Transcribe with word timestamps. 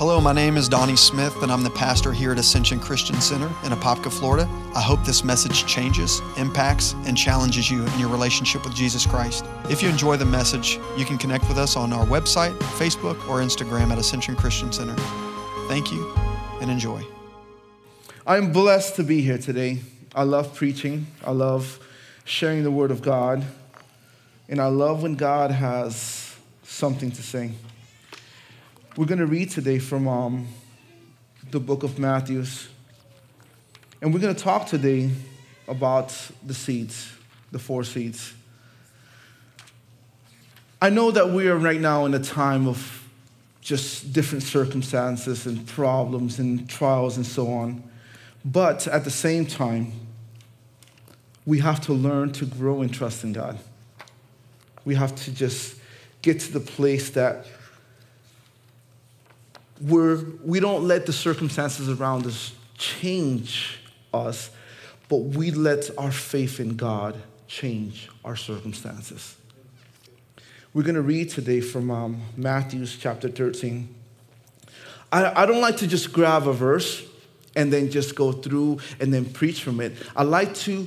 Hello, 0.00 0.18
my 0.18 0.32
name 0.32 0.56
is 0.56 0.66
Donnie 0.66 0.96
Smith, 0.96 1.42
and 1.42 1.52
I'm 1.52 1.62
the 1.62 1.68
pastor 1.68 2.10
here 2.10 2.32
at 2.32 2.38
Ascension 2.38 2.80
Christian 2.80 3.20
Center 3.20 3.48
in 3.64 3.72
Apopka, 3.72 4.10
Florida. 4.10 4.48
I 4.74 4.80
hope 4.80 5.04
this 5.04 5.22
message 5.24 5.66
changes, 5.66 6.22
impacts, 6.38 6.94
and 7.04 7.14
challenges 7.14 7.70
you 7.70 7.84
in 7.84 8.00
your 8.00 8.08
relationship 8.08 8.64
with 8.64 8.74
Jesus 8.74 9.04
Christ. 9.04 9.44
If 9.68 9.82
you 9.82 9.90
enjoy 9.90 10.16
the 10.16 10.24
message, 10.24 10.80
you 10.96 11.04
can 11.04 11.18
connect 11.18 11.46
with 11.48 11.58
us 11.58 11.76
on 11.76 11.92
our 11.92 12.06
website, 12.06 12.58
Facebook, 12.78 13.16
or 13.28 13.40
Instagram 13.40 13.90
at 13.90 13.98
Ascension 13.98 14.36
Christian 14.36 14.72
Center. 14.72 14.96
Thank 15.68 15.92
you 15.92 16.10
and 16.62 16.70
enjoy. 16.70 17.04
I'm 18.26 18.52
blessed 18.52 18.96
to 18.96 19.02
be 19.02 19.20
here 19.20 19.36
today. 19.36 19.80
I 20.14 20.22
love 20.22 20.54
preaching, 20.54 21.08
I 21.22 21.32
love 21.32 21.78
sharing 22.24 22.62
the 22.62 22.70
Word 22.70 22.90
of 22.90 23.02
God, 23.02 23.44
and 24.48 24.62
I 24.62 24.68
love 24.68 25.02
when 25.02 25.16
God 25.16 25.50
has 25.50 26.34
something 26.62 27.10
to 27.10 27.22
say. 27.22 27.50
We're 28.96 29.06
going 29.06 29.20
to 29.20 29.26
read 29.26 29.50
today 29.50 29.78
from 29.78 30.08
um, 30.08 30.48
the 31.52 31.60
book 31.60 31.84
of 31.84 32.00
Matthews. 32.00 32.68
And 34.02 34.12
we're 34.12 34.18
going 34.18 34.34
to 34.34 34.42
talk 34.42 34.66
today 34.66 35.10
about 35.68 36.12
the 36.44 36.54
seeds, 36.54 37.12
the 37.52 37.60
four 37.60 37.84
seeds. 37.84 38.34
I 40.82 40.90
know 40.90 41.12
that 41.12 41.30
we 41.30 41.46
are 41.46 41.56
right 41.56 41.80
now 41.80 42.04
in 42.04 42.14
a 42.14 42.18
time 42.18 42.66
of 42.66 43.08
just 43.60 44.12
different 44.12 44.42
circumstances 44.42 45.46
and 45.46 45.64
problems 45.68 46.40
and 46.40 46.68
trials 46.68 47.16
and 47.16 47.24
so 47.24 47.46
on. 47.46 47.84
But 48.44 48.88
at 48.88 49.04
the 49.04 49.10
same 49.10 49.46
time, 49.46 49.92
we 51.46 51.60
have 51.60 51.80
to 51.82 51.92
learn 51.92 52.32
to 52.32 52.44
grow 52.44 52.82
and 52.82 52.92
trust 52.92 53.22
in 53.22 53.34
God. 53.34 53.56
We 54.84 54.96
have 54.96 55.14
to 55.14 55.32
just 55.32 55.76
get 56.22 56.40
to 56.40 56.52
the 56.52 56.60
place 56.60 57.10
that 57.10 57.46
we're, 59.80 60.24
we 60.44 60.60
don't 60.60 60.86
let 60.86 61.06
the 61.06 61.12
circumstances 61.12 61.88
around 61.88 62.26
us 62.26 62.52
change 62.76 63.80
us, 64.12 64.50
but 65.08 65.18
we 65.18 65.50
let 65.50 65.90
our 65.98 66.12
faith 66.12 66.60
in 66.60 66.76
God 66.76 67.16
change 67.46 68.08
our 68.24 68.36
circumstances. 68.36 69.36
We're 70.72 70.82
going 70.82 70.94
to 70.94 71.02
read 71.02 71.30
today 71.30 71.60
from 71.60 71.90
um, 71.90 72.22
Matthew's 72.36 72.96
chapter 72.96 73.28
13. 73.28 73.92
I, 75.10 75.42
I 75.42 75.46
don't 75.46 75.60
like 75.60 75.78
to 75.78 75.86
just 75.86 76.12
grab 76.12 76.46
a 76.46 76.52
verse 76.52 77.04
and 77.56 77.72
then 77.72 77.90
just 77.90 78.14
go 78.14 78.30
through 78.30 78.78
and 79.00 79.12
then 79.12 79.24
preach 79.24 79.62
from 79.62 79.80
it. 79.80 79.94
I 80.14 80.22
like 80.22 80.54
to, 80.56 80.86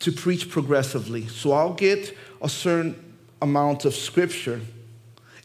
to 0.00 0.10
preach 0.10 0.50
progressively. 0.50 1.28
So 1.28 1.52
I'll 1.52 1.74
get 1.74 2.16
a 2.42 2.48
certain 2.48 3.14
amount 3.40 3.84
of 3.84 3.94
scripture 3.94 4.60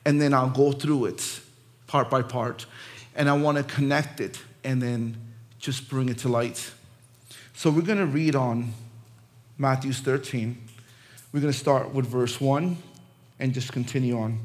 and 0.05 0.19
then 0.19 0.33
I'll 0.33 0.49
go 0.49 0.71
through 0.71 1.05
it 1.05 1.41
part 1.89 2.09
by 2.09 2.21
part. 2.21 2.65
And 3.19 3.29
I 3.29 3.33
want 3.33 3.57
to 3.57 3.63
connect 3.63 4.19
it 4.21 4.39
and 4.63 4.81
then 4.81 5.17
just 5.59 5.89
bring 5.89 6.09
it 6.09 6.19
to 6.19 6.29
light. 6.29 6.71
So 7.53 7.69
we're 7.69 7.81
going 7.81 7.99
to 7.99 8.05
read 8.07 8.33
on 8.33 8.73
Matthew 9.57 9.91
13. 9.91 10.57
We're 11.31 11.41
going 11.41 11.53
to 11.53 11.59
start 11.59 11.93
with 11.93 12.07
verse 12.07 12.39
1 12.39 12.77
and 13.37 13.53
just 13.53 13.73
continue 13.73 14.17
on. 14.17 14.39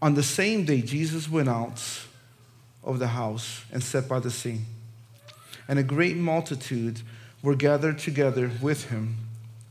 On 0.00 0.14
the 0.14 0.22
same 0.22 0.64
day, 0.64 0.80
Jesus 0.80 1.28
went 1.28 1.48
out 1.48 1.82
of 2.84 3.00
the 3.00 3.08
house 3.08 3.64
and 3.72 3.82
sat 3.82 4.08
by 4.08 4.20
the 4.20 4.30
sea. 4.30 4.60
And 5.68 5.78
a 5.80 5.82
great 5.82 6.16
multitude 6.16 7.02
were 7.42 7.56
gathered 7.56 7.98
together 7.98 8.50
with 8.60 8.90
him, 8.90 9.16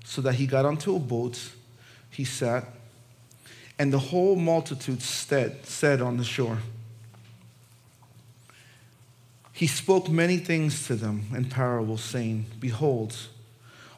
so 0.04 0.22
that 0.22 0.34
he 0.34 0.46
got 0.46 0.66
onto 0.66 0.96
a 0.96 1.00
boat, 1.00 1.52
he 2.10 2.26
sat, 2.26 2.66
and 3.80 3.94
the 3.94 4.00
whole 4.00 4.36
multitude 4.36 5.02
sat 5.02 6.02
on 6.02 6.18
the 6.18 6.26
shore. 6.26 6.58
He 9.54 9.68
spoke 9.68 10.10
many 10.10 10.38
things 10.38 10.88
to 10.88 10.96
them 10.96 11.26
in 11.36 11.46
parables, 11.46 12.04
saying, 12.04 12.46
Behold, 12.60 13.16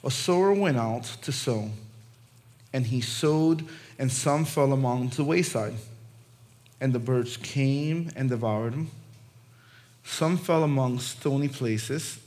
a 0.03 0.11
sower 0.11 0.53
went 0.53 0.77
out 0.77 1.03
to 1.21 1.31
sow, 1.31 1.69
and 2.73 2.87
he 2.87 3.01
sowed, 3.01 3.65
and 3.97 4.11
some 4.11 4.45
fell 4.45 4.73
among 4.73 5.09
the 5.09 5.23
wayside, 5.23 5.75
and 6.81 6.91
the 6.91 6.99
birds 6.99 7.37
came 7.37 8.09
and 8.15 8.29
devoured 8.29 8.73
them. 8.73 8.91
Some 10.03 10.37
fell 10.37 10.63
among 10.63 10.99
stony 10.99 11.47
places 11.47 12.19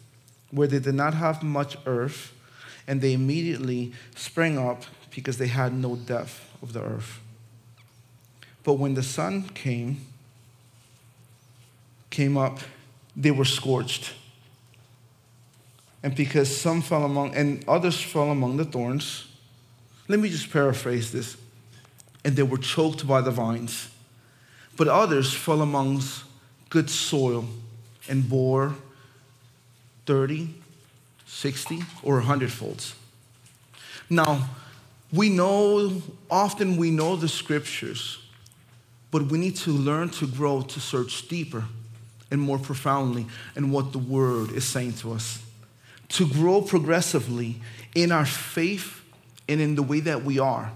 where 0.50 0.68
they 0.68 0.78
did 0.78 0.94
not 0.94 1.14
have 1.14 1.42
much 1.42 1.76
earth, 1.84 2.32
and 2.86 3.00
they 3.00 3.12
immediately 3.12 3.92
sprang 4.14 4.56
up 4.56 4.84
because 5.10 5.38
they 5.38 5.48
had 5.48 5.74
no 5.74 5.96
depth 5.96 6.40
of 6.62 6.72
the 6.72 6.82
earth. 6.82 7.20
But 8.64 8.74
when 8.74 8.94
the 8.94 9.02
sun 9.02 9.42
came, 9.50 10.06
came 12.10 12.36
up, 12.36 12.60
they 13.16 13.30
were 13.30 13.46
scorched. 13.46 14.12
And 16.02 16.14
because 16.14 16.54
some 16.54 16.82
fell 16.82 17.04
among, 17.04 17.34
and 17.34 17.64
others 17.66 18.00
fell 18.00 18.30
among 18.30 18.58
the 18.58 18.64
thorns, 18.64 19.26
let 20.06 20.20
me 20.20 20.28
just 20.28 20.52
paraphrase 20.52 21.10
this. 21.10 21.36
And 22.24 22.36
they 22.36 22.42
were 22.42 22.58
choked 22.58 23.06
by 23.06 23.22
the 23.22 23.30
vines. 23.30 23.88
But 24.76 24.88
others 24.88 25.32
fell 25.32 25.62
amongst 25.62 26.24
good 26.68 26.90
soil 26.90 27.46
and 28.08 28.28
bore 28.28 28.74
30, 30.04 30.54
60, 31.26 31.80
or 32.02 32.16
100 32.16 32.52
folds. 32.52 32.94
Now, 34.08 34.50
we 35.12 35.30
know, 35.30 36.02
often 36.30 36.76
we 36.76 36.90
know 36.90 37.16
the 37.16 37.28
scriptures, 37.28 38.18
but 39.10 39.22
we 39.22 39.38
need 39.38 39.56
to 39.56 39.70
learn 39.70 40.10
to 40.10 40.26
grow 40.26 40.62
to 40.62 40.80
search 40.80 41.26
deeper 41.28 41.64
and 42.30 42.40
more 42.40 42.58
profoundly 42.58 43.26
in 43.54 43.70
what 43.70 43.92
the 43.92 43.98
word 43.98 44.50
is 44.52 44.64
saying 44.64 44.94
to 44.94 45.12
us. 45.12 45.42
To 46.10 46.28
grow 46.28 46.62
progressively 46.62 47.60
in 47.94 48.12
our 48.12 48.26
faith 48.26 49.02
and 49.48 49.60
in 49.60 49.74
the 49.74 49.82
way 49.82 50.00
that 50.00 50.24
we 50.24 50.38
are. 50.38 50.72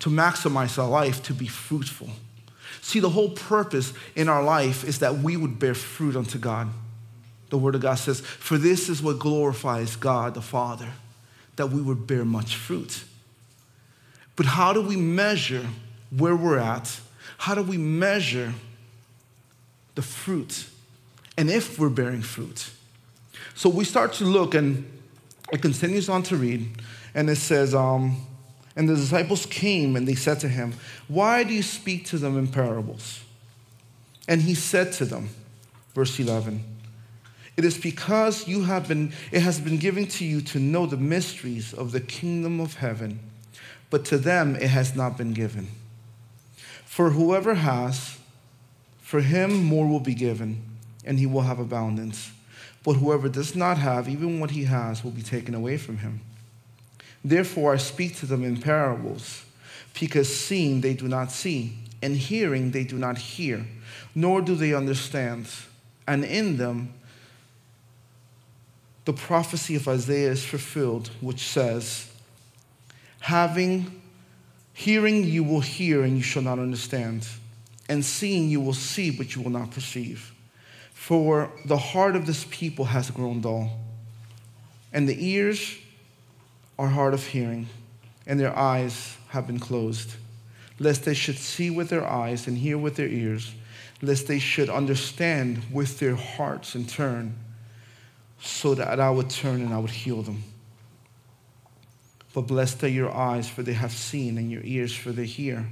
To 0.00 0.10
maximize 0.10 0.78
our 0.82 0.88
life, 0.88 1.22
to 1.24 1.34
be 1.34 1.46
fruitful. 1.46 2.10
See, 2.80 3.00
the 3.00 3.10
whole 3.10 3.30
purpose 3.30 3.92
in 4.14 4.28
our 4.28 4.42
life 4.42 4.84
is 4.84 5.00
that 5.00 5.18
we 5.18 5.36
would 5.36 5.58
bear 5.58 5.74
fruit 5.74 6.14
unto 6.14 6.38
God. 6.38 6.68
The 7.50 7.58
Word 7.58 7.74
of 7.74 7.80
God 7.80 7.96
says, 7.96 8.20
For 8.20 8.58
this 8.58 8.88
is 8.88 9.02
what 9.02 9.18
glorifies 9.18 9.96
God 9.96 10.34
the 10.34 10.42
Father, 10.42 10.88
that 11.56 11.70
we 11.70 11.80
would 11.80 12.06
bear 12.06 12.24
much 12.24 12.56
fruit. 12.56 13.04
But 14.36 14.46
how 14.46 14.72
do 14.72 14.82
we 14.82 14.96
measure 14.96 15.66
where 16.10 16.36
we're 16.36 16.58
at? 16.58 17.00
How 17.38 17.54
do 17.54 17.62
we 17.62 17.78
measure 17.78 18.52
the 19.96 20.02
fruit? 20.02 20.66
And 21.36 21.50
if 21.50 21.78
we're 21.78 21.88
bearing 21.88 22.22
fruit? 22.22 22.70
So 23.56 23.68
we 23.68 23.84
start 23.84 24.12
to 24.14 24.24
look, 24.24 24.54
and 24.54 24.88
it 25.52 25.60
continues 25.60 26.08
on 26.08 26.22
to 26.24 26.36
read, 26.36 26.68
and 27.14 27.28
it 27.28 27.36
says, 27.36 27.74
um, 27.74 28.16
and 28.76 28.86
the 28.86 28.94
disciples 28.94 29.46
came 29.46 29.96
and 29.96 30.06
they 30.06 30.14
said 30.14 30.38
to 30.40 30.48
him, 30.48 30.74
Why 31.08 31.42
do 31.42 31.54
you 31.54 31.62
speak 31.62 32.04
to 32.06 32.18
them 32.18 32.38
in 32.38 32.46
parables? 32.46 33.22
And 34.28 34.42
he 34.42 34.54
said 34.54 34.92
to 34.94 35.06
them, 35.06 35.30
verse 35.94 36.18
11, 36.20 36.62
It 37.56 37.64
is 37.64 37.78
because 37.78 38.46
you 38.46 38.64
have 38.64 38.86
been, 38.86 39.12
it 39.32 39.40
has 39.40 39.58
been 39.58 39.78
given 39.78 40.06
to 40.08 40.24
you 40.26 40.42
to 40.42 40.58
know 40.58 40.84
the 40.84 40.98
mysteries 40.98 41.72
of 41.72 41.92
the 41.92 42.00
kingdom 42.00 42.60
of 42.60 42.74
heaven, 42.74 43.18
but 43.88 44.04
to 44.06 44.18
them 44.18 44.56
it 44.56 44.68
has 44.68 44.94
not 44.94 45.16
been 45.16 45.32
given. 45.32 45.68
For 46.84 47.10
whoever 47.10 47.54
has, 47.54 48.18
for 49.06 49.20
him 49.20 49.62
more 49.62 49.86
will 49.86 50.00
be 50.00 50.16
given, 50.16 50.60
and 51.04 51.16
he 51.16 51.26
will 51.26 51.42
have 51.42 51.60
abundance. 51.60 52.32
But 52.82 52.94
whoever 52.94 53.28
does 53.28 53.54
not 53.54 53.78
have, 53.78 54.08
even 54.08 54.40
what 54.40 54.50
he 54.50 54.64
has, 54.64 55.04
will 55.04 55.12
be 55.12 55.22
taken 55.22 55.54
away 55.54 55.76
from 55.76 55.98
him. 55.98 56.22
Therefore, 57.24 57.74
I 57.74 57.76
speak 57.76 58.16
to 58.16 58.26
them 58.26 58.42
in 58.42 58.60
parables, 58.60 59.44
because 60.00 60.36
seeing 60.36 60.80
they 60.80 60.92
do 60.92 61.06
not 61.06 61.30
see, 61.30 61.78
and 62.02 62.16
hearing 62.16 62.72
they 62.72 62.82
do 62.82 62.98
not 62.98 63.16
hear, 63.16 63.64
nor 64.12 64.42
do 64.42 64.56
they 64.56 64.74
understand. 64.74 65.46
And 66.08 66.24
in 66.24 66.56
them, 66.56 66.92
the 69.04 69.12
prophecy 69.12 69.76
of 69.76 69.86
Isaiah 69.86 70.32
is 70.32 70.44
fulfilled, 70.44 71.12
which 71.20 71.46
says, 71.46 72.12
Having, 73.20 74.02
hearing 74.72 75.22
you 75.22 75.44
will 75.44 75.60
hear, 75.60 76.02
and 76.02 76.16
you 76.16 76.24
shall 76.24 76.42
not 76.42 76.58
understand, 76.58 77.28
and 77.88 78.04
seeing 78.04 78.48
you 78.48 78.60
will 78.60 78.74
see, 78.74 79.10
but 79.10 79.34
you 79.34 79.42
will 79.42 79.50
not 79.50 79.70
perceive. 79.70 80.32
For 80.92 81.50
the 81.64 81.76
heart 81.76 82.16
of 82.16 82.26
this 82.26 82.46
people 82.50 82.86
has 82.86 83.10
grown 83.10 83.40
dull, 83.40 83.78
and 84.92 85.08
the 85.08 85.26
ears 85.28 85.76
are 86.78 86.88
hard 86.88 87.14
of 87.14 87.26
hearing, 87.26 87.68
and 88.26 88.40
their 88.40 88.56
eyes 88.56 89.16
have 89.28 89.46
been 89.46 89.60
closed, 89.60 90.10
lest 90.78 91.04
they 91.04 91.14
should 91.14 91.38
see 91.38 91.70
with 91.70 91.90
their 91.90 92.06
eyes 92.06 92.46
and 92.46 92.58
hear 92.58 92.76
with 92.76 92.96
their 92.96 93.08
ears, 93.08 93.54
lest 94.02 94.26
they 94.26 94.38
should 94.38 94.68
understand 94.68 95.62
with 95.70 95.98
their 95.98 96.16
hearts 96.16 96.74
and 96.74 96.88
turn, 96.88 97.34
so 98.40 98.74
that 98.74 99.00
I 99.00 99.10
would 99.10 99.30
turn 99.30 99.62
and 99.62 99.72
I 99.72 99.78
would 99.78 99.90
heal 99.90 100.22
them. 100.22 100.42
But 102.34 102.42
blessed 102.42 102.84
are 102.84 102.88
your 102.88 103.14
eyes, 103.14 103.48
for 103.48 103.62
they 103.62 103.72
have 103.72 103.92
seen, 103.92 104.36
and 104.36 104.50
your 104.50 104.60
ears, 104.64 104.94
for 104.94 105.12
they 105.12 105.24
hear. 105.24 105.66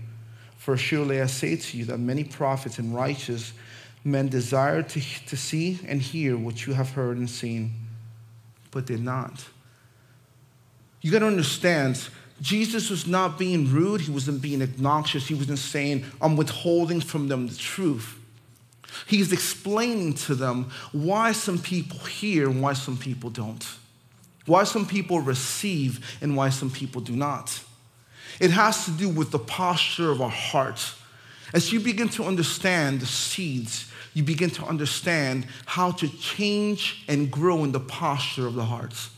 For 0.64 0.78
surely 0.78 1.20
I 1.20 1.26
say 1.26 1.56
to 1.56 1.76
you 1.76 1.84
that 1.84 1.98
many 1.98 2.24
prophets 2.24 2.78
and 2.78 2.94
righteous 2.94 3.52
men 4.02 4.28
desired 4.28 4.88
to, 4.88 5.00
to 5.26 5.36
see 5.36 5.78
and 5.86 6.00
hear 6.00 6.38
what 6.38 6.66
you 6.66 6.72
have 6.72 6.88
heard 6.88 7.18
and 7.18 7.28
seen, 7.28 7.70
but 8.70 8.86
did 8.86 9.04
not. 9.04 9.44
You 11.02 11.12
got 11.12 11.18
to 11.18 11.26
understand, 11.26 12.08
Jesus 12.40 12.88
was 12.88 13.06
not 13.06 13.38
being 13.38 13.70
rude, 13.70 14.00
he 14.00 14.10
wasn't 14.10 14.40
being 14.40 14.62
obnoxious, 14.62 15.26
he 15.26 15.34
wasn't 15.34 15.58
saying, 15.58 16.02
I'm 16.18 16.34
withholding 16.34 17.02
from 17.02 17.28
them 17.28 17.46
the 17.46 17.56
truth. 17.56 18.18
He's 19.06 19.32
explaining 19.32 20.14
to 20.14 20.34
them 20.34 20.70
why 20.92 21.32
some 21.32 21.58
people 21.58 21.98
hear 21.98 22.48
and 22.48 22.62
why 22.62 22.72
some 22.72 22.96
people 22.96 23.28
don't, 23.28 23.66
why 24.46 24.64
some 24.64 24.86
people 24.86 25.20
receive 25.20 26.16
and 26.22 26.34
why 26.34 26.48
some 26.48 26.70
people 26.70 27.02
do 27.02 27.14
not. 27.14 27.60
It 28.40 28.50
has 28.50 28.84
to 28.86 28.90
do 28.90 29.08
with 29.08 29.30
the 29.30 29.38
posture 29.38 30.10
of 30.10 30.20
our 30.20 30.30
hearts. 30.30 30.96
As 31.52 31.72
you 31.72 31.80
begin 31.80 32.08
to 32.10 32.24
understand 32.24 33.00
the 33.00 33.06
seeds, 33.06 33.90
you 34.12 34.22
begin 34.22 34.50
to 34.50 34.64
understand 34.64 35.46
how 35.66 35.90
to 35.92 36.08
change 36.08 37.04
and 37.08 37.30
grow 37.30 37.64
in 37.64 37.72
the 37.72 37.80
posture 37.80 38.46
of 38.46 38.54
the 38.54 38.64
hearts. 38.64 39.10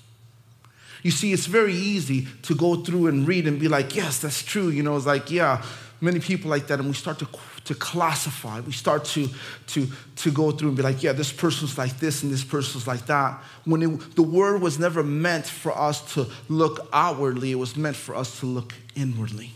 You 1.02 1.10
see, 1.10 1.32
it's 1.32 1.46
very 1.46 1.74
easy 1.74 2.26
to 2.42 2.54
go 2.54 2.76
through 2.76 3.06
and 3.06 3.28
read 3.28 3.46
and 3.46 3.60
be 3.60 3.68
like, 3.68 3.94
yes, 3.94 4.18
that's 4.18 4.42
true. 4.42 4.68
You 4.68 4.82
know, 4.82 4.96
it's 4.96 5.06
like, 5.06 5.30
yeah, 5.30 5.64
many 6.00 6.18
people 6.18 6.50
like 6.50 6.66
that. 6.66 6.78
And 6.80 6.88
we 6.88 6.94
start 6.94 7.18
to, 7.20 7.28
to 7.66 7.74
classify. 7.74 8.60
We 8.60 8.72
start 8.72 9.04
to, 9.06 9.28
to, 9.68 9.86
to 10.16 10.30
go 10.30 10.50
through 10.50 10.68
and 10.68 10.76
be 10.76 10.82
like, 10.82 11.02
yeah, 11.02 11.12
this 11.12 11.32
person's 11.32 11.76
like 11.76 11.98
this 11.98 12.22
and 12.22 12.32
this 12.32 12.44
person's 12.44 12.86
like 12.86 13.06
that. 13.06 13.42
When 13.64 13.82
it, 13.82 14.16
the 14.16 14.22
word 14.22 14.62
was 14.62 14.78
never 14.78 15.02
meant 15.02 15.46
for 15.46 15.76
us 15.76 16.14
to 16.14 16.26
look 16.48 16.88
outwardly, 16.92 17.52
it 17.52 17.56
was 17.56 17.76
meant 17.76 17.96
for 17.96 18.14
us 18.14 18.40
to 18.40 18.46
look 18.46 18.74
inwardly. 18.94 19.52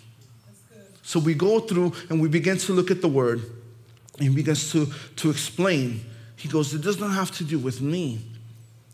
So 1.02 1.18
we 1.18 1.34
go 1.34 1.60
through 1.60 1.92
and 2.08 2.20
we 2.20 2.28
begin 2.28 2.58
to 2.58 2.72
look 2.72 2.90
at 2.90 3.00
the 3.00 3.08
word 3.08 3.42
and 4.18 4.34
begins 4.34 4.70
to, 4.72 4.86
to 5.16 5.30
explain. 5.30 6.04
He 6.36 6.48
goes, 6.48 6.74
it 6.74 6.82
does 6.82 7.00
not 7.00 7.12
have 7.12 7.30
to 7.38 7.44
do 7.44 7.58
with 7.58 7.80
me, 7.80 8.20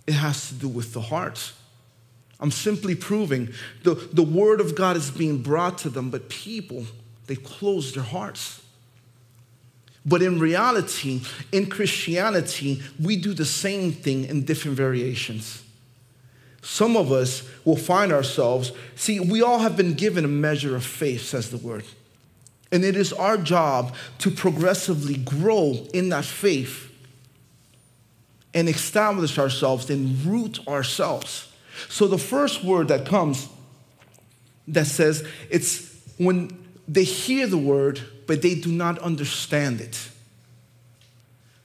it 0.07 0.15
has 0.15 0.49
to 0.49 0.55
do 0.55 0.69
with 0.69 0.93
the 0.93 1.01
heart. 1.01 1.53
I'm 2.39 2.51
simply 2.51 2.95
proving 2.95 3.49
the, 3.83 3.95
the 3.95 4.23
word 4.23 4.61
of 4.61 4.75
God 4.75 4.97
is 4.97 5.11
being 5.11 5.43
brought 5.43 5.79
to 5.79 5.91
them, 5.91 6.11
but 6.11 6.29
people, 6.29 6.85
they 7.27 7.37
close 7.37 7.95
their 7.95 8.03
hearts. 8.03 8.63
But 10.07 10.23
in 10.23 10.39
reality, 10.39 11.23
in 11.51 11.67
Christianity, 11.67 12.81
we 13.03 13.17
do 13.17 13.35
the 13.35 13.45
same 13.45 13.91
thing 13.91 14.25
in 14.25 14.45
different 14.45 14.77
variations. 14.77 15.65
Some 16.63 16.97
of 16.97 17.11
us 17.11 17.49
will 17.65 17.77
find 17.77 18.13
ourselves, 18.13 18.73
see, 18.95 19.19
we 19.19 19.43
all 19.43 19.59
have 19.59 19.77
been 19.77 19.95
given 19.95 20.25
a 20.25 20.29
measure 20.29 20.77
of 20.77 20.85
faith, 20.85 21.23
says 21.23 21.51
the 21.51 21.57
word. 21.59 21.85
And 22.73 22.85
it 22.85 22.97
is 22.97 23.13
our 23.13 23.37
job 23.37 23.95
to 24.19 24.31
progressively 24.31 25.17
grow 25.17 25.87
in 25.93 26.09
that 26.11 26.25
faith 26.25 26.93
and 28.55 28.69
establish 28.69 29.39
ourselves 29.39 29.91
and 29.91 30.25
root 30.25 30.67
ourselves. 30.67 31.53
So 31.89 32.07
the 32.07 32.19
first 32.19 32.65
word 32.65 32.89
that 32.89 33.07
comes 33.07 33.49
that 34.69 34.87
says 34.87 35.27
it's 35.51 35.95
when 36.17 36.51
they 36.89 37.05
hear 37.05 37.47
the 37.47 37.59
word, 37.59 38.01
but 38.27 38.43
they 38.43 38.55
do 38.55 38.73
not 38.73 38.99
understand 38.99 39.81
it. 39.81 40.11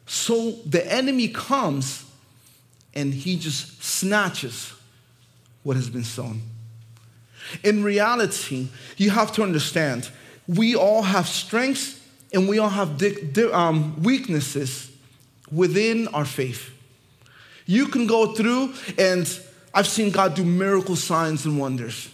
So 0.06 0.52
the 0.66 0.86
enemy 0.92 1.30
comes 1.30 2.06
and 2.94 3.14
he 3.14 3.38
just 3.38 3.84
snatches 3.84 4.74
what 5.64 5.76
has 5.76 5.90
been 5.90 6.04
sown. 6.04 6.42
In 7.64 7.84
reality, 7.84 8.68
you 8.98 9.10
have 9.10 9.32
to 9.34 9.44
understand 9.44 10.10
we 10.48 10.76
all 10.76 11.02
have 11.02 11.28
strengths 11.28 12.00
and 12.34 12.48
we 12.48 12.60
all 12.60 12.70
have 12.70 13.02
um, 13.54 14.02
weaknesses 14.02 14.92
within 15.52 16.08
our 16.10 16.26
faith. 16.26 16.70
You 17.66 17.88
can 17.88 18.08
go 18.08 18.34
through, 18.34 18.74
and 18.98 19.28
I've 19.74 19.88
seen 19.88 20.12
God 20.12 20.36
do 20.36 20.44
miracle 20.44 20.96
signs 20.96 21.46
and 21.46 21.60
wonders. 21.60 22.10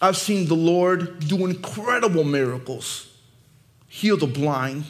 I've 0.00 0.16
seen 0.16 0.46
the 0.46 0.54
Lord 0.54 1.20
do 1.20 1.46
incredible 1.46 2.24
miracles, 2.24 3.06
heal 3.88 4.16
the 4.16 4.26
blind, 4.26 4.84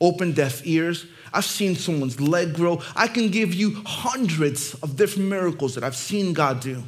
open 0.00 0.32
deaf 0.32 0.66
ears. 0.66 1.06
I've 1.32 1.44
seen 1.44 1.74
someone's 1.74 2.20
leg 2.20 2.54
grow. 2.54 2.80
I 2.94 3.08
can 3.08 3.30
give 3.30 3.52
you 3.54 3.82
hundreds 3.84 4.74
of 4.74 4.96
different 4.96 5.28
miracles 5.28 5.74
that 5.74 5.84
I've 5.84 5.96
seen 5.96 6.32
God 6.32 6.60
do. 6.60 6.82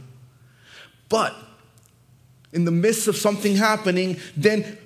But 1.08 1.34
in 2.52 2.64
the 2.64 2.70
midst 2.70 3.08
of 3.08 3.16
something 3.16 3.56
happening, 3.56 4.18
then 4.36 4.78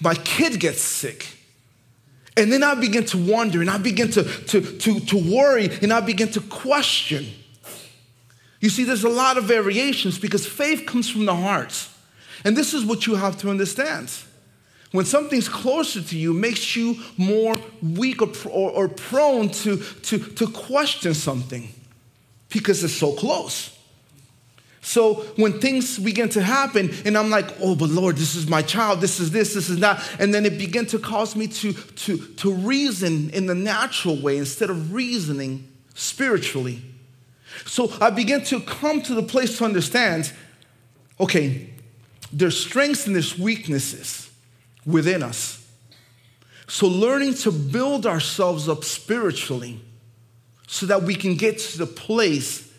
my 0.00 0.14
kid 0.14 0.60
gets 0.60 0.80
sick. 0.80 1.26
And 2.36 2.52
then 2.52 2.62
I 2.62 2.74
begin 2.74 3.04
to 3.06 3.18
wonder 3.18 3.60
and 3.60 3.68
I 3.68 3.78
begin 3.78 4.10
to, 4.12 4.22
to, 4.22 4.60
to, 4.60 5.00
to 5.00 5.34
worry 5.34 5.68
and 5.82 5.92
I 5.92 6.00
begin 6.00 6.30
to 6.32 6.40
question. 6.40 7.26
You 8.60 8.68
see, 8.68 8.84
there's 8.84 9.04
a 9.04 9.08
lot 9.10 9.36
of 9.36 9.44
variations 9.44 10.18
because 10.18 10.46
faith 10.46 10.86
comes 10.86 11.08
from 11.08 11.24
the 11.24 11.34
heart. 11.34 11.88
And 12.44 12.56
this 12.56 12.72
is 12.72 12.84
what 12.84 13.06
you 13.06 13.16
have 13.16 13.38
to 13.38 13.50
understand. 13.50 14.12
When 14.92 15.04
something's 15.04 15.48
closer 15.48 16.02
to 16.02 16.18
you, 16.18 16.32
makes 16.32 16.74
you 16.74 16.96
more 17.16 17.58
weak 17.80 18.22
or, 18.22 18.30
or, 18.48 18.70
or 18.70 18.88
prone 18.88 19.50
to, 19.50 19.76
to, 19.76 20.18
to 20.18 20.46
question 20.48 21.14
something 21.14 21.68
because 22.48 22.82
it's 22.82 22.94
so 22.94 23.12
close. 23.12 23.76
So 24.82 25.14
when 25.36 25.60
things 25.60 25.98
begin 25.98 26.28
to 26.30 26.42
happen, 26.42 26.90
and 27.04 27.16
I'm 27.16 27.30
like, 27.30 27.46
oh, 27.60 27.76
but 27.76 27.90
Lord, 27.90 28.16
this 28.16 28.34
is 28.34 28.48
my 28.48 28.62
child, 28.62 29.00
this 29.00 29.20
is 29.20 29.30
this, 29.30 29.54
this 29.54 29.68
is 29.68 29.78
that, 29.80 30.02
and 30.18 30.34
then 30.34 30.44
it 30.46 30.58
began 30.58 30.86
to 30.86 30.98
cause 30.98 31.36
me 31.36 31.46
to, 31.48 31.72
to, 31.72 32.16
to 32.16 32.52
reason 32.52 33.30
in 33.30 33.46
the 33.46 33.54
natural 33.54 34.20
way 34.20 34.38
instead 34.38 34.70
of 34.70 34.92
reasoning 34.92 35.68
spiritually. 35.94 36.82
So 37.66 37.92
I 38.00 38.10
began 38.10 38.42
to 38.44 38.60
come 38.60 39.02
to 39.02 39.14
the 39.14 39.22
place 39.22 39.58
to 39.58 39.64
understand 39.64 40.32
okay, 41.20 41.68
there's 42.32 42.58
strengths 42.58 43.06
and 43.06 43.14
there's 43.14 43.38
weaknesses 43.38 44.29
within 44.90 45.22
us. 45.22 45.56
So 46.70 46.86
learning 46.86 47.34
to 47.34 47.50
build 47.50 48.06
ourselves 48.06 48.68
up 48.68 48.84
spiritually 48.84 49.80
so 50.68 50.86
that 50.86 51.02
we 51.02 51.16
can 51.16 51.34
get 51.34 51.58
to 51.58 51.78
the 51.78 51.86
place 51.86 52.72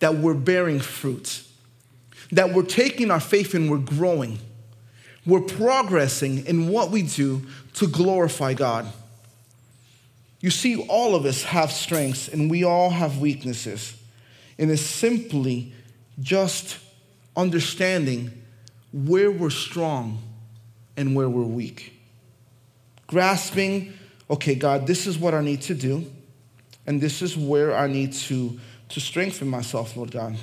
that 0.00 0.16
we're 0.16 0.34
bearing 0.34 0.80
fruit, 0.80 1.44
that 2.32 2.52
we're 2.52 2.64
taking 2.64 3.10
our 3.12 3.20
faith 3.20 3.54
and 3.54 3.70
we're 3.70 3.78
growing. 3.78 4.40
We're 5.24 5.42
progressing 5.42 6.46
in 6.46 6.68
what 6.68 6.90
we 6.90 7.02
do 7.02 7.46
to 7.74 7.86
glorify 7.86 8.54
God. 8.54 8.92
You 10.40 10.50
see, 10.50 10.84
all 10.88 11.14
of 11.14 11.26
us 11.26 11.44
have 11.44 11.70
strengths 11.70 12.26
and 12.26 12.50
we 12.50 12.64
all 12.64 12.90
have 12.90 13.18
weaknesses. 13.18 13.94
And 14.58 14.70
it's 14.70 14.82
simply 14.82 15.72
just 16.20 16.78
understanding 17.36 18.42
where 18.92 19.30
we're 19.30 19.50
strong 19.50 20.22
and 20.96 21.14
where 21.14 21.28
we're 21.28 21.42
weak. 21.42 21.94
Grasping, 23.06 23.92
okay, 24.28 24.54
God, 24.54 24.86
this 24.86 25.06
is 25.06 25.18
what 25.18 25.34
I 25.34 25.40
need 25.40 25.62
to 25.62 25.74
do, 25.74 26.10
and 26.86 27.00
this 27.00 27.22
is 27.22 27.36
where 27.36 27.76
I 27.76 27.86
need 27.86 28.12
to, 28.12 28.58
to 28.90 29.00
strengthen 29.00 29.48
myself, 29.48 29.96
Lord 29.96 30.10
God. 30.10 30.36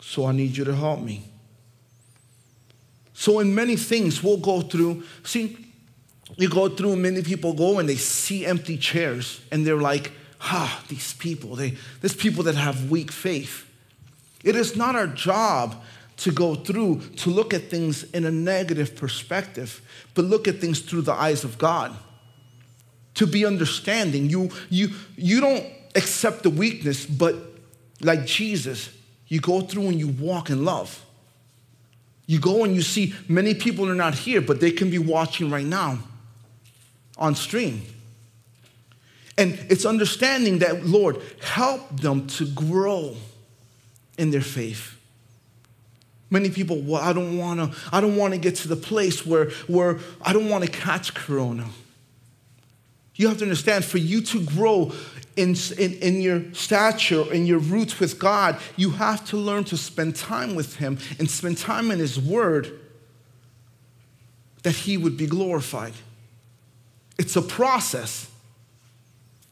So 0.00 0.26
I 0.26 0.32
need 0.32 0.56
you 0.56 0.64
to 0.64 0.74
help 0.74 1.00
me. 1.00 1.24
So, 3.14 3.38
in 3.38 3.54
many 3.54 3.76
things, 3.76 4.22
we'll 4.22 4.38
go 4.38 4.62
through. 4.62 5.04
See, 5.22 5.56
you 6.36 6.48
go 6.48 6.68
through, 6.68 6.96
many 6.96 7.22
people 7.22 7.52
go 7.52 7.78
and 7.78 7.88
they 7.88 7.96
see 7.96 8.46
empty 8.46 8.76
chairs 8.78 9.40
and 9.50 9.66
they're 9.66 9.80
like, 9.80 10.12
ah, 10.40 10.82
these 10.88 11.14
people, 11.14 11.54
they, 11.54 11.76
there's 12.00 12.16
people 12.16 12.42
that 12.44 12.54
have 12.54 12.90
weak 12.90 13.12
faith. 13.12 13.68
It 14.42 14.56
is 14.56 14.76
not 14.76 14.96
our 14.96 15.06
job 15.06 15.82
to 16.22 16.30
go 16.30 16.54
through 16.54 17.00
to 17.16 17.30
look 17.30 17.52
at 17.52 17.68
things 17.68 18.04
in 18.12 18.24
a 18.24 18.30
negative 18.30 18.94
perspective, 18.94 19.80
but 20.14 20.24
look 20.24 20.46
at 20.46 20.60
things 20.60 20.78
through 20.80 21.02
the 21.02 21.12
eyes 21.12 21.42
of 21.42 21.58
God. 21.58 21.96
To 23.14 23.26
be 23.26 23.44
understanding. 23.44 24.30
You, 24.30 24.50
you, 24.70 24.90
you 25.16 25.40
don't 25.40 25.66
accept 25.96 26.44
the 26.44 26.50
weakness, 26.50 27.04
but 27.04 27.34
like 28.00 28.24
Jesus, 28.24 28.88
you 29.26 29.40
go 29.40 29.62
through 29.62 29.88
and 29.88 29.98
you 29.98 30.08
walk 30.08 30.48
in 30.48 30.64
love. 30.64 31.04
You 32.26 32.38
go 32.38 32.62
and 32.62 32.74
you 32.74 32.82
see 32.82 33.14
many 33.28 33.52
people 33.52 33.90
are 33.90 33.94
not 33.94 34.14
here, 34.14 34.40
but 34.40 34.60
they 34.60 34.70
can 34.70 34.90
be 34.90 34.98
watching 34.98 35.50
right 35.50 35.66
now 35.66 35.98
on 37.18 37.34
stream. 37.34 37.82
And 39.36 39.58
it's 39.68 39.84
understanding 39.84 40.60
that, 40.60 40.86
Lord, 40.86 41.20
help 41.42 42.00
them 42.00 42.28
to 42.28 42.46
grow 42.46 43.16
in 44.16 44.30
their 44.30 44.40
faith. 44.40 44.96
Many 46.32 46.48
people, 46.48 46.80
well, 46.80 47.02
I 47.02 47.12
don't 47.12 47.36
want 47.36 47.60
to, 47.60 47.78
I 47.92 48.00
don't 48.00 48.16
want 48.16 48.32
to 48.32 48.40
get 48.40 48.56
to 48.56 48.68
the 48.68 48.74
place 48.76 49.26
where, 49.26 49.50
where 49.68 49.98
I 50.22 50.32
don't 50.32 50.48
want 50.48 50.64
to 50.64 50.70
catch 50.70 51.12
corona. 51.12 51.66
You 53.16 53.28
have 53.28 53.36
to 53.36 53.44
understand, 53.44 53.84
for 53.84 53.98
you 53.98 54.22
to 54.22 54.42
grow 54.42 54.92
in, 55.36 55.54
in, 55.78 55.92
in 55.96 56.22
your 56.22 56.42
stature, 56.54 57.30
in 57.30 57.44
your 57.44 57.58
roots 57.58 58.00
with 58.00 58.18
God, 58.18 58.58
you 58.76 58.90
have 58.92 59.24
to 59.26 59.36
learn 59.36 59.64
to 59.64 59.76
spend 59.76 60.16
time 60.16 60.54
with 60.54 60.76
Him 60.76 60.98
and 61.18 61.30
spend 61.30 61.58
time 61.58 61.90
in 61.90 61.98
His 61.98 62.18
Word 62.18 62.80
that 64.62 64.74
he 64.74 64.96
would 64.96 65.18
be 65.18 65.26
glorified. 65.26 65.92
It's 67.18 67.36
a 67.36 67.42
process. 67.42 68.30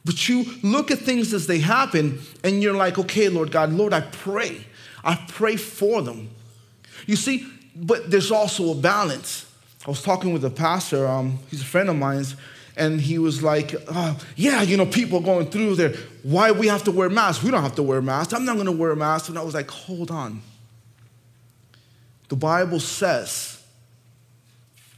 But 0.04 0.30
you 0.30 0.46
look 0.62 0.90
at 0.90 0.98
things 0.98 1.34
as 1.34 1.46
they 1.46 1.58
happen 1.58 2.20
and 2.42 2.62
you're 2.62 2.74
like, 2.74 2.98
okay, 2.98 3.28
Lord 3.28 3.52
God, 3.52 3.70
Lord, 3.70 3.92
I 3.92 4.00
pray. 4.00 4.64
I 5.04 5.22
pray 5.28 5.56
for 5.56 6.00
them. 6.00 6.30
You 7.06 7.16
see, 7.16 7.46
but 7.74 8.10
there's 8.10 8.30
also 8.30 8.72
a 8.72 8.74
balance. 8.74 9.46
I 9.86 9.90
was 9.90 10.02
talking 10.02 10.32
with 10.32 10.44
a 10.44 10.50
pastor, 10.50 11.06
um, 11.06 11.38
he's 11.50 11.62
a 11.62 11.64
friend 11.64 11.88
of 11.88 11.96
mine, 11.96 12.24
and 12.76 13.00
he 13.00 13.18
was 13.18 13.42
like, 13.42 13.74
oh, 13.88 14.18
yeah, 14.36 14.62
you 14.62 14.76
know, 14.76 14.86
people 14.86 15.20
going 15.20 15.50
through 15.50 15.76
there. 15.76 15.94
Why 16.22 16.52
we 16.52 16.66
have 16.68 16.84
to 16.84 16.90
wear 16.90 17.08
masks? 17.08 17.42
We 17.42 17.50
don't 17.50 17.62
have 17.62 17.74
to 17.76 17.82
wear 17.82 18.00
masks. 18.00 18.32
I'm 18.32 18.44
not 18.44 18.54
going 18.54 18.66
to 18.66 18.72
wear 18.72 18.92
a 18.92 18.96
mask. 18.96 19.28
And 19.28 19.38
I 19.38 19.42
was 19.42 19.54
like, 19.54 19.70
hold 19.70 20.10
on. 20.10 20.42
The 22.28 22.36
Bible 22.36 22.80
says, 22.80 23.62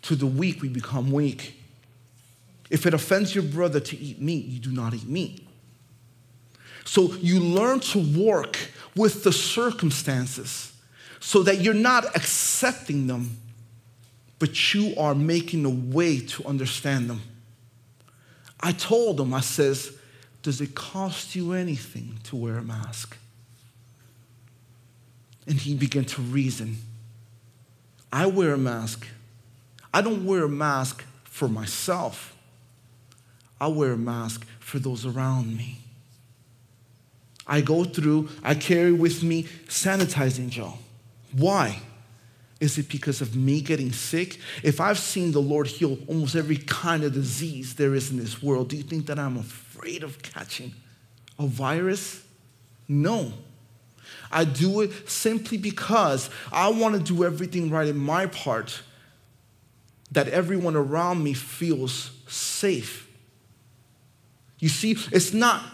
to 0.02 0.16
the 0.16 0.26
weak 0.26 0.62
we 0.62 0.68
become 0.68 1.10
weak. 1.10 1.58
If 2.70 2.86
it 2.86 2.94
offends 2.94 3.34
your 3.34 3.44
brother 3.44 3.80
to 3.80 3.98
eat 3.98 4.20
meat, 4.20 4.46
you 4.46 4.58
do 4.58 4.70
not 4.70 4.94
eat 4.94 5.06
meat. 5.06 5.46
So 6.84 7.14
you 7.14 7.40
learn 7.40 7.80
to 7.80 7.98
work 8.18 8.58
with 8.96 9.24
the 9.24 9.32
circumstances 9.32 10.71
so 11.22 11.44
that 11.44 11.60
you're 11.60 11.72
not 11.72 12.16
accepting 12.16 13.06
them, 13.06 13.38
but 14.40 14.74
you 14.74 14.92
are 14.98 15.14
making 15.14 15.64
a 15.64 15.70
way 15.70 16.18
to 16.18 16.44
understand 16.44 17.08
them. 17.08 17.22
I 18.58 18.72
told 18.72 19.20
him, 19.20 19.32
I 19.32 19.40
says, 19.40 19.96
does 20.42 20.60
it 20.60 20.74
cost 20.74 21.36
you 21.36 21.52
anything 21.52 22.18
to 22.24 22.34
wear 22.34 22.58
a 22.58 22.62
mask? 22.62 23.16
And 25.46 25.58
he 25.58 25.74
began 25.74 26.04
to 26.06 26.20
reason. 26.20 26.78
I 28.12 28.26
wear 28.26 28.54
a 28.54 28.58
mask. 28.58 29.06
I 29.94 30.02
don't 30.02 30.26
wear 30.26 30.44
a 30.44 30.48
mask 30.48 31.04
for 31.22 31.46
myself. 31.46 32.34
I 33.60 33.68
wear 33.68 33.92
a 33.92 33.96
mask 33.96 34.44
for 34.58 34.80
those 34.80 35.06
around 35.06 35.56
me. 35.56 35.78
I 37.46 37.60
go 37.60 37.84
through, 37.84 38.28
I 38.42 38.56
carry 38.56 38.92
with 38.92 39.22
me 39.22 39.44
sanitizing 39.68 40.48
gel. 40.48 40.80
Why? 41.32 41.80
Is 42.60 42.78
it 42.78 42.88
because 42.88 43.20
of 43.20 43.34
me 43.34 43.60
getting 43.60 43.90
sick? 43.92 44.38
If 44.62 44.80
I've 44.80 44.98
seen 44.98 45.32
the 45.32 45.40
Lord 45.40 45.66
heal 45.66 45.98
almost 46.06 46.36
every 46.36 46.58
kind 46.58 47.02
of 47.02 47.12
disease 47.12 47.74
there 47.74 47.94
is 47.94 48.10
in 48.10 48.18
this 48.18 48.42
world, 48.42 48.68
do 48.68 48.76
you 48.76 48.84
think 48.84 49.06
that 49.06 49.18
I'm 49.18 49.36
afraid 49.36 50.04
of 50.04 50.22
catching 50.22 50.72
a 51.38 51.46
virus? 51.46 52.22
No. 52.86 53.32
I 54.30 54.44
do 54.44 54.80
it 54.80 55.08
simply 55.08 55.58
because 55.58 56.30
I 56.52 56.68
want 56.68 56.94
to 56.94 57.00
do 57.00 57.24
everything 57.24 57.70
right 57.70 57.88
in 57.88 57.98
my 57.98 58.26
part 58.26 58.82
that 60.12 60.28
everyone 60.28 60.76
around 60.76 61.24
me 61.24 61.32
feels 61.32 62.12
safe. 62.28 63.08
You 64.58 64.68
see, 64.68 64.96
it's 65.10 65.32
not 65.32 65.64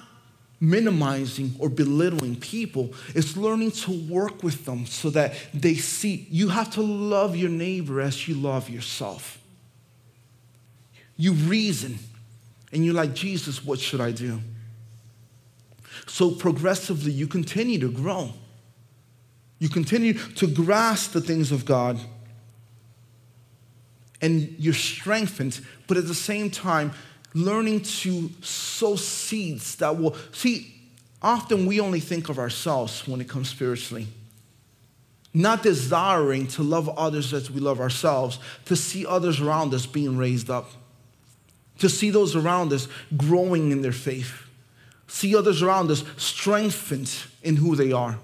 minimizing 0.61 1.55
or 1.59 1.69
belittling 1.69 2.37
people. 2.37 2.93
It's 3.15 3.37
learning 3.37 3.73
to 3.73 3.93
work 3.93 4.43
with 4.43 4.65
them 4.65 4.87
so 4.87 5.11
that 5.11 5.35
they 5.55 5.75
see 5.75 6.27
you 6.31 6.49
have 6.49 6.71
to 6.73 6.83
love 6.83 7.37
your 7.37 7.51
neighbor 7.51 8.01
as 8.01 8.27
you 8.27 8.35
love 8.35 8.69
yourself. 8.69 9.39
You 11.17 11.33
reason 11.33 11.99
and 12.73 12.85
you're 12.85 12.95
like, 12.95 13.15
Jesus, 13.15 13.65
what 13.65 13.79
should 13.79 14.01
I 14.01 14.13
do? 14.13 14.41
So 16.07 16.31
progressively, 16.31 17.13
you 17.13 17.27
continue 17.27 17.79
to 17.81 17.91
grow. 17.91 18.33
You 19.59 19.69
continue 19.69 20.15
to 20.15 20.47
grasp 20.47 21.13
the 21.13 21.21
things 21.21 21.53
of 21.53 21.65
God 21.65 21.99
and 24.21 24.55
you're 24.59 24.75
strengthened, 24.75 25.61
but 25.87 25.97
at 25.97 26.07
the 26.07 26.15
same 26.15 26.51
time, 26.51 26.93
learning 27.45 27.83
to 27.83 28.31
sow 28.43 28.97
seeds 28.97 29.77
that 29.77 29.97
will 29.97 30.17
see 30.33 30.75
often 31.21 31.67
we 31.67 31.81
only 31.81 32.01
think 32.01 32.29
of 32.29 32.39
ourselves 32.39 33.07
when 33.07 33.21
it 33.21 33.29
comes 33.29 33.49
spiritually. 33.49 34.07
Not 35.35 35.63
desiring 35.63 36.47
to 36.49 36.63
love 36.63 36.89
others 36.89 37.35
as 37.35 37.51
we 37.51 37.61
love 37.61 37.81
ourselves 37.81 38.39
to 38.65 38.77
see 38.77 39.05
others 39.05 39.41
around 39.41 39.75
us 39.75 39.87
being 39.87 40.17
raised 40.17 40.51
up 40.51 40.71
to 41.79 41.89
see 41.89 42.11
those 42.11 42.35
around 42.35 42.73
us 42.73 42.89
growing 43.17 43.71
in 43.71 43.83
their 43.83 43.93
faith 43.93 44.49
see 45.09 45.35
others 45.35 45.63
around 45.63 45.91
us 45.91 46.05
strengthened 46.17 47.11
in 47.43 47.57
who 47.57 47.75
they 47.75 47.93
are. 47.93 48.19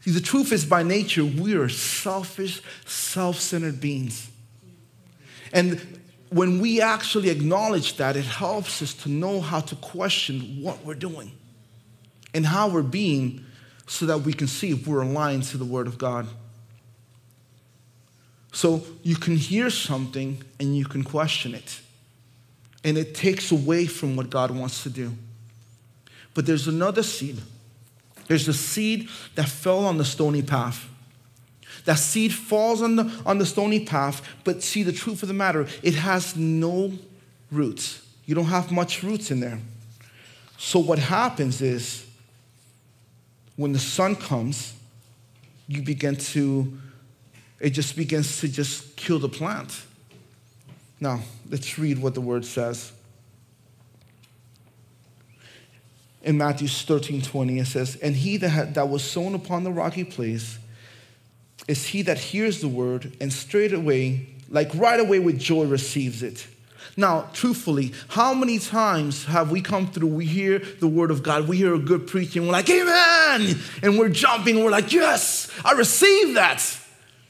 See 0.00 0.12
the 0.12 0.20
truth 0.20 0.52
is 0.52 0.64
by 0.64 0.84
nature 0.84 1.24
we 1.24 1.54
are 1.54 1.68
selfish 1.68 2.62
self-centered 2.86 3.80
beings. 3.80 4.30
And 5.52 6.00
when 6.36 6.60
we 6.60 6.82
actually 6.82 7.30
acknowledge 7.30 7.96
that, 7.96 8.14
it 8.14 8.24
helps 8.24 8.82
us 8.82 8.92
to 8.92 9.08
know 9.08 9.40
how 9.40 9.60
to 9.60 9.74
question 9.76 10.60
what 10.60 10.84
we're 10.84 10.94
doing 10.94 11.32
and 12.34 12.44
how 12.44 12.68
we're 12.68 12.82
being 12.82 13.42
so 13.86 14.04
that 14.06 14.18
we 14.18 14.34
can 14.34 14.46
see 14.46 14.70
if 14.70 14.86
we're 14.86 15.00
aligned 15.00 15.44
to 15.44 15.56
the 15.56 15.64
Word 15.64 15.86
of 15.86 15.96
God. 15.96 16.26
So 18.52 18.84
you 19.02 19.16
can 19.16 19.36
hear 19.36 19.70
something 19.70 20.42
and 20.60 20.76
you 20.76 20.84
can 20.84 21.04
question 21.04 21.54
it. 21.54 21.80
And 22.84 22.98
it 22.98 23.14
takes 23.14 23.50
away 23.50 23.86
from 23.86 24.14
what 24.14 24.28
God 24.28 24.50
wants 24.50 24.82
to 24.82 24.90
do. 24.90 25.12
But 26.34 26.44
there's 26.44 26.68
another 26.68 27.02
seed. 27.02 27.40
There's 28.28 28.46
a 28.46 28.54
seed 28.54 29.08
that 29.36 29.48
fell 29.48 29.86
on 29.86 29.96
the 29.96 30.04
stony 30.04 30.42
path. 30.42 30.86
That 31.86 32.00
seed 32.00 32.34
falls 32.34 32.82
on 32.82 32.96
the, 32.96 33.22
on 33.24 33.38
the 33.38 33.46
stony 33.46 33.84
path, 33.84 34.20
but 34.44 34.62
see, 34.62 34.82
the 34.82 34.92
truth 34.92 35.22
of 35.22 35.28
the 35.28 35.34
matter, 35.34 35.66
it 35.82 35.94
has 35.94 36.36
no 36.36 36.92
roots. 37.50 38.04
You 38.26 38.34
don't 38.34 38.46
have 38.46 38.72
much 38.72 39.04
roots 39.04 39.30
in 39.30 39.38
there. 39.38 39.60
So 40.58 40.80
what 40.80 40.98
happens 40.98 41.62
is, 41.62 42.04
when 43.54 43.72
the 43.72 43.78
sun 43.78 44.16
comes, 44.16 44.74
you 45.68 45.80
begin 45.80 46.16
to, 46.16 46.76
it 47.60 47.70
just 47.70 47.96
begins 47.96 48.40
to 48.40 48.48
just 48.48 48.96
kill 48.96 49.20
the 49.20 49.28
plant. 49.28 49.84
Now, 51.00 51.20
let's 51.48 51.78
read 51.78 51.98
what 51.98 52.14
the 52.14 52.20
word 52.20 52.44
says. 52.44 52.92
In 56.22 56.36
Matthew 56.36 56.66
13 56.66 57.22
20, 57.22 57.60
it 57.60 57.66
says, 57.66 57.94
And 57.96 58.16
he 58.16 58.38
that, 58.38 58.48
had, 58.48 58.74
that 58.74 58.88
was 58.88 59.04
sown 59.04 59.34
upon 59.34 59.62
the 59.62 59.70
rocky 59.70 60.02
place, 60.02 60.58
is 61.68 61.86
he 61.86 62.02
that 62.02 62.18
hears 62.18 62.60
the 62.60 62.68
word 62.68 63.16
and 63.20 63.32
straight 63.32 63.72
away, 63.72 64.28
like 64.48 64.70
right 64.74 65.00
away 65.00 65.18
with 65.18 65.38
joy, 65.38 65.64
receives 65.64 66.22
it. 66.22 66.46
Now, 66.96 67.28
truthfully, 67.34 67.92
how 68.08 68.32
many 68.32 68.58
times 68.58 69.26
have 69.26 69.50
we 69.50 69.60
come 69.60 69.86
through? 69.88 70.08
We 70.08 70.24
hear 70.24 70.58
the 70.58 70.88
word 70.88 71.10
of 71.10 71.22
God, 71.22 71.46
we 71.46 71.58
hear 71.58 71.74
a 71.74 71.78
good 71.78 72.06
preaching, 72.06 72.46
we're 72.46 72.52
like, 72.52 72.70
Amen! 72.70 73.56
And 73.82 73.98
we're 73.98 74.08
jumping, 74.08 74.62
we're 74.64 74.70
like, 74.70 74.92
Yes, 74.92 75.50
I 75.64 75.72
receive 75.72 76.34
that. 76.34 76.64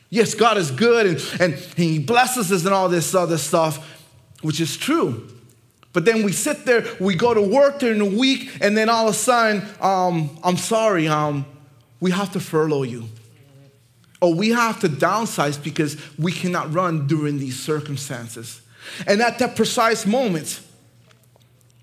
Yes, 0.09 0.35
God 0.35 0.57
is 0.57 0.71
good 0.71 1.07
and, 1.07 1.41
and 1.41 1.55
He 1.77 1.99
blesses 1.99 2.53
us 2.53 2.65
and 2.65 2.73
all 2.73 2.89
this 2.89 3.15
other 3.15 3.39
stuff, 3.39 4.05
which 4.43 4.61
is 4.61 4.77
true. 4.77 5.29
But 5.93 6.05
then 6.05 6.23
we 6.23 6.31
sit 6.31 6.65
there, 6.67 6.85
we 7.01 7.15
go 7.17 7.33
to 7.33 7.41
work 7.41 7.79
during 7.79 7.99
the 7.99 8.19
week, 8.19 8.59
and 8.61 8.77
then 8.77 8.91
all 8.91 9.09
of 9.09 9.15
a 9.15 9.17
sudden, 9.17 9.67
um, 9.81 10.39
I'm 10.45 10.59
sorry, 10.59 11.09
um, 11.09 11.47
we 12.01 12.11
have 12.11 12.33
to 12.33 12.41
furlough 12.41 12.83
you 12.83 13.09
or 14.21 14.35
we 14.35 14.51
have 14.51 14.81
to 14.81 14.89
downsize 14.89 15.63
because 15.63 15.97
we 16.19 16.33
cannot 16.33 16.73
run 16.73 17.07
during 17.07 17.39
these 17.39 17.59
circumstances. 17.59 18.63
And 19.07 19.21
at 19.21 19.39
that 19.39 19.57
precise 19.57 20.07
moment, 20.07 20.61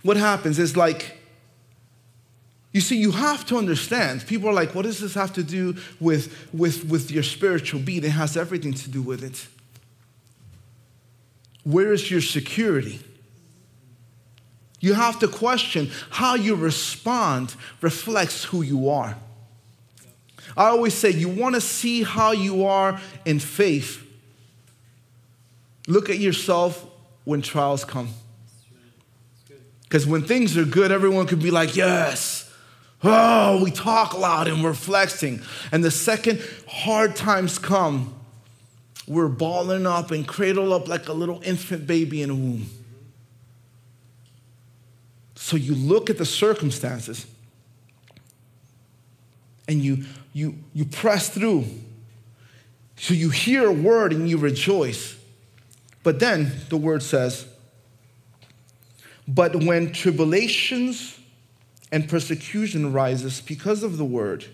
what 0.02 0.18
happens 0.18 0.60
is 0.60 0.76
like, 0.76 1.18
you 2.72 2.82
see, 2.82 2.98
you 2.98 3.12
have 3.12 3.46
to 3.48 3.58
understand. 3.58 4.26
People 4.26 4.50
are 4.50 4.54
like, 4.54 4.74
what 4.74 4.84
does 4.84 5.00
this 5.00 5.14
have 5.14 5.32
to 5.34 5.44
do 5.44 5.76
with, 6.00 6.50
with, 6.52 6.86
with 6.86 7.12
your 7.12 7.22
spiritual 7.22 7.80
being? 7.80 8.04
It 8.04 8.10
has 8.10 8.36
everything 8.36 8.74
to 8.74 8.90
do 8.90 9.02
with 9.02 9.24
it. 9.24 9.48
Where 11.64 11.94
is 11.94 12.10
your 12.10 12.22
security? 12.22 13.00
You 14.80 14.96
have 14.96 15.20
to 15.20 15.28
question 15.28 15.92
how 16.10 16.36
you 16.36 16.56
respond 16.56 17.56
reflects 17.80 18.44
who 18.44 18.64
you 18.64 18.90
are. 18.90 19.18
I 20.56 20.66
always 20.68 20.94
say, 20.94 21.10
you 21.10 21.30
want 21.30 21.56
to 21.56 21.62
see 21.62 22.04
how 22.04 22.32
you 22.32 22.66
are 22.66 23.00
in 23.26 23.40
faith. 23.40 24.06
Look 25.88 26.10
at 26.10 26.20
yourself 26.20 26.86
when 27.26 27.42
trials 27.42 27.84
come. 27.84 28.10
Because 29.84 30.08
when 30.08 30.24
things 30.24 30.58
are 30.58 30.66
good, 30.66 30.92
everyone 30.92 31.28
could 31.28 31.42
be 31.42 31.52
like, 31.52 31.76
yes. 31.76 32.52
Oh, 33.04 33.62
we 33.64 33.70
talk 33.70 34.18
loud 34.18 34.48
and 34.48 34.64
we're 34.64 34.74
flexing. 34.74 35.42
And 35.72 35.84
the 35.84 35.92
second 35.92 36.42
hard 36.68 37.16
times 37.16 37.60
come, 37.60 38.14
we're 39.08 39.28
balling 39.28 39.86
up 39.86 40.12
and 40.12 40.28
cradled 40.28 40.72
up 40.72 40.88
like 40.88 41.10
a 41.10 41.14
little 41.14 41.42
infant 41.44 41.86
baby 41.86 42.22
in 42.22 42.30
a 42.30 42.36
womb. 42.36 42.68
So 45.36 45.58
you 45.58 45.76
look 45.76 46.10
at 46.10 46.18
the 46.18 46.26
circumstances 46.26 47.28
and 49.74 49.84
you 49.84 50.06
you, 50.34 50.56
you 50.74 50.86
press 50.86 51.30
through. 51.30 51.66
So 52.96 53.14
you 53.14 53.30
hear 53.30 53.68
a 53.68 53.72
word 53.72 54.12
and 54.14 54.30
you 54.30 54.38
rejoice. 54.38 55.16
But 56.02 56.20
then 56.20 56.52
the 56.70 56.78
word 56.78 57.04
says, 57.04 57.48
but 59.28 59.56
when 59.56 59.94
tribulations 59.94 61.18
and 61.92 62.10
persecution 62.10 62.92
rises 62.92 63.40
because 63.42 63.84
of 63.84 63.98
the 63.98 64.06
word, 64.06 64.46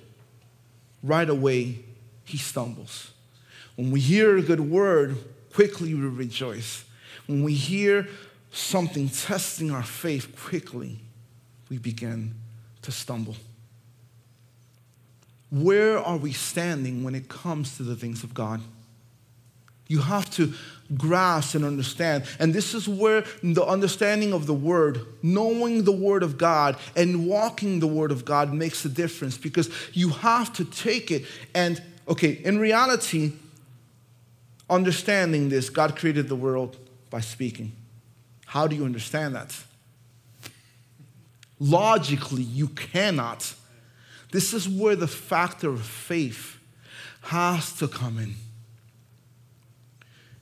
right 1.02 1.30
away 1.30 1.80
he 2.26 2.38
stumbles. 2.38 3.12
When 3.76 3.92
we 3.92 4.00
hear 4.00 4.38
a 4.38 4.42
good 4.42 4.60
word, 4.60 5.18
quickly 5.54 5.94
we 5.94 6.02
rejoice. 6.02 6.84
When 7.26 7.44
we 7.44 7.54
hear 7.54 8.08
something 8.52 9.10
testing 9.10 9.72
our 9.72 9.84
faith 9.84 10.36
quickly, 10.38 11.00
we 11.70 11.78
begin 11.78 12.36
to 12.82 12.92
stumble. 12.92 13.36
Where 15.50 15.98
are 15.98 16.18
we 16.18 16.34
standing 16.34 17.04
when 17.04 17.16
it 17.16 17.28
comes 17.28 17.78
to 17.78 17.84
the 17.84 17.96
things 17.96 18.24
of 18.24 18.34
God? 18.34 18.62
You 19.88 20.02
have 20.02 20.30
to 20.32 20.54
grasp 20.96 21.56
and 21.56 21.66
understand. 21.66 22.26
And 22.40 22.54
this 22.54 22.76
is 22.76 22.88
where 22.88 23.24
the 23.42 23.66
understanding 23.66 24.34
of 24.34 24.46
the 24.46 24.54
Word, 24.54 25.02
knowing 25.24 25.84
the 25.84 25.92
Word 25.92 26.22
of 26.22 26.38
God, 26.38 26.78
and 26.96 27.28
walking 27.28 27.80
the 27.80 27.88
Word 27.88 28.12
of 28.12 28.24
God 28.24 28.54
makes 28.54 28.86
a 28.86 28.90
difference 28.90 29.38
because 29.38 29.72
you 29.94 30.10
have 30.10 30.54
to 30.54 30.66
take 30.66 31.10
it. 31.10 31.26
And, 31.56 31.82
okay, 32.08 32.34
in 32.44 32.60
reality, 32.60 33.34
understanding 34.70 35.50
this, 35.50 35.72
God 35.72 35.96
created 35.96 36.30
the 36.30 36.36
world 36.36 36.78
by 37.10 37.22
speaking. 37.22 37.72
How 38.46 38.68
do 38.68 38.76
you 38.76 38.86
understand 38.86 39.36
that? 39.36 39.56
Logically, 41.60 42.44
you 42.44 42.68
cannot. 42.70 43.56
This 44.32 44.54
is 44.54 44.70
where 44.70 44.96
the 44.96 45.08
factor 45.08 45.70
of 45.70 45.82
faith 45.82 46.58
has 47.22 47.74
to 47.80 47.88
come 47.88 48.20
in 48.20 48.36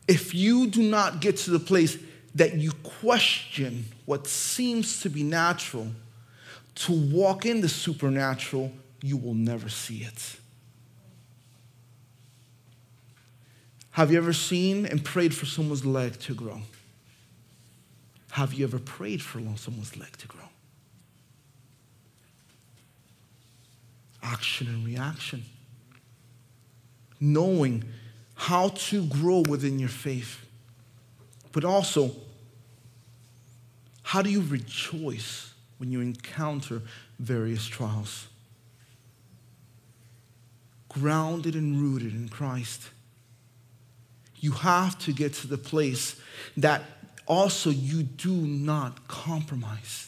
if 0.08 0.34
you 0.34 0.68
do 0.68 0.82
not 0.82 1.20
get 1.20 1.38
to 1.38 1.52
the 1.52 1.60
place 1.60 1.98
that 2.36 2.56
you 2.56 2.72
question 2.84 3.86
what 4.06 4.28
seems 4.28 5.02
to 5.02 5.10
be 5.10 5.24
natural 5.24 5.88
to 6.76 6.92
walk 6.94 7.46
in 7.46 7.62
the 7.62 7.70
supernatural, 7.70 8.72
you 9.02 9.18
will 9.18 9.34
never 9.34 9.68
see 9.68 10.04
it. 10.04 10.38
Have 13.92 14.12
you 14.12 14.18
ever 14.20 14.34
seen 14.34 14.86
and 14.86 15.04
prayed 15.04 15.34
for 15.34 15.48
someone's 15.48 15.86
leg 15.86 16.20
to 16.20 16.36
grow? 16.36 16.62
Have 18.32 18.54
you 18.54 18.66
ever 18.66 18.78
prayed 18.78 19.24
for 19.24 19.42
someone's 19.58 19.98
leg 19.98 20.16
to 20.18 20.28
grow? 20.28 20.47
Action 24.32 24.68
and 24.68 24.86
reaction. 24.86 25.46
Knowing 27.20 27.84
how 28.36 28.70
to 28.70 29.06
grow 29.08 29.40
within 29.48 29.80
your 29.80 29.90
faith, 29.90 30.46
but 31.52 31.64
also 31.64 32.12
how 34.04 34.22
do 34.22 34.30
you 34.30 34.42
rejoice 34.42 35.54
when 35.80 35.92
you 35.92 36.00
encounter 36.00 36.82
various 37.20 37.66
trials? 37.66 38.28
Grounded 40.88 41.56
and 41.56 41.82
rooted 41.82 42.14
in 42.14 42.30
Christ. 42.30 42.90
You 44.40 44.52
have 44.52 44.98
to 45.00 45.12
get 45.12 45.34
to 45.36 45.48
the 45.48 45.58
place 45.58 46.16
that 46.56 46.84
also 47.26 47.70
you 47.70 48.04
do 48.04 48.32
not 48.32 49.08
compromise. 49.08 50.07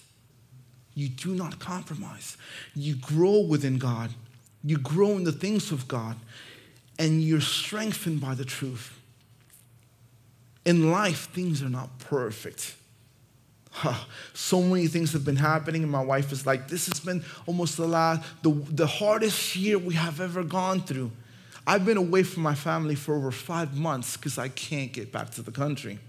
You 0.99 1.07
do 1.07 1.33
not 1.33 1.59
compromise. 1.59 2.35
You 2.75 2.97
grow 2.97 3.39
within 3.39 3.77
God. 3.77 4.09
You 4.65 4.77
grow 4.77 5.11
in 5.11 5.23
the 5.23 5.31
things 5.31 5.71
of 5.71 5.87
God 5.87 6.17
and 6.99 7.23
you're 7.23 7.39
strengthened 7.39 8.19
by 8.19 8.35
the 8.35 8.43
truth. 8.43 8.99
In 10.65 10.91
life, 10.91 11.29
things 11.31 11.63
are 11.63 11.69
not 11.69 11.99
perfect. 11.99 12.75
Huh. 13.71 14.03
So 14.33 14.61
many 14.61 14.87
things 14.87 15.13
have 15.13 15.23
been 15.23 15.37
happening, 15.37 15.83
and 15.83 15.91
my 15.91 16.03
wife 16.03 16.33
is 16.33 16.45
like, 16.45 16.67
This 16.67 16.87
has 16.87 16.99
been 16.99 17.23
almost 17.45 17.77
the 17.77 17.87
last, 17.87 18.21
the, 18.41 18.51
the 18.51 18.85
hardest 18.85 19.55
year 19.55 19.77
we 19.77 19.93
have 19.93 20.19
ever 20.19 20.43
gone 20.43 20.81
through. 20.81 21.11
I've 21.65 21.85
been 21.85 21.95
away 21.95 22.23
from 22.23 22.43
my 22.43 22.55
family 22.55 22.95
for 22.95 23.15
over 23.15 23.31
five 23.31 23.77
months 23.77 24.17
because 24.17 24.37
I 24.37 24.49
can't 24.49 24.91
get 24.91 25.13
back 25.13 25.29
to 25.31 25.41
the 25.41 25.51
country. 25.51 25.99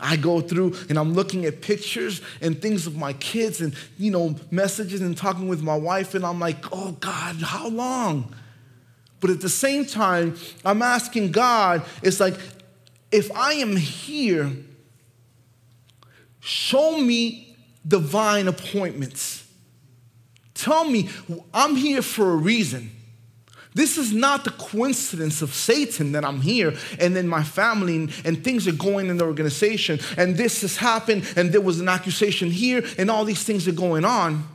I 0.00 0.16
go 0.16 0.40
through 0.40 0.76
and 0.88 0.98
I'm 0.98 1.12
looking 1.12 1.44
at 1.44 1.60
pictures 1.60 2.22
and 2.40 2.60
things 2.60 2.86
of 2.86 2.96
my 2.96 3.12
kids 3.14 3.60
and, 3.60 3.74
you 3.98 4.10
know, 4.10 4.36
messages 4.50 5.00
and 5.00 5.16
talking 5.16 5.48
with 5.48 5.62
my 5.62 5.76
wife, 5.76 6.14
and 6.14 6.24
I'm 6.24 6.38
like, 6.38 6.72
oh 6.72 6.92
God, 6.92 7.36
how 7.36 7.68
long? 7.68 8.34
But 9.20 9.30
at 9.30 9.40
the 9.40 9.48
same 9.48 9.84
time, 9.84 10.36
I'm 10.64 10.82
asking 10.82 11.32
God, 11.32 11.84
it's 12.02 12.20
like, 12.20 12.34
if 13.10 13.32
I 13.32 13.54
am 13.54 13.74
here, 13.74 14.52
show 16.40 16.98
me 16.98 17.56
divine 17.86 18.46
appointments. 18.46 19.44
Tell 20.54 20.84
me, 20.84 21.08
I'm 21.52 21.74
here 21.74 22.02
for 22.02 22.32
a 22.32 22.36
reason. 22.36 22.92
This 23.78 23.96
is 23.96 24.12
not 24.12 24.42
the 24.42 24.50
coincidence 24.50 25.40
of 25.40 25.54
Satan 25.54 26.10
that 26.10 26.24
I'm 26.24 26.40
here 26.40 26.74
and 26.98 27.14
then 27.14 27.28
my 27.28 27.44
family 27.44 27.94
and, 27.94 28.12
and, 28.24 28.42
things 28.42 28.66
are 28.66 28.72
going 28.72 29.08
in 29.08 29.18
the 29.18 29.24
organization 29.24 30.00
and 30.16 30.36
this 30.36 30.62
has 30.62 30.78
happened 30.78 31.32
and 31.36 31.52
there 31.52 31.60
was 31.60 31.78
an 31.78 31.88
accusation 31.88 32.50
here 32.50 32.84
and 32.98 33.08
all 33.08 33.24
these 33.24 33.44
things 33.44 33.68
are 33.68 33.72
going 33.72 34.04
on. 34.04 34.48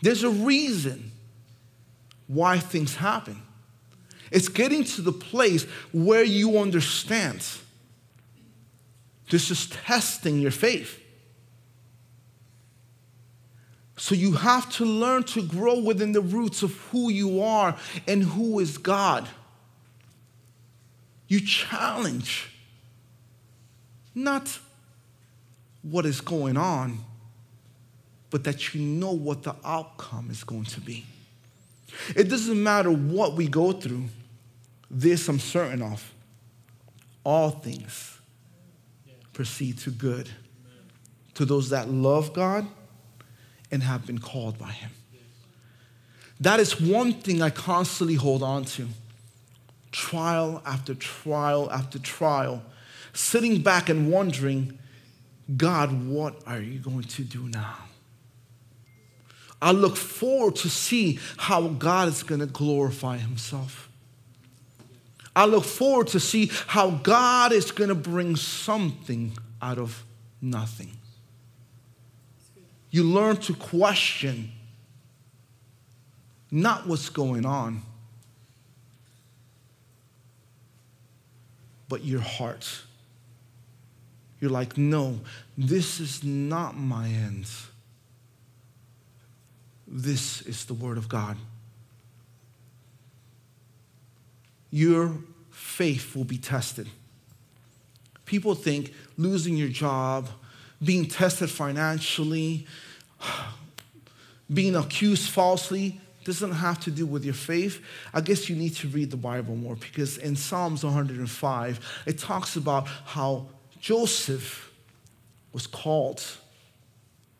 There's 0.00 0.22
a 0.22 0.30
reason 0.30 1.12
why 2.26 2.60
things 2.60 2.96
happen. 2.96 3.42
It's 4.30 4.48
getting 4.48 4.84
to 4.84 5.02
the 5.02 5.12
place 5.12 5.64
where 5.92 6.24
you 6.24 6.58
understand. 6.58 7.46
This 9.28 9.50
is 9.50 9.68
testing 9.68 10.38
your 10.38 10.50
faith. 10.50 10.98
So 14.04 14.14
you 14.14 14.32
have 14.32 14.70
to 14.72 14.84
learn 14.84 15.22
to 15.22 15.40
grow 15.40 15.80
within 15.80 16.12
the 16.12 16.20
roots 16.20 16.62
of 16.62 16.74
who 16.90 17.10
you 17.10 17.40
are 17.40 17.74
and 18.06 18.22
who 18.22 18.60
is 18.60 18.76
God. 18.76 19.26
You 21.26 21.40
challenge, 21.40 22.54
not 24.14 24.58
what 25.80 26.04
is 26.04 26.20
going 26.20 26.58
on, 26.58 26.98
but 28.28 28.44
that 28.44 28.74
you 28.74 28.82
know 28.82 29.12
what 29.12 29.42
the 29.42 29.56
outcome 29.64 30.28
is 30.30 30.44
going 30.44 30.66
to 30.66 30.82
be. 30.82 31.06
It 32.14 32.24
doesn't 32.24 32.62
matter 32.62 32.90
what 32.90 33.36
we 33.36 33.48
go 33.48 33.72
through. 33.72 34.04
This 34.90 35.30
I'm 35.30 35.38
certain 35.38 35.80
of 35.80 36.12
all 37.24 37.52
things 37.52 38.18
proceed 39.32 39.78
to 39.78 39.90
good 39.90 40.28
to 41.32 41.46
those 41.46 41.70
that 41.70 41.88
love 41.88 42.34
God 42.34 42.66
and 43.70 43.82
have 43.82 44.06
been 44.06 44.18
called 44.18 44.58
by 44.58 44.70
Him. 44.70 44.90
That 46.40 46.60
is 46.60 46.80
one 46.80 47.12
thing 47.12 47.42
I 47.42 47.50
constantly 47.50 48.16
hold 48.16 48.42
on 48.42 48.64
to. 48.64 48.88
Trial 49.92 50.62
after 50.66 50.94
trial 50.94 51.70
after 51.70 51.98
trial, 51.98 52.62
sitting 53.12 53.62
back 53.62 53.88
and 53.88 54.10
wondering, 54.10 54.78
God, 55.56 56.06
what 56.06 56.42
are 56.46 56.60
you 56.60 56.78
going 56.78 57.04
to 57.04 57.22
do 57.22 57.48
now? 57.48 57.76
I 59.62 59.72
look 59.72 59.96
forward 59.96 60.56
to 60.56 60.68
see 60.68 61.18
how 61.36 61.68
God 61.68 62.08
is 62.08 62.22
going 62.22 62.40
to 62.40 62.46
glorify 62.46 63.16
Himself. 63.18 63.88
I 65.36 65.46
look 65.46 65.64
forward 65.64 66.08
to 66.08 66.20
see 66.20 66.50
how 66.66 66.90
God 66.90 67.52
is 67.52 67.70
going 67.70 67.88
to 67.88 67.94
bring 67.94 68.36
something 68.36 69.32
out 69.60 69.78
of 69.78 70.04
nothing. 70.40 70.92
You 72.94 73.02
learn 73.02 73.38
to 73.38 73.54
question 73.54 74.52
not 76.50 76.86
what's 76.86 77.08
going 77.08 77.44
on, 77.44 77.82
but 81.88 82.04
your 82.04 82.20
heart. 82.20 82.82
You're 84.40 84.50
like, 84.50 84.78
no, 84.78 85.18
this 85.58 85.98
is 85.98 86.22
not 86.22 86.76
my 86.76 87.08
end. 87.08 87.46
This 89.88 90.42
is 90.42 90.64
the 90.66 90.74
Word 90.74 90.98
of 90.98 91.08
God. 91.08 91.36
your 94.74 95.12
faith 95.52 96.16
will 96.16 96.24
be 96.24 96.36
tested. 96.36 96.88
People 98.24 98.56
think 98.56 98.92
losing 99.16 99.56
your 99.56 99.68
job, 99.68 100.28
being 100.84 101.06
tested 101.06 101.50
financially, 101.50 102.66
being 104.52 104.76
accused 104.76 105.30
falsely 105.30 106.00
doesn't 106.24 106.52
have 106.52 106.80
to 106.80 106.90
do 106.90 107.04
with 107.04 107.24
your 107.24 107.34
faith. 107.34 107.84
I 108.12 108.20
guess 108.20 108.48
you 108.48 108.56
need 108.56 108.74
to 108.76 108.88
read 108.88 109.10
the 109.10 109.16
Bible 109.16 109.56
more 109.56 109.76
because 109.76 110.16
in 110.16 110.36
Psalms 110.36 110.82
105, 110.82 112.02
it 112.06 112.18
talks 112.18 112.56
about 112.56 112.88
how 112.88 113.46
Joseph 113.78 114.72
was 115.52 115.66
called, 115.66 116.24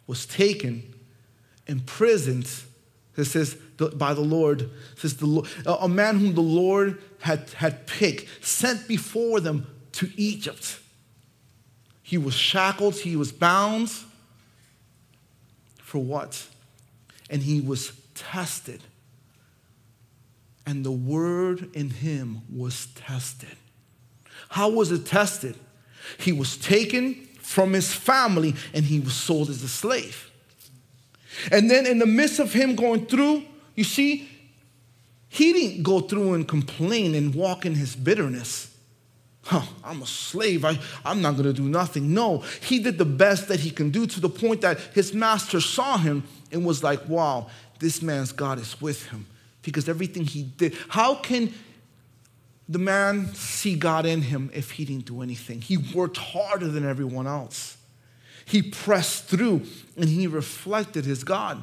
was 0.06 0.26
taken, 0.26 0.94
imprisoned 1.66 2.46
it 3.16 3.24
says 3.24 3.54
by 3.94 4.14
the 4.14 4.20
Lord. 4.20 4.70
Says 4.96 5.16
the, 5.16 5.48
a 5.66 5.88
man 5.88 6.18
whom 6.18 6.34
the 6.34 6.40
Lord 6.40 7.02
had, 7.20 7.50
had 7.50 7.86
picked, 7.86 8.44
sent 8.44 8.88
before 8.88 9.40
them 9.40 9.66
to 9.92 10.10
Egypt. 10.16 10.80
He 12.04 12.18
was 12.18 12.34
shackled, 12.34 12.96
he 12.96 13.16
was 13.16 13.32
bound. 13.32 13.90
For 15.78 15.98
what? 15.98 16.46
And 17.30 17.42
he 17.42 17.62
was 17.62 17.92
tested. 18.14 18.82
And 20.66 20.84
the 20.84 20.92
word 20.92 21.74
in 21.74 21.88
him 21.88 22.42
was 22.54 22.88
tested. 22.94 23.56
How 24.50 24.68
was 24.68 24.92
it 24.92 25.06
tested? 25.06 25.56
He 26.18 26.30
was 26.30 26.58
taken 26.58 27.14
from 27.40 27.72
his 27.72 27.92
family 27.92 28.54
and 28.74 28.84
he 28.84 29.00
was 29.00 29.14
sold 29.14 29.48
as 29.48 29.62
a 29.62 29.68
slave. 29.68 30.30
And 31.50 31.70
then, 31.70 31.86
in 31.86 31.98
the 31.98 32.06
midst 32.06 32.38
of 32.38 32.52
him 32.52 32.76
going 32.76 33.06
through, 33.06 33.44
you 33.74 33.84
see, 33.84 34.28
he 35.28 35.54
didn't 35.54 35.82
go 35.82 36.00
through 36.00 36.34
and 36.34 36.46
complain 36.46 37.14
and 37.14 37.34
walk 37.34 37.64
in 37.64 37.74
his 37.74 37.96
bitterness. 37.96 38.73
Huh, 39.44 39.62
I'm 39.84 40.00
a 40.02 40.06
slave. 40.06 40.64
I, 40.64 40.78
I'm 41.04 41.20
not 41.20 41.32
going 41.32 41.44
to 41.44 41.52
do 41.52 41.68
nothing. 41.68 42.14
No, 42.14 42.38
he 42.62 42.78
did 42.78 42.96
the 42.96 43.04
best 43.04 43.48
that 43.48 43.60
he 43.60 43.70
can 43.70 43.90
do 43.90 44.06
to 44.06 44.20
the 44.20 44.28
point 44.28 44.62
that 44.62 44.80
his 44.94 45.12
master 45.12 45.60
saw 45.60 45.98
him 45.98 46.24
and 46.50 46.64
was 46.64 46.82
like, 46.82 47.06
wow, 47.08 47.48
this 47.78 48.00
man's 48.00 48.32
God 48.32 48.58
is 48.58 48.80
with 48.80 49.06
him 49.10 49.26
because 49.62 49.88
everything 49.88 50.24
he 50.24 50.44
did. 50.44 50.74
How 50.88 51.16
can 51.16 51.52
the 52.68 52.78
man 52.78 53.34
see 53.34 53.76
God 53.76 54.06
in 54.06 54.22
him 54.22 54.50
if 54.54 54.72
he 54.72 54.86
didn't 54.86 55.04
do 55.04 55.20
anything? 55.20 55.60
He 55.60 55.76
worked 55.76 56.16
harder 56.16 56.68
than 56.68 56.88
everyone 56.88 57.26
else. 57.26 57.76
He 58.46 58.62
pressed 58.62 59.24
through 59.24 59.62
and 59.96 60.08
he 60.08 60.26
reflected 60.26 61.04
his 61.04 61.22
God. 61.22 61.62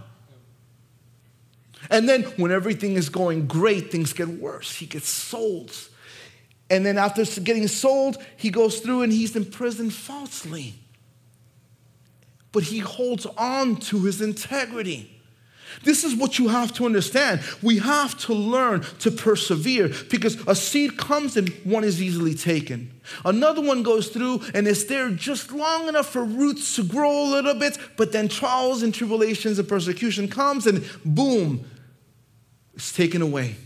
And 1.90 2.08
then 2.08 2.24
when 2.38 2.52
everything 2.52 2.94
is 2.94 3.10
going 3.10 3.48
great, 3.48 3.92
things 3.92 4.14
get 4.14 4.28
worse. 4.28 4.76
He 4.76 4.86
gets 4.86 5.10
sold. 5.10 5.76
And 6.72 6.86
then 6.86 6.98
after 6.98 7.26
getting 7.42 7.68
sold, 7.68 8.18
he 8.38 8.50
goes 8.50 8.80
through 8.80 9.02
and 9.02 9.12
he's 9.12 9.36
imprisoned 9.36 9.94
falsely. 9.94 10.76
But 12.54 12.64
he 12.64 12.80
holds 12.80 13.26
on 13.38 13.76
to 13.82 14.00
his 14.00 14.22
integrity. 14.22 15.22
This 15.84 16.06
is 16.06 16.16
what 16.16 16.40
you 16.40 16.48
have 16.48 16.74
to 16.76 16.86
understand. 16.86 17.42
We 17.62 17.80
have 17.80 18.18
to 18.20 18.34
learn 18.34 18.82
to 19.00 19.12
persevere 19.12 19.90
because 20.10 20.36
a 20.48 20.56
seed 20.56 20.98
comes 20.98 21.36
and 21.36 21.50
one 21.66 21.84
is 21.84 22.02
easily 22.02 22.36
taken. 22.36 22.92
Another 23.26 23.62
one 23.62 23.84
goes 23.84 24.08
through 24.08 24.42
and 24.54 24.66
it's 24.66 24.86
there 24.86 25.10
just 25.10 25.52
long 25.52 25.90
enough 25.90 26.08
for 26.08 26.24
roots 26.24 26.78
to 26.78 26.84
grow 26.84 27.24
a 27.24 27.32
little 27.32 27.56
bit, 27.56 27.78
but 27.98 28.14
then 28.14 28.30
trials 28.30 28.82
and 28.82 28.94
tribulations 28.94 29.60
and 29.60 29.68
persecution 29.68 30.30
comes 30.30 30.68
and 30.68 30.86
boom, 31.04 31.66
it's 32.74 32.94
taken 32.94 33.22
away. 33.22 33.58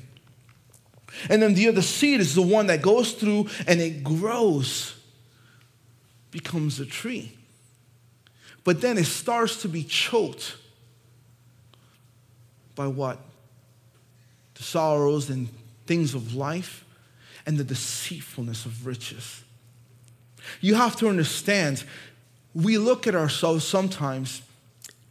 And 1.30 1.41
then 1.41 1.54
the 1.54 1.67
other 1.67 1.82
seed 1.82 2.19
is 2.19 2.36
the 2.36 2.41
one 2.41 2.67
that 2.67 2.82
goes 2.82 3.13
through 3.13 3.47
and 3.67 3.80
it 3.80 4.04
grows, 4.04 4.95
becomes 6.32 6.80
a 6.80 6.86
tree. 6.86 7.32
But 8.63 8.82
then 8.82 8.97
it 8.97 9.06
starts 9.06 9.62
to 9.62 9.69
be 9.69 9.84
choked 9.84 10.56
by 12.75 12.88
what? 12.88 13.19
The 14.56 14.63
sorrows 14.63 15.30
and 15.30 15.49
things 15.86 16.13
of 16.13 16.36
life 16.36 16.84
and 17.45 17.58
the 17.58 17.63
deceitfulness 17.63 18.65
of 18.65 18.86
riches. 18.86 19.43
You 20.62 20.75
have 20.75 20.95
to 20.97 21.08
understand, 21.08 21.84
we 22.54 22.78
look 22.78 23.08
at 23.08 23.15
ourselves 23.15 23.65
sometimes 23.65 24.41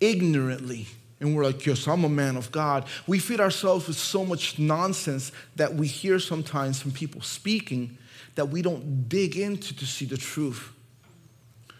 ignorantly 0.00 0.88
and 1.20 1.34
we're 1.34 1.44
like, 1.44 1.64
yes, 1.64 1.86
I'm 1.86 2.04
a 2.04 2.08
man 2.08 2.36
of 2.36 2.50
God. 2.52 2.84
We 3.06 3.18
feed 3.18 3.40
ourselves 3.40 3.86
with 3.86 3.96
so 3.96 4.24
much 4.24 4.58
nonsense 4.58 5.32
that 5.56 5.74
we 5.74 5.86
hear 5.86 6.18
sometimes 6.18 6.82
from 6.82 6.92
people 6.92 7.20
speaking 7.22 7.98
that 8.34 8.46
we 8.46 8.62
don't 8.62 9.08
dig 9.08 9.36
into 9.36 9.76
to 9.76 9.86
see 9.86 10.04
the 10.04 10.16
truth. 10.16 10.72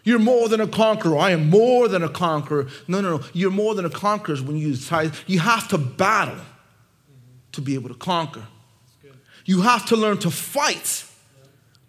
You're 0.03 0.19
more 0.19 0.47
than 0.47 0.61
a 0.61 0.67
conqueror. 0.67 1.17
I 1.17 1.31
am 1.31 1.49
more 1.49 1.87
than 1.87 2.03
a 2.03 2.09
conqueror. 2.09 2.67
No, 2.87 3.01
no, 3.01 3.17
no. 3.17 3.23
You're 3.33 3.51
more 3.51 3.75
than 3.75 3.85
a 3.85 3.89
conqueror 3.89 4.37
when 4.37 4.55
you 4.55 4.71
decide 4.71 5.13
you 5.25 5.39
have 5.39 5.67
to 5.69 5.77
battle 5.77 6.39
to 7.53 7.61
be 7.61 7.73
able 7.73 7.89
to 7.89 7.95
conquer. 7.95 8.45
You 9.45 9.61
have 9.61 9.85
to 9.87 9.95
learn 9.95 10.17
to 10.19 10.31
fight 10.31 11.05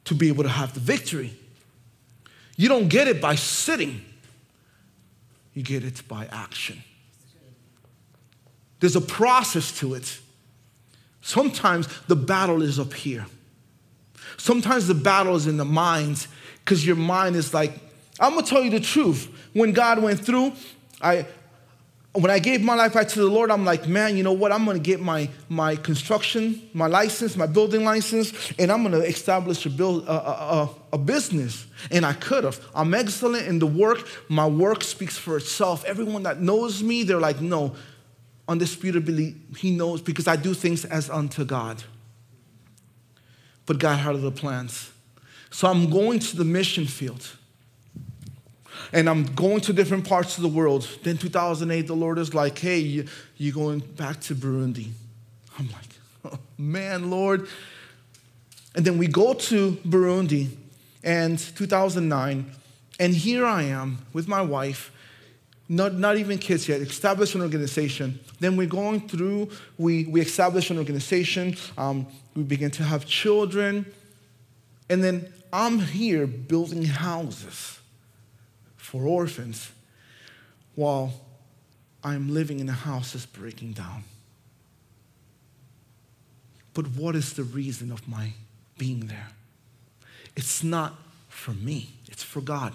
to 0.05 0.15
be 0.15 0.29
able 0.29 0.45
to 0.45 0.49
have 0.49 0.75
the 0.75 0.81
victory. 0.81 1.33
You 2.57 2.69
don't 2.69 2.89
get 2.89 3.07
it 3.07 3.21
by 3.21 3.35
sitting, 3.35 4.03
you 5.53 5.63
get 5.63 5.85
it 5.85 6.07
by 6.09 6.27
action. 6.27 6.83
There's 8.81 8.97
a 8.97 9.01
process 9.01 9.79
to 9.81 9.95
it. 9.95 10.19
Sometimes 11.21 11.89
the 12.07 12.17
battle 12.17 12.63
is 12.63 12.79
up 12.79 12.93
here. 12.93 13.27
Sometimes 14.37 14.87
the 14.87 14.95
battle 14.95 15.35
is 15.35 15.47
in 15.47 15.57
the 15.57 15.65
mind 15.65 16.27
because 16.65 16.87
your 16.87 16.97
mind 16.97 17.37
is 17.37 17.55
like, 17.55 17.73
I'm 18.21 18.35
gonna 18.35 18.47
tell 18.47 18.63
you 18.63 18.71
the 18.71 18.81
truth. 18.81 19.29
When 19.53 19.73
God 19.73 20.03
went 20.03 20.21
through, 20.21 20.53
I 21.01 21.27
when 22.13 22.31
I 22.31 22.39
gave 22.39 22.63
my 22.63 22.75
life 22.75 22.95
back 22.95 23.09
to 23.09 23.19
the 23.19 23.27
Lord, 23.27 23.51
I'm 23.51 23.65
like, 23.65 23.87
man, 23.87 24.17
you 24.17 24.23
know 24.23 24.33
what? 24.33 24.51
I'm 24.51 24.65
gonna 24.65 24.79
get 24.79 25.01
my 25.01 25.29
my 25.49 25.77
construction, 25.77 26.69
my 26.73 26.87
license, 26.87 27.37
my 27.37 27.47
building 27.47 27.85
license, 27.85 28.33
and 28.59 28.73
I'm 28.73 28.83
gonna 28.83 29.01
establish 29.01 29.67
a 29.67 29.71
build 29.71 30.07
a, 30.07 30.13
a, 30.13 30.71
a 30.95 30.99
business. 30.99 31.67
And 31.91 32.07
I 32.07 32.15
could 32.15 32.45
have. 32.45 32.61
I'm 32.75 32.95
excellent 32.95 33.47
in 33.47 33.59
the 33.59 33.67
work. 33.67 34.07
My 34.29 34.47
work 34.47 34.83
speaks 34.83 35.19
for 35.19 35.37
itself. 35.37 35.85
Everyone 35.85 36.23
that 36.23 36.41
knows 36.41 36.83
me, 36.83 37.03
they're 37.03 37.21
like, 37.21 37.41
no, 37.41 37.75
undisputably, 38.49 39.57
He 39.57 39.71
knows 39.71 40.01
because 40.01 40.27
I 40.27 40.37
do 40.37 40.55
things 40.55 40.85
as 40.85 41.11
unto 41.11 41.45
God. 41.45 41.83
But 43.65 43.79
God 43.79 43.97
had 43.97 44.15
other 44.15 44.31
plans. 44.31 44.91
So 45.51 45.69
I'm 45.69 45.91
going 45.91 46.21
to 46.21 46.37
the 46.37 46.45
mission 46.45 46.87
field 46.87 47.37
and 48.93 49.09
I'm 49.09 49.25
going 49.25 49.61
to 49.63 49.73
different 49.73 50.09
parts 50.09 50.37
of 50.37 50.43
the 50.43 50.49
world. 50.49 50.89
Then 51.03 51.17
2008, 51.17 51.87
the 51.87 51.95
Lord 51.95 52.19
is 52.19 52.35
like, 52.35 52.59
hey, 52.59 52.79
you, 52.79 53.07
you're 53.37 53.55
going 53.55 53.81
back 53.81 54.21
to 54.23 54.35
Burundi. 54.35 54.91
I'm 55.59 55.69
like, 55.69 55.89
oh, 56.25 56.39
man, 56.59 57.11
Lord. 57.11 57.49
And 58.75 58.85
then 58.85 58.99
we 58.99 59.07
go 59.07 59.35
to 59.35 59.73
Burundi 59.87 60.51
and 61.03 61.39
2009, 61.39 62.51
and 62.99 63.15
here 63.15 63.47
I 63.47 63.63
am 63.63 63.99
with 64.13 64.29
my 64.29 64.43
wife, 64.43 64.91
not, 65.69 65.95
not 65.95 66.17
even 66.17 66.39
kids 66.39 66.69
yet, 66.69 66.81
establish 66.81 67.35
an 67.35 67.43
organization. 67.43 68.21
Then 68.39 68.57
we're 68.57 68.69
going 68.69 69.09
through, 69.09 69.51
we, 69.79 70.05
we 70.05 70.21
establish 70.21 70.71
an 70.71 70.79
organization, 70.79 71.57
um, 71.77 72.07
we 72.35 72.43
begin 72.43 72.71
to 72.73 72.85
have 72.85 73.05
children, 73.07 73.87
and 74.89 75.03
then 75.03 75.33
I'm 75.53 75.81
here 75.81 76.27
building 76.27 76.85
houses 76.85 77.79
for 78.77 79.07
orphans 79.07 79.71
while 80.75 81.13
I'm 82.05 82.33
living 82.33 82.61
in 82.61 82.69
a 82.69 82.73
house 82.73 83.13
that's 83.13 83.27
breaking 83.27 83.73
down. 83.73 84.05
But 86.75 86.89
what 86.89 87.17
is 87.17 87.33
the 87.33 87.43
reason 87.43 87.91
of 87.91 88.07
my 88.07 88.35
being 88.79 89.07
there? 89.07 89.31
It's 90.37 90.63
not 90.63 90.95
for 91.29 91.53
me, 91.53 91.91
it's 92.07 92.23
for 92.23 92.41
God. 92.41 92.75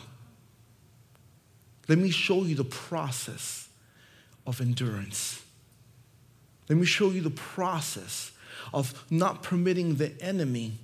Let 1.91 1.99
me 1.99 2.09
show 2.09 2.43
you 2.43 2.55
the 2.55 2.63
process 2.63 3.67
of 4.47 4.61
endurance. 4.61 5.43
Let 6.69 6.77
me 6.77 6.85
show 6.85 7.09
you 7.09 7.19
the 7.19 7.29
process 7.29 8.31
of 8.73 9.03
not 9.11 9.43
permitting 9.43 9.95
the 9.95 10.13
enemy 10.21 10.75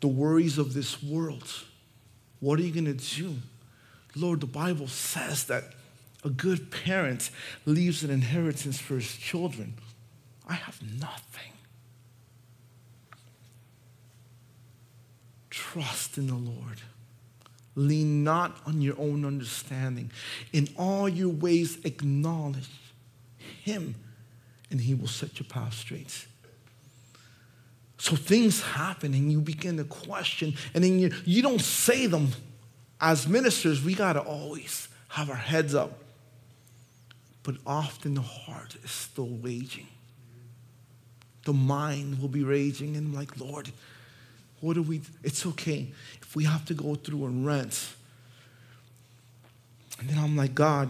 the 0.00 0.08
worries 0.08 0.56
of 0.56 0.72
this 0.72 1.02
world. 1.02 1.64
What 2.40 2.58
are 2.58 2.62
you 2.62 2.72
going 2.72 2.96
to 2.96 3.14
do? 3.16 3.36
Lord, 4.16 4.40
the 4.40 4.46
Bible 4.46 4.88
says 4.88 5.44
that 5.48 5.64
a 6.24 6.30
good 6.30 6.70
parent 6.70 7.28
leaves 7.66 8.02
an 8.02 8.08
inheritance 8.08 8.80
for 8.80 8.94
his 8.94 9.14
children. 9.14 9.74
I 10.48 10.54
have 10.54 10.80
nothing. 10.98 11.52
Trust 15.50 16.16
in 16.16 16.28
the 16.28 16.36
Lord. 16.36 16.80
Lean 17.76 18.22
not 18.22 18.56
on 18.66 18.80
your 18.80 18.98
own 18.98 19.24
understanding. 19.24 20.10
In 20.52 20.68
all 20.78 21.08
your 21.08 21.30
ways, 21.30 21.78
acknowledge 21.84 22.68
Him, 23.62 23.94
and 24.70 24.80
He 24.80 24.94
will 24.94 25.08
set 25.08 25.38
your 25.40 25.48
path 25.48 25.74
straight. 25.74 26.26
So 27.98 28.16
things 28.16 28.62
happen, 28.62 29.14
and 29.14 29.32
you 29.32 29.40
begin 29.40 29.76
to 29.78 29.84
question, 29.84 30.54
and 30.74 30.84
then 30.84 30.98
you, 30.98 31.12
you 31.24 31.42
don't 31.42 31.60
say 31.60 32.06
them 32.06 32.28
as 33.00 33.28
ministers, 33.28 33.82
we 33.82 33.94
got 33.94 34.14
to 34.14 34.20
always 34.20 34.88
have 35.08 35.28
our 35.28 35.36
heads 35.36 35.74
up. 35.74 35.98
But 37.42 37.56
often 37.66 38.14
the 38.14 38.22
heart 38.22 38.76
is 38.82 38.90
still 38.90 39.38
raging. 39.42 39.88
The 41.44 41.52
mind 41.52 42.20
will 42.20 42.28
be 42.28 42.42
raging, 42.42 42.96
and 42.96 43.08
I'm 43.08 43.14
like, 43.14 43.38
Lord, 43.38 43.70
what 44.64 44.74
do 44.74 44.82
we? 44.82 45.02
It's 45.22 45.44
okay 45.44 45.92
if 46.22 46.34
we 46.34 46.44
have 46.44 46.64
to 46.66 46.74
go 46.74 46.94
through 46.94 47.26
and 47.26 47.44
rent. 47.44 47.92
And 50.00 50.08
then 50.08 50.18
I'm 50.18 50.36
like, 50.36 50.54
God, 50.54 50.88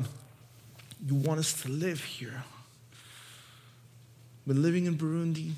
you 1.04 1.16
want 1.16 1.40
us 1.40 1.60
to 1.62 1.68
live 1.68 2.02
here. 2.04 2.44
Been 4.46 4.62
living 4.62 4.86
in 4.86 4.96
Burundi 4.96 5.52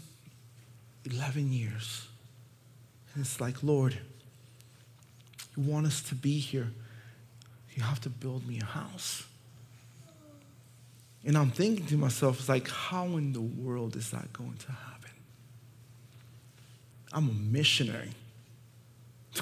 11 1.05 1.53
years. 1.53 2.09
And 3.15 3.23
it's 3.23 3.39
like, 3.39 3.63
Lord, 3.63 3.99
You 5.57 5.63
want 5.63 5.87
us 5.87 6.03
to 6.03 6.15
be 6.15 6.39
here. 6.39 6.69
You 7.75 7.83
have 7.83 8.01
to 8.03 8.11
build 8.11 8.47
me 8.47 8.61
a 8.61 8.65
house. 8.65 9.25
And 11.25 11.37
I'm 11.37 11.51
thinking 11.51 11.87
to 11.87 11.97
myself, 11.97 12.41
it's 12.41 12.49
like, 12.49 12.69
how 12.69 13.05
in 13.17 13.33
the 13.33 13.41
world 13.41 13.97
is 13.97 14.11
that 14.11 14.33
going 14.33 14.57
to 14.59 14.73
happen? 14.73 14.96
I'm 17.13 17.29
a 17.29 17.33
missionary. 17.33 18.11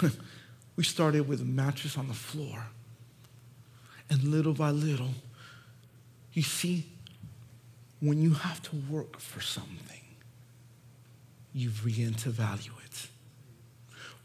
we 0.77 0.85
started 0.85 1.29
with 1.29 1.41
a 1.41 1.45
mattress 1.45 1.97
on 1.97 2.09
the 2.09 2.15
floor. 2.15 2.67
And 4.11 4.23
little 4.25 4.53
by 4.53 4.71
little, 4.71 5.11
you 6.33 6.43
see, 6.43 6.87
when 8.01 8.21
you 8.21 8.35
have 8.35 8.63
to 8.63 8.77
work 8.91 9.19
for 9.19 9.41
something, 9.41 10.01
you 11.55 11.71
begin 11.71 12.15
to 12.15 12.31
value 12.31 12.73
it. 12.85 13.09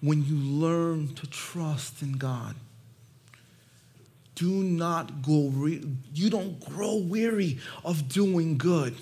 When 0.02 0.24
you 0.26 0.36
learn 0.36 1.14
to 1.16 1.28
trust 1.28 2.02
in 2.02 2.14
God, 2.14 2.56
do 4.36 4.50
not 4.50 5.22
go, 5.22 5.50
re- 5.50 5.84
you 6.14 6.30
don't 6.30 6.60
grow 6.60 6.96
weary 6.96 7.60
of 7.84 8.08
doing 8.08 8.58
good, 8.58 8.96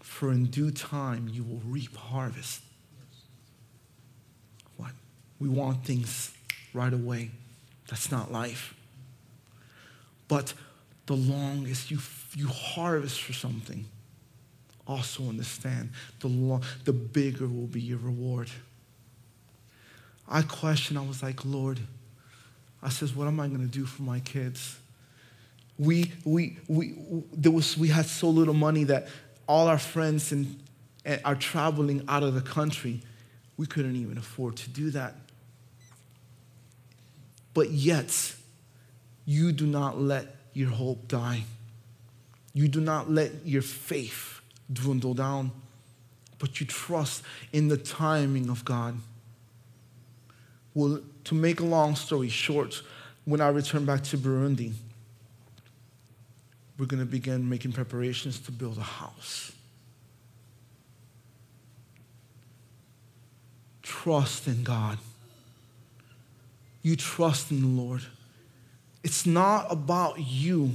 for 0.00 0.32
in 0.32 0.46
due 0.46 0.70
time 0.70 1.28
you 1.32 1.44
will 1.44 1.62
reap 1.64 1.96
harvest. 1.96 2.60
We 5.40 5.48
want 5.48 5.84
things 5.84 6.32
right 6.74 6.92
away. 6.92 7.30
That's 7.88 8.10
not 8.10 8.30
life. 8.30 8.74
But 10.28 10.54
the 11.06 11.16
longest 11.16 11.90
you, 11.90 11.98
you 12.36 12.46
harvest 12.46 13.20
for 13.20 13.32
something, 13.32 13.86
also 14.86 15.28
understand 15.28 15.90
the, 16.20 16.60
the 16.84 16.92
bigger 16.92 17.46
will 17.48 17.66
be 17.66 17.80
your 17.80 17.98
reward. 17.98 18.50
I 20.28 20.42
questioned, 20.42 20.98
I 20.98 21.02
was 21.02 21.22
like, 21.22 21.44
Lord, 21.44 21.80
I 22.82 22.88
says, 22.88 23.14
what 23.14 23.26
am 23.26 23.40
I 23.40 23.48
going 23.48 23.60
to 23.60 23.66
do 23.66 23.84
for 23.84 24.02
my 24.02 24.20
kids? 24.20 24.78
We, 25.78 26.12
we, 26.24 26.58
we, 26.68 26.94
there 27.32 27.50
was, 27.50 27.76
we 27.76 27.88
had 27.88 28.06
so 28.06 28.28
little 28.28 28.54
money 28.54 28.84
that 28.84 29.08
all 29.48 29.66
our 29.66 29.78
friends 29.78 30.30
and, 30.30 30.62
and 31.04 31.20
are 31.24 31.34
traveling 31.34 32.04
out 32.06 32.22
of 32.22 32.34
the 32.34 32.40
country. 32.40 33.00
We 33.56 33.66
couldn't 33.66 33.96
even 33.96 34.18
afford 34.18 34.56
to 34.58 34.70
do 34.70 34.90
that. 34.90 35.14
But 37.54 37.70
yet, 37.70 38.34
you 39.24 39.52
do 39.52 39.66
not 39.66 40.00
let 40.00 40.34
your 40.52 40.70
hope 40.70 41.08
die. 41.08 41.44
You 42.52 42.68
do 42.68 42.80
not 42.80 43.10
let 43.10 43.46
your 43.46 43.62
faith 43.62 44.40
dwindle 44.72 45.14
down, 45.14 45.52
but 46.38 46.60
you 46.60 46.66
trust 46.66 47.22
in 47.52 47.68
the 47.68 47.76
timing 47.76 48.48
of 48.48 48.64
God. 48.64 48.96
Well, 50.74 51.00
to 51.24 51.34
make 51.34 51.60
a 51.60 51.64
long 51.64 51.96
story 51.96 52.28
short, 52.28 52.82
when 53.24 53.40
I 53.40 53.48
return 53.48 53.84
back 53.84 54.02
to 54.04 54.18
Burundi, 54.18 54.72
we're 56.78 56.86
going 56.86 57.00
to 57.00 57.06
begin 57.06 57.48
making 57.48 57.72
preparations 57.72 58.38
to 58.40 58.52
build 58.52 58.78
a 58.78 58.82
house. 58.82 59.52
Trust 63.82 64.46
in 64.48 64.62
God. 64.62 64.98
You 66.82 66.96
trust 66.96 67.50
in 67.50 67.60
the 67.60 67.82
Lord. 67.82 68.02
It's 69.02 69.26
not 69.26 69.66
about 69.70 70.18
you, 70.18 70.72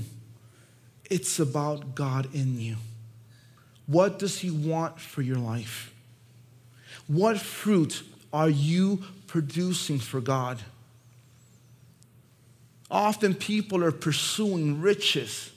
it's 1.09 1.39
about 1.39 1.95
God 1.95 2.33
in 2.33 2.59
you. 2.59 2.77
What 3.87 4.17
does 4.17 4.39
He 4.39 4.49
want 4.49 4.99
for 4.99 5.21
your 5.21 5.37
life? 5.37 5.93
What 7.07 7.39
fruit 7.39 8.03
are 8.33 8.49
you 8.49 9.03
producing 9.27 9.99
for 9.99 10.21
God? 10.21 10.59
Often 12.89 13.35
people 13.35 13.83
are 13.83 13.91
pursuing 13.91 14.81
riches. 14.81 15.51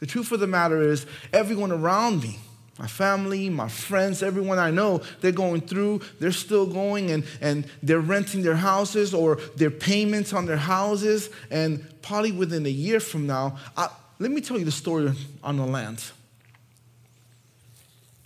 The 0.00 0.06
truth 0.06 0.32
of 0.32 0.40
the 0.40 0.46
matter 0.48 0.82
is, 0.82 1.06
everyone 1.32 1.70
around 1.70 2.22
me, 2.22 2.38
my 2.78 2.86
family, 2.86 3.50
my 3.50 3.68
friends, 3.68 4.22
everyone 4.22 4.58
I 4.58 4.70
know, 4.70 5.02
they're 5.20 5.30
going 5.30 5.60
through, 5.60 6.00
they're 6.20 6.32
still 6.32 6.66
going 6.66 7.10
and, 7.10 7.24
and 7.40 7.66
they're 7.82 8.00
renting 8.00 8.42
their 8.42 8.56
houses 8.56 9.12
or 9.12 9.36
their 9.56 9.70
payments 9.70 10.32
on 10.32 10.46
their 10.46 10.56
houses. 10.56 11.28
And 11.50 11.86
probably 12.00 12.32
within 12.32 12.64
a 12.64 12.70
year 12.70 12.98
from 12.98 13.26
now, 13.26 13.58
I, 13.76 13.88
let 14.18 14.30
me 14.30 14.40
tell 14.40 14.58
you 14.58 14.64
the 14.64 14.72
story 14.72 15.12
on 15.44 15.56
the 15.58 15.66
land. 15.66 16.02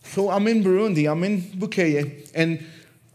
So 0.04 0.30
I'm 0.30 0.46
in 0.46 0.62
Burundi, 0.62 1.10
I'm 1.10 1.24
in 1.24 1.42
Bukeye, 1.42 2.30
and 2.34 2.64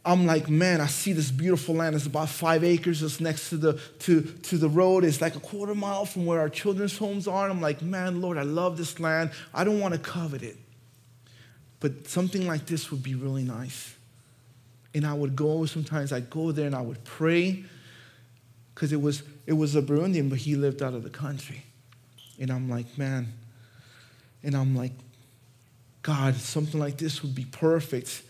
I'm 0.03 0.25
like, 0.25 0.49
man, 0.49 0.81
I 0.81 0.87
see 0.87 1.13
this 1.13 1.31
beautiful 1.31 1.75
land. 1.75 1.95
It's 1.95 2.07
about 2.07 2.29
five 2.29 2.63
acres. 2.63 3.01
It's 3.01 3.21
next 3.21 3.49
to 3.49 3.57
the, 3.57 3.73
to, 3.99 4.21
to 4.21 4.57
the 4.57 4.67
road. 4.67 5.03
It's 5.03 5.21
like 5.21 5.35
a 5.35 5.39
quarter 5.39 5.75
mile 5.75 6.05
from 6.05 6.25
where 6.25 6.39
our 6.39 6.49
children's 6.49 6.97
homes 6.97 7.27
are. 7.27 7.45
And 7.45 7.53
I'm 7.53 7.61
like, 7.61 7.81
man, 7.81 8.19
Lord, 8.19 8.37
I 8.37 8.43
love 8.43 8.77
this 8.77 8.99
land. 8.99 9.31
I 9.53 9.63
don't 9.63 9.79
want 9.79 9.93
to 9.93 9.99
covet 9.99 10.41
it. 10.41 10.57
But 11.81 12.07
something 12.07 12.47
like 12.47 12.67
this 12.67 12.91
would 12.91 13.03
be 13.03 13.15
really 13.15 13.43
nice. 13.43 13.93
And 14.93 15.05
I 15.05 15.13
would 15.13 15.35
go, 15.35 15.65
sometimes 15.65 16.13
I'd 16.13 16.29
go 16.29 16.51
there 16.53 16.67
and 16.67 16.75
I 16.75 16.81
would 16.81 17.03
pray 17.03 17.65
because 18.73 18.93
it 18.93 19.01
was, 19.01 19.23
it 19.45 19.53
was 19.53 19.75
a 19.75 19.81
Burundian, 19.81 20.29
but 20.29 20.37
he 20.37 20.55
lived 20.55 20.81
out 20.81 20.93
of 20.93 21.03
the 21.03 21.09
country. 21.09 21.63
And 22.39 22.51
I'm 22.51 22.69
like, 22.69 22.97
man, 22.97 23.33
and 24.43 24.55
I'm 24.55 24.75
like, 24.75 24.93
God, 26.03 26.35
something 26.35 26.79
like 26.79 26.97
this 26.97 27.21
would 27.23 27.35
be 27.35 27.45
perfect. 27.45 28.23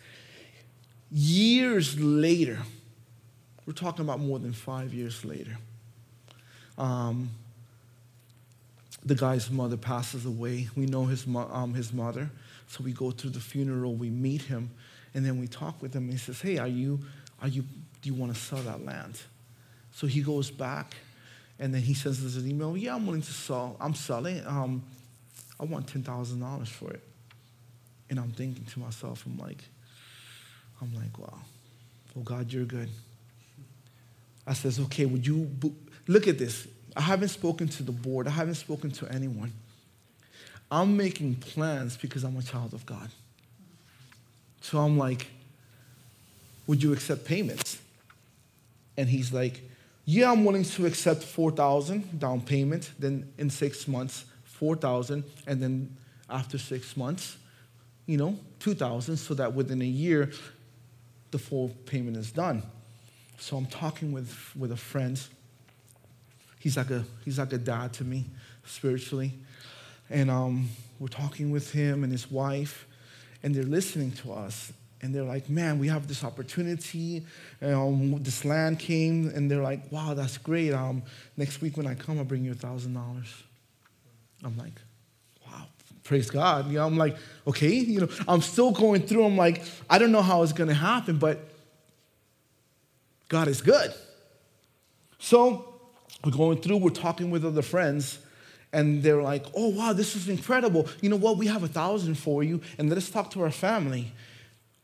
Years 1.11 1.99
later, 1.99 2.59
we're 3.65 3.73
talking 3.73 4.03
about 4.03 4.19
more 4.19 4.39
than 4.39 4.53
five 4.53 4.93
years 4.93 5.23
later, 5.25 5.57
um, 6.77 7.29
the 9.03 9.15
guy's 9.15 9.49
mother 9.49 9.77
passes 9.77 10.25
away. 10.25 10.69
We 10.75 10.85
know 10.85 11.05
his, 11.05 11.25
mo- 11.25 11.49
um, 11.51 11.73
his 11.73 11.91
mother. 11.91 12.29
So 12.71 12.85
we 12.85 12.93
go 12.93 13.11
to 13.11 13.29
the 13.29 13.41
funeral, 13.41 13.95
we 13.95 14.09
meet 14.09 14.43
him, 14.43 14.69
and 15.13 15.25
then 15.25 15.37
we 15.37 15.47
talk 15.47 15.81
with 15.81 15.93
him. 15.93 16.09
He 16.09 16.15
says, 16.15 16.39
Hey, 16.39 16.57
are 16.57 16.69
you, 16.69 17.01
are 17.41 17.49
you, 17.49 17.63
do 17.63 18.09
you 18.09 18.13
want 18.13 18.33
to 18.33 18.39
sell 18.39 18.59
that 18.59 18.85
land? 18.85 19.19
So 19.91 20.07
he 20.07 20.21
goes 20.21 20.49
back, 20.49 20.95
and 21.59 21.73
then 21.73 21.81
he 21.81 21.93
sends 21.93 22.25
us 22.25 22.41
an 22.41 22.49
email. 22.49 22.77
Yeah, 22.77 22.95
I'm 22.95 23.05
willing 23.05 23.23
to 23.23 23.31
sell. 23.33 23.75
I'm 23.77 23.93
selling. 23.93 24.41
Um, 24.47 24.83
I 25.59 25.65
want 25.65 25.87
$10,000 25.87 26.67
for 26.69 26.91
it. 26.91 27.01
And 28.09 28.17
I'm 28.17 28.31
thinking 28.31 28.63
to 28.63 28.79
myself, 28.79 29.25
I'm 29.25 29.37
like, 29.37 29.65
I'm 30.81 30.95
like, 30.95 31.19
wow, 31.19 31.39
oh 32.17 32.21
God, 32.21 32.53
you're 32.53 32.63
good. 32.63 32.89
I 34.47 34.53
says, 34.53 34.79
okay, 34.79 35.05
would 35.05 35.27
you 35.27 35.39
bo- 35.43 35.75
look 36.07 36.29
at 36.29 36.39
this? 36.39 36.69
I 36.95 37.01
haven't 37.01 37.29
spoken 37.29 37.67
to 37.67 37.83
the 37.83 37.91
board. 37.91 38.27
I 38.27 38.31
haven't 38.31 38.55
spoken 38.55 38.91
to 38.91 39.09
anyone. 39.09 39.51
I'm 40.71 40.95
making 40.95 41.35
plans 41.35 41.97
because 41.97 42.23
I'm 42.23 42.37
a 42.37 42.41
child 42.41 42.73
of 42.73 42.85
God. 42.85 43.09
So 44.61 44.79
I'm 44.79 44.97
like, 44.97 45.27
would 46.65 46.81
you 46.81 46.93
accept 46.93 47.25
payments? 47.25 47.79
And 48.95 49.09
he's 49.09 49.33
like, 49.33 49.61
yeah, 50.05 50.31
I'm 50.31 50.45
willing 50.45 50.63
to 50.63 50.85
accept 50.85 51.23
4,000 51.23 52.19
down 52.19 52.41
payment, 52.41 52.91
then 52.97 53.31
in 53.37 53.49
six 53.49 53.87
months, 53.87 54.25
4,000, 54.45 55.23
and 55.45 55.61
then 55.61 55.95
after 56.29 56.57
six 56.57 56.95
months, 56.95 57.37
you 58.05 58.17
know, 58.17 58.37
2,000, 58.59 59.17
so 59.17 59.33
that 59.33 59.53
within 59.53 59.81
a 59.81 59.85
year, 59.85 60.31
the 61.31 61.39
full 61.39 61.69
payment 61.85 62.17
is 62.17 62.31
done. 62.31 62.63
So 63.37 63.57
I'm 63.57 63.65
talking 63.65 64.11
with, 64.11 64.55
with 64.55 64.71
a 64.71 64.77
friend. 64.77 65.19
He's 66.59 66.77
like 66.77 66.91
a, 66.91 67.03
he's 67.25 67.39
like 67.39 67.53
a 67.53 67.57
dad 67.57 67.93
to 67.93 68.03
me 68.03 68.25
spiritually. 68.65 69.33
And 70.11 70.29
um, 70.29 70.69
we're 70.99 71.07
talking 71.07 71.51
with 71.51 71.71
him 71.71 72.03
and 72.03 72.11
his 72.11 72.29
wife, 72.29 72.85
and 73.41 73.55
they're 73.55 73.63
listening 73.63 74.11
to 74.13 74.33
us. 74.33 74.71
And 75.01 75.15
they're 75.15 75.23
like, 75.23 75.49
man, 75.49 75.79
we 75.79 75.87
have 75.87 76.07
this 76.07 76.23
opportunity. 76.23 77.25
Um, 77.61 78.21
this 78.21 78.45
land 78.45 78.77
came, 78.77 79.29
and 79.29 79.49
they're 79.49 79.63
like, 79.63 79.91
wow, 79.91 80.13
that's 80.13 80.37
great. 80.37 80.73
Um, 80.73 81.01
next 81.37 81.61
week 81.61 81.75
when 81.75 81.87
I 81.87 81.95
come, 81.95 82.19
I'll 82.19 82.25
bring 82.25 82.45
you 82.45 82.51
a 82.51 82.55
$1,000. 82.55 82.93
I'm 84.43 84.57
like, 84.57 84.73
wow, 85.47 85.63
praise 86.03 86.29
God. 86.29 86.67
You 86.67 86.75
know, 86.75 86.85
I'm 86.85 86.97
like, 86.97 87.17
okay, 87.47 87.73
you 87.73 88.01
know, 88.01 88.09
I'm 88.27 88.41
still 88.41 88.71
going 88.71 89.01
through. 89.03 89.25
I'm 89.25 89.37
like, 89.37 89.63
I 89.89 89.97
don't 89.97 90.11
know 90.11 90.21
how 90.21 90.43
it's 90.43 90.53
going 90.53 90.69
to 90.69 90.75
happen, 90.75 91.17
but 91.17 91.39
God 93.27 93.47
is 93.47 93.61
good. 93.61 93.93
So 95.19 95.79
we're 96.23 96.31
going 96.31 96.61
through, 96.61 96.77
we're 96.77 96.89
talking 96.89 97.31
with 97.31 97.45
other 97.45 97.61
friends, 97.61 98.19
and 98.73 99.03
they're 99.03 99.21
like, 99.21 99.45
oh, 99.55 99.69
wow, 99.69 99.93
this 99.93 100.15
is 100.15 100.29
incredible. 100.29 100.87
You 101.01 101.09
know 101.09 101.15
what? 101.15 101.37
We 101.37 101.47
have 101.47 101.63
a 101.63 101.67
thousand 101.67 102.15
for 102.15 102.43
you, 102.43 102.61
and 102.77 102.89
let 102.89 102.97
us 102.97 103.09
talk 103.09 103.31
to 103.31 103.41
our 103.43 103.51
family. 103.51 104.11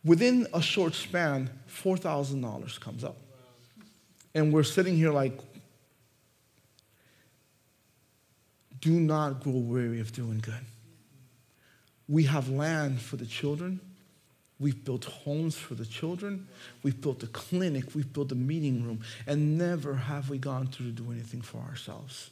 Within 0.04 0.48
a 0.54 0.62
short 0.62 0.94
span, 0.94 1.50
$4,000 1.70 2.80
comes 2.80 3.04
up. 3.04 3.18
And 4.34 4.54
we're 4.54 4.64
sitting 4.64 4.96
here 4.96 5.12
like, 5.12 5.38
do 8.80 8.92
not 8.92 9.42
grow 9.42 9.54
weary 9.54 10.00
of 10.00 10.12
doing 10.14 10.40
good. 10.40 10.66
We 12.08 12.24
have 12.24 12.50
land 12.50 13.02
for 13.02 13.18
the 13.18 13.26
children, 13.26 13.82
We've 14.60 14.84
built 14.84 15.06
homes 15.06 15.56
for 15.56 15.76
the 15.76 15.86
children. 15.86 16.48
We've 16.82 17.00
built 17.00 17.22
a 17.22 17.28
clinic. 17.28 17.94
We've 17.94 18.12
built 18.12 18.32
a 18.32 18.36
meeting 18.36 18.84
room. 18.84 19.02
And 19.28 19.58
never 19.58 19.94
have 19.96 20.30
we 20.30 20.40
gone 20.40 20.68
through 20.68 20.88
to 20.88 20.92
do 21.04 21.12
anything 21.12 21.42
for 21.42 21.60
ourselves. 21.60 22.32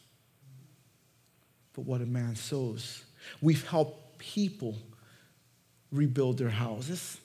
But 1.75 1.85
what 1.85 2.01
a 2.01 2.05
man 2.05 2.35
sows. 2.35 3.03
We've 3.41 3.67
helped 3.67 4.17
people 4.17 4.77
rebuild 5.91 6.37
their 6.37 6.49
houses. 6.49 7.17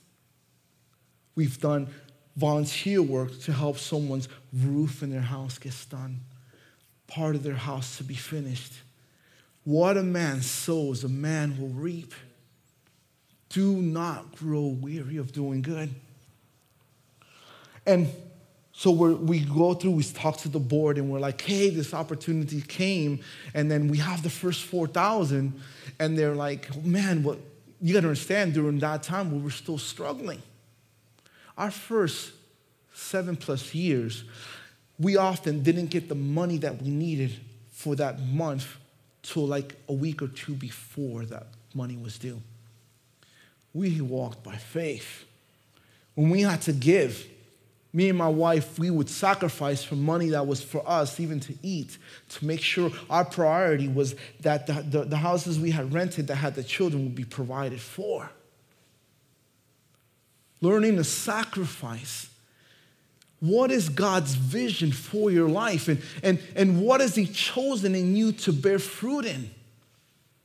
We've 1.34 1.58
done 1.60 1.88
volunteer 2.36 3.02
work 3.02 3.38
to 3.42 3.52
help 3.52 3.78
someone's 3.78 4.28
roof 4.52 5.02
in 5.02 5.10
their 5.10 5.20
house 5.20 5.58
get 5.58 5.74
done, 5.88 6.20
part 7.06 7.34
of 7.34 7.42
their 7.42 7.54
house 7.54 7.98
to 7.98 8.04
be 8.04 8.14
finished. 8.14 8.72
What 9.64 9.96
a 9.96 10.02
man 10.02 10.42
sows, 10.42 11.04
a 11.04 11.08
man 11.08 11.58
will 11.60 11.68
reap. 11.68 12.14
Do 13.50 13.76
not 13.76 14.36
grow 14.36 14.66
weary 14.66 15.16
of 15.16 15.32
doing 15.32 15.62
good. 15.62 15.90
And 17.86 18.08
so 18.80 18.90
we 18.90 19.40
go 19.40 19.74
through, 19.74 19.90
we 19.90 20.02
talk 20.02 20.38
to 20.38 20.48
the 20.48 20.58
board, 20.58 20.96
and 20.96 21.10
we're 21.10 21.18
like, 21.18 21.42
hey, 21.42 21.68
this 21.68 21.92
opportunity 21.92 22.62
came. 22.62 23.20
And 23.52 23.70
then 23.70 23.88
we 23.88 23.98
have 23.98 24.22
the 24.22 24.30
first 24.30 24.62
4,000, 24.62 25.52
and 25.98 26.18
they're 26.18 26.34
like, 26.34 26.82
man, 26.82 27.22
what? 27.22 27.36
You 27.82 27.92
got 27.92 28.00
to 28.00 28.06
understand, 28.06 28.54
during 28.54 28.78
that 28.78 29.02
time, 29.02 29.32
we 29.32 29.38
were 29.42 29.50
still 29.50 29.76
struggling. 29.76 30.40
Our 31.58 31.70
first 31.70 32.32
seven 32.94 33.36
plus 33.36 33.74
years, 33.74 34.24
we 34.98 35.18
often 35.18 35.62
didn't 35.62 35.88
get 35.88 36.08
the 36.08 36.14
money 36.14 36.56
that 36.56 36.80
we 36.80 36.88
needed 36.88 37.38
for 37.70 37.94
that 37.96 38.22
month 38.22 38.78
till 39.22 39.46
like 39.46 39.74
a 39.90 39.92
week 39.92 40.22
or 40.22 40.28
two 40.28 40.54
before 40.54 41.26
that 41.26 41.48
money 41.74 41.98
was 41.98 42.16
due. 42.16 42.40
We 43.74 44.00
walked 44.00 44.42
by 44.42 44.56
faith. 44.56 45.26
When 46.14 46.30
we 46.30 46.40
had 46.40 46.62
to 46.62 46.72
give, 46.72 47.26
me 47.92 48.08
and 48.08 48.16
my 48.16 48.28
wife, 48.28 48.78
we 48.78 48.90
would 48.90 49.10
sacrifice 49.10 49.82
for 49.82 49.96
money 49.96 50.30
that 50.30 50.46
was 50.46 50.62
for 50.62 50.88
us, 50.88 51.18
even 51.18 51.40
to 51.40 51.54
eat, 51.62 51.98
to 52.28 52.46
make 52.46 52.60
sure 52.60 52.90
our 53.08 53.24
priority 53.24 53.88
was 53.88 54.14
that 54.40 54.66
the, 54.66 54.74
the, 54.74 55.04
the, 55.04 55.16
houses 55.16 55.58
we 55.58 55.72
had 55.72 55.92
rented 55.92 56.28
that 56.28 56.36
had 56.36 56.54
the 56.54 56.62
children 56.62 57.04
would 57.04 57.16
be 57.16 57.24
provided 57.24 57.80
for. 57.80 58.30
Learning 60.60 60.96
to 60.96 61.04
sacrifice. 61.04 62.28
What 63.40 63.72
is 63.72 63.88
God's 63.88 64.34
vision 64.34 64.92
for 64.92 65.30
your 65.30 65.48
life? 65.48 65.88
And, 65.88 66.00
and, 66.22 66.40
and 66.54 66.80
what 66.80 67.00
has 67.00 67.16
He 67.16 67.26
chosen 67.26 67.94
in 67.94 68.14
you 68.14 68.32
to 68.32 68.52
bear 68.52 68.78
fruit 68.78 69.24
in? 69.24 69.50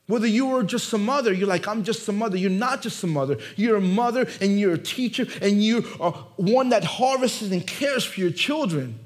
Whether 0.08 0.28
you 0.28 0.56
are 0.56 0.64
just 0.64 0.94
a 0.94 1.00
mother, 1.00 1.34
you're 1.34 1.48
like, 1.48 1.68
I'm 1.68 1.84
just 1.84 2.08
a 2.08 2.12
mother. 2.12 2.38
You're 2.38 2.52
not 2.52 2.82
just 2.82 3.04
a 3.04 3.08
mother. 3.08 3.38
You're 3.56 3.78
a 3.78 3.82
mother 3.82 4.28
and 4.40 4.60
you're 4.60 4.74
a 4.74 4.78
teacher 4.78 5.26
and 5.42 5.64
you 5.64 5.84
are 6.00 6.12
one 6.36 6.70
that 6.70 6.84
harvests 6.84 7.42
and 7.42 7.66
cares 7.66 8.06
for 8.06 8.20
your 8.20 8.30
children. 8.30 9.00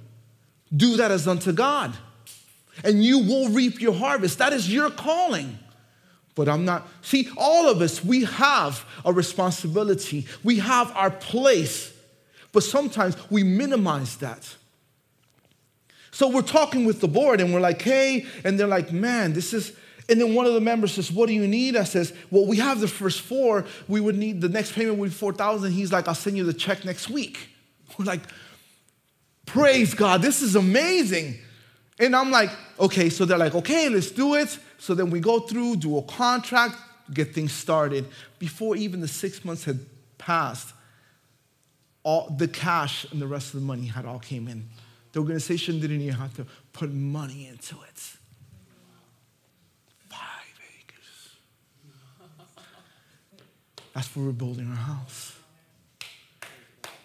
Do 0.76 0.98
that 0.98 1.10
as 1.10 1.28
unto 1.28 1.54
God. 1.54 1.96
And 2.84 3.04
you 3.04 3.20
will 3.20 3.50
reap 3.50 3.80
your 3.80 3.94
harvest. 3.94 4.40
That 4.40 4.52
is 4.52 4.72
your 4.72 4.90
calling. 4.90 5.60
But 6.36 6.48
I'm 6.48 6.66
not, 6.66 6.88
see, 7.02 7.30
all 7.38 7.70
of 7.70 7.82
us, 7.82 8.04
we 8.04 8.24
have 8.24 8.86
a 9.04 9.12
responsibility, 9.12 10.26
we 10.44 10.60
have 10.60 10.90
our 10.96 11.12
place, 11.12 11.92
but 12.54 12.64
sometimes 12.64 13.18
we 13.30 13.44
minimize 13.44 14.16
that. 14.18 14.56
So 16.12 16.30
we're 16.30 16.42
talking 16.42 16.86
with 16.86 17.02
the 17.02 17.08
board 17.08 17.42
and 17.42 17.54
we're 17.54 17.60
like, 17.60 17.82
hey, 17.82 18.26
and 18.44 18.60
they're 18.60 18.68
like, 18.68 18.92
man, 18.92 19.34
this 19.34 19.54
is, 19.54 19.74
and 20.10 20.20
then 20.20 20.34
one 20.34 20.46
of 20.46 20.54
the 20.54 20.62
members 20.62 20.94
says, 20.94 21.12
What 21.12 21.28
do 21.28 21.34
you 21.34 21.48
need? 21.48 21.76
I 21.76 21.84
says, 21.84 22.14
Well, 22.32 22.46
we 22.46 22.58
have 22.58 22.80
the 22.80 22.88
first 22.88 23.22
four. 23.22 23.66
We 23.88 24.02
would 24.02 24.18
need 24.18 24.42
the 24.42 24.50
next 24.50 24.74
payment 24.74 24.98
would 24.98 25.10
be 25.10 25.16
4,000. 25.16 25.72
He's 25.72 25.92
like, 25.92 26.08
I'll 26.08 26.16
send 26.16 26.38
you 26.38 26.44
the 26.44 26.54
check 26.54 26.84
next 26.84 27.10
week. 27.10 27.50
We're 27.98 28.06
like, 28.06 28.22
Praise 29.46 29.94
God, 29.94 30.22
this 30.22 30.42
is 30.42 30.56
amazing. 30.56 31.36
And 32.00 32.16
I'm 32.16 32.32
like, 32.32 32.50
okay, 32.80 33.10
so 33.10 33.26
they're 33.26 33.38
like, 33.38 33.56
okay, 33.56 33.90
let's 33.90 34.10
do 34.12 34.36
it. 34.36 34.58
So 34.78 34.96
then 34.96 35.10
we 35.10 35.20
go 35.20 35.40
through, 35.42 35.78
do 35.78 35.98
a 35.98 36.02
contract, 36.04 36.78
get 37.14 37.34
things 37.34 37.52
started. 37.52 38.06
Before 38.38 38.78
even 38.78 39.02
the 39.02 39.08
six 39.08 39.44
months 39.44 39.66
had 39.66 39.80
passed, 40.18 40.74
all 42.04 42.30
the 42.30 42.48
cash 42.48 43.06
and 43.12 43.22
the 43.22 43.28
rest 43.28 43.54
of 43.54 43.60
the 43.60 43.66
money 43.66 43.88
had 43.88 44.06
all 44.06 44.20
came 44.20 44.48
in. 44.48 44.70
The 45.12 45.20
organization 45.20 45.82
didn't 45.82 46.02
even 46.02 46.16
have 46.16 46.36
to 46.36 46.46
put 46.72 46.92
money 46.92 47.48
into 47.48 47.76
it. 47.82 48.19
That's 53.94 54.16
where 54.16 54.26
we're 54.26 54.32
building 54.32 54.70
our 54.70 54.76
house. 54.76 55.36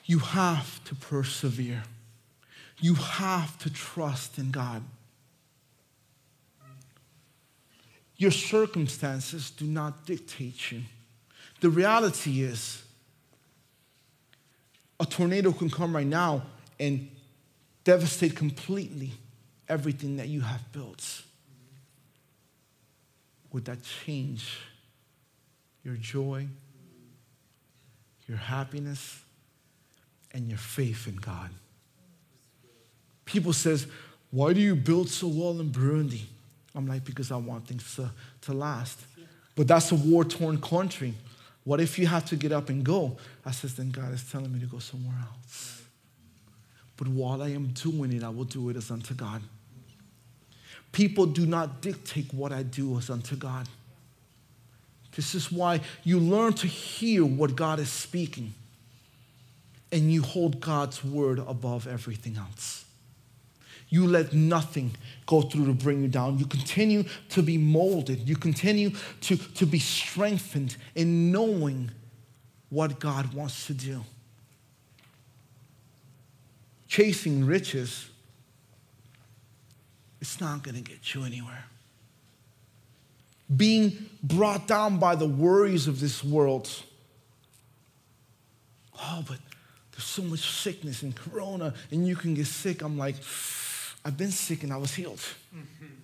You 0.04 0.18
have 0.18 0.84
to 0.84 0.94
persevere. 0.94 1.82
You 2.78 2.94
have 2.94 3.58
to 3.60 3.70
trust 3.72 4.38
in 4.38 4.50
God. 4.50 4.82
Your 8.16 8.30
circumstances 8.30 9.50
do 9.50 9.64
not 9.64 10.06
dictate 10.06 10.70
you. 10.70 10.82
The 11.60 11.70
reality 11.70 12.42
is, 12.42 12.82
a 15.00 15.06
tornado 15.06 15.52
can 15.52 15.70
come 15.70 15.96
right 15.96 16.06
now 16.06 16.42
and 16.78 17.10
devastate 17.82 18.36
completely 18.36 19.12
everything 19.68 20.16
that 20.16 20.28
you 20.28 20.42
have 20.42 20.72
built. 20.72 21.22
Would 23.52 23.64
that 23.64 23.78
change 23.82 24.58
your 25.82 25.96
joy, 25.96 26.48
your 28.28 28.38
happiness, 28.38 29.20
and 30.32 30.48
your 30.48 30.58
faith 30.58 31.06
in 31.06 31.16
God. 31.16 31.50
People 33.24 33.52
says, 33.52 33.86
why 34.30 34.52
do 34.52 34.60
you 34.60 34.74
build 34.74 35.08
so 35.08 35.28
well 35.28 35.60
in 35.60 35.70
Burundi? 35.70 36.22
I'm 36.74 36.88
like, 36.88 37.04
because 37.04 37.30
I 37.30 37.36
want 37.36 37.68
things 37.68 37.94
to, 37.96 38.10
to 38.42 38.52
last. 38.52 39.00
But 39.54 39.68
that's 39.68 39.92
a 39.92 39.94
war-torn 39.94 40.60
country. 40.60 41.14
What 41.62 41.80
if 41.80 41.98
you 41.98 42.08
have 42.08 42.24
to 42.26 42.36
get 42.36 42.50
up 42.50 42.68
and 42.68 42.84
go? 42.84 43.16
I 43.46 43.52
says, 43.52 43.76
then 43.76 43.90
God 43.90 44.12
is 44.12 44.28
telling 44.28 44.52
me 44.52 44.58
to 44.58 44.66
go 44.66 44.80
somewhere 44.80 45.16
else. 45.20 45.82
But 46.96 47.08
while 47.08 47.42
I 47.42 47.50
am 47.50 47.68
doing 47.68 48.12
it, 48.12 48.24
I 48.24 48.28
will 48.28 48.44
do 48.44 48.68
it 48.70 48.76
as 48.76 48.90
unto 48.90 49.14
God. 49.14 49.40
People 50.90 51.26
do 51.26 51.46
not 51.46 51.80
dictate 51.80 52.34
what 52.34 52.52
I 52.52 52.64
do 52.64 52.98
as 52.98 53.08
unto 53.08 53.36
God. 53.36 53.68
This 55.14 55.34
is 55.34 55.50
why 55.52 55.80
you 56.02 56.18
learn 56.18 56.54
to 56.54 56.66
hear 56.66 57.24
what 57.24 57.54
God 57.54 57.78
is 57.78 57.88
speaking 57.88 58.54
and 59.92 60.12
you 60.12 60.22
hold 60.22 60.60
God's 60.60 61.04
word 61.04 61.38
above 61.38 61.86
everything 61.86 62.36
else. 62.36 62.84
You 63.88 64.08
let 64.08 64.32
nothing 64.32 64.90
go 65.26 65.42
through 65.42 65.66
to 65.66 65.72
bring 65.72 66.02
you 66.02 66.08
down. 66.08 66.38
You 66.38 66.46
continue 66.46 67.04
to 67.28 67.42
be 67.42 67.58
molded. 67.58 68.28
You 68.28 68.34
continue 68.34 68.90
to, 69.22 69.36
to 69.36 69.66
be 69.66 69.78
strengthened 69.78 70.76
in 70.96 71.30
knowing 71.30 71.92
what 72.70 72.98
God 72.98 73.32
wants 73.34 73.68
to 73.68 73.74
do. 73.74 74.02
Chasing 76.88 77.44
riches, 77.44 78.08
it's 80.20 80.40
not 80.40 80.64
going 80.64 80.74
to 80.74 80.82
get 80.82 81.14
you 81.14 81.22
anywhere 81.24 81.66
being 83.54 84.08
brought 84.22 84.66
down 84.66 84.98
by 84.98 85.14
the 85.14 85.26
worries 85.26 85.86
of 85.86 86.00
this 86.00 86.24
world. 86.24 86.70
Oh, 89.00 89.24
but 89.26 89.38
there's 89.92 90.04
so 90.04 90.22
much 90.22 90.40
sickness 90.40 91.02
and 91.02 91.14
corona, 91.14 91.74
and 91.90 92.06
you 92.06 92.16
can 92.16 92.34
get 92.34 92.46
sick. 92.46 92.82
I'm 92.82 92.96
like, 92.96 93.16
I've 94.04 94.16
been 94.16 94.30
sick 94.30 94.62
and 94.62 94.72
I 94.72 94.76
was 94.76 94.94
healed. 94.94 95.20
Mm-hmm. 95.54 95.86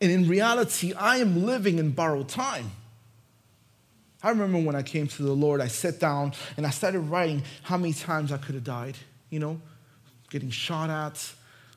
And 0.00 0.12
in 0.12 0.28
reality, 0.28 0.92
I 0.92 1.18
am 1.18 1.46
living 1.46 1.78
in 1.78 1.92
borrowed 1.92 2.28
time. 2.28 2.72
I 4.22 4.28
remember 4.28 4.58
when 4.58 4.74
I 4.74 4.82
came 4.82 5.06
to 5.06 5.22
the 5.22 5.32
Lord, 5.32 5.62
I 5.62 5.68
sat 5.68 5.98
down 5.98 6.32
and 6.58 6.66
I 6.66 6.70
started 6.70 7.00
writing 7.00 7.42
how 7.62 7.78
many 7.78 7.94
times 7.94 8.30
I 8.30 8.36
could 8.36 8.54
have 8.54 8.64
died, 8.64 8.98
you 9.30 9.38
know, 9.38 9.60
getting 10.28 10.50
shot 10.50 10.90
at, 10.90 11.32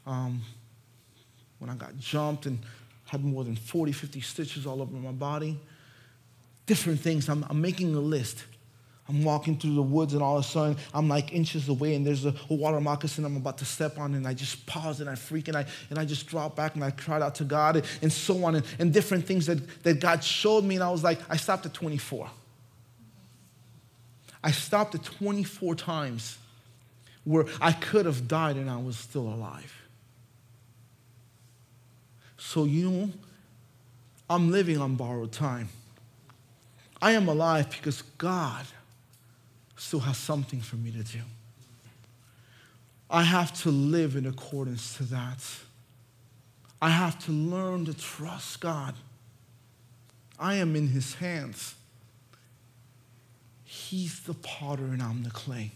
um, 0.05 0.41
when 1.59 1.69
I 1.69 1.75
got 1.75 1.97
jumped 1.97 2.45
and 2.45 2.59
had 3.05 3.23
more 3.23 3.43
than 3.43 3.55
40, 3.55 3.91
50 3.91 4.21
stitches 4.21 4.65
all 4.65 4.81
over 4.81 4.93
my 4.95 5.11
body. 5.11 5.57
Different 6.65 6.99
things. 6.99 7.29
I'm, 7.29 7.45
I'm 7.49 7.61
making 7.61 7.95
a 7.95 7.99
list. 7.99 8.43
I'm 9.09 9.23
walking 9.23 9.57
through 9.57 9.75
the 9.75 9.81
woods 9.81 10.13
and 10.13 10.21
all 10.21 10.37
of 10.37 10.43
a 10.43 10.47
sudden 10.47 10.77
I'm 10.93 11.07
like 11.07 11.33
inches 11.33 11.69
away 11.69 11.95
and 11.95 12.05
there's 12.05 12.25
a, 12.25 12.33
a, 12.49 12.53
water 12.53 12.81
moccasin 12.81 13.23
I'm 13.23 13.37
about 13.37 13.57
to 13.59 13.65
step 13.65 13.97
on 13.97 14.13
and 14.15 14.27
I 14.27 14.33
just 14.33 14.65
pause 14.65 14.99
and 14.99 15.09
I 15.09 15.15
freak 15.15 15.47
and 15.47 15.55
I, 15.55 15.65
and 15.89 15.97
I 15.97 16.03
just 16.03 16.27
drop 16.27 16.57
back 16.57 16.75
and 16.75 16.83
I 16.83 16.91
cried 16.91 17.21
out 17.21 17.35
to 17.35 17.45
God 17.45 17.77
and, 17.77 17.85
and 18.01 18.11
so 18.11 18.43
on 18.43 18.55
and, 18.55 18.65
and 18.79 18.93
different 18.93 19.25
things 19.25 19.45
that, 19.45 19.83
that 19.83 20.01
God 20.01 20.23
showed 20.23 20.65
me 20.65 20.75
and 20.75 20.83
I 20.83 20.91
was 20.91 21.03
like, 21.03 21.19
I 21.29 21.37
stopped 21.37 21.65
at 21.65 21.73
24. 21.73 22.29
I 24.43 24.51
stopped 24.51 24.93
at 24.95 25.03
24 25.03 25.75
times 25.75 26.37
where 27.23 27.45
I 27.61 27.71
could 27.71 28.05
have 28.05 28.27
died 28.27 28.57
and 28.57 28.69
I 28.69 28.77
was 28.77 28.97
still 28.97 29.27
alive. 29.27 29.73
So, 32.47 32.63
you 32.63 32.89
know, 32.89 33.09
I'm 34.29 34.51
living 34.51 34.77
on 34.77 34.95
borrowed 34.95 35.33
time. 35.33 35.67
I 37.01 37.11
am 37.11 37.27
alive 37.27 37.69
because 37.69 38.03
God 38.17 38.65
still 39.75 39.99
has 39.99 40.17
something 40.17 40.61
for 40.61 40.77
me 40.77 40.91
to 40.91 41.03
do. 41.03 41.19
I 43.09 43.23
have 43.23 43.51
to 43.63 43.69
live 43.69 44.15
in 44.15 44.25
accordance 44.25 44.95
to 44.95 45.03
that. 45.03 45.43
I 46.81 46.91
have 46.91 47.19
to 47.25 47.33
learn 47.33 47.83
to 47.83 47.93
trust 47.93 48.61
God. 48.61 48.95
I 50.39 50.55
am 50.55 50.77
in 50.77 50.87
His 50.87 51.15
hands. 51.15 51.75
He's 53.65 54.21
the 54.21 54.35
potter 54.35 54.85
and 54.85 55.03
I'm 55.03 55.23
the 55.23 55.31
clay. 55.31 55.71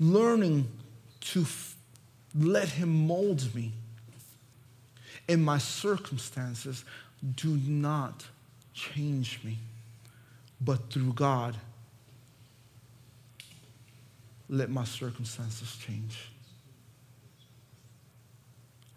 Learning 0.00 0.68
to 1.20 1.42
f- 1.42 1.76
let 2.34 2.70
Him 2.70 3.06
mold 3.06 3.54
me. 3.54 3.72
And 5.28 5.44
my 5.44 5.58
circumstances 5.58 6.84
do 7.36 7.56
not 7.56 8.24
change 8.74 9.40
me, 9.44 9.58
but 10.60 10.90
through 10.90 11.12
God, 11.12 11.56
let 14.48 14.68
my 14.70 14.84
circumstances 14.84 15.76
change. 15.76 16.28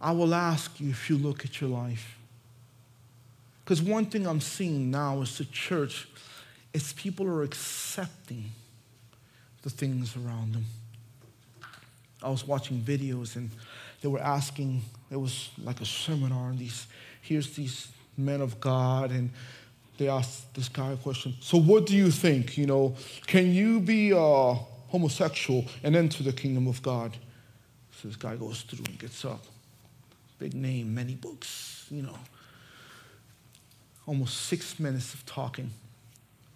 I 0.01 0.11
will 0.11 0.33
ask 0.33 0.79
you 0.79 0.89
if 0.89 1.09
you 1.09 1.17
look 1.17 1.45
at 1.45 1.61
your 1.61 1.69
life. 1.69 2.17
Because 3.63 3.81
one 3.81 4.05
thing 4.05 4.27
I'm 4.27 4.41
seeing 4.41 4.91
now 4.91 5.21
is 5.21 5.37
the 5.37 5.45
church, 5.45 6.07
is 6.73 6.93
people 6.93 7.25
are 7.27 7.41
accepting 7.41 8.51
the 9.63 9.69
things 9.69 10.15
around 10.15 10.53
them. 10.53 10.65
I 12.21 12.29
was 12.29 12.45
watching 12.45 12.81
videos 12.81 13.35
and 13.35 13.49
they 14.05 14.11
were 14.11 14.21
asking, 14.21 14.83
it 15.09 15.15
was 15.15 15.49
like 15.63 15.81
a 15.81 15.85
seminar, 15.85 16.51
and 16.51 16.59
these, 16.59 16.85
here's 17.21 17.55
these 17.55 17.87
men 18.15 18.39
of 18.39 18.59
God, 18.59 19.09
and 19.09 19.31
they 19.97 20.07
asked 20.07 20.53
this 20.53 20.69
guy 20.69 20.91
a 20.91 20.95
question. 20.95 21.33
So, 21.39 21.57
what 21.57 21.87
do 21.87 21.95
you 21.95 22.11
think? 22.11 22.55
You 22.55 22.67
know, 22.67 22.95
can 23.25 23.51
you 23.51 23.79
be 23.79 24.13
uh, 24.13 24.53
homosexual 24.89 25.65
and 25.81 25.95
enter 25.95 26.21
the 26.21 26.33
kingdom 26.33 26.67
of 26.67 26.83
God? 26.83 27.17
So 27.93 28.07
this 28.07 28.15
guy 28.15 28.35
goes 28.35 28.61
through 28.61 28.85
and 28.85 28.99
gets 28.99 29.25
up. 29.25 29.43
Big 30.37 30.53
name, 30.53 30.93
many 30.93 31.15
books, 31.15 31.87
you 31.89 32.03
know. 32.03 32.19
Almost 34.05 34.37
six 34.41 34.79
minutes 34.79 35.15
of 35.15 35.25
talking, 35.25 35.71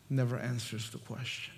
never 0.08 0.38
answers 0.38 0.92
the 0.92 1.00
question. 1.00 1.56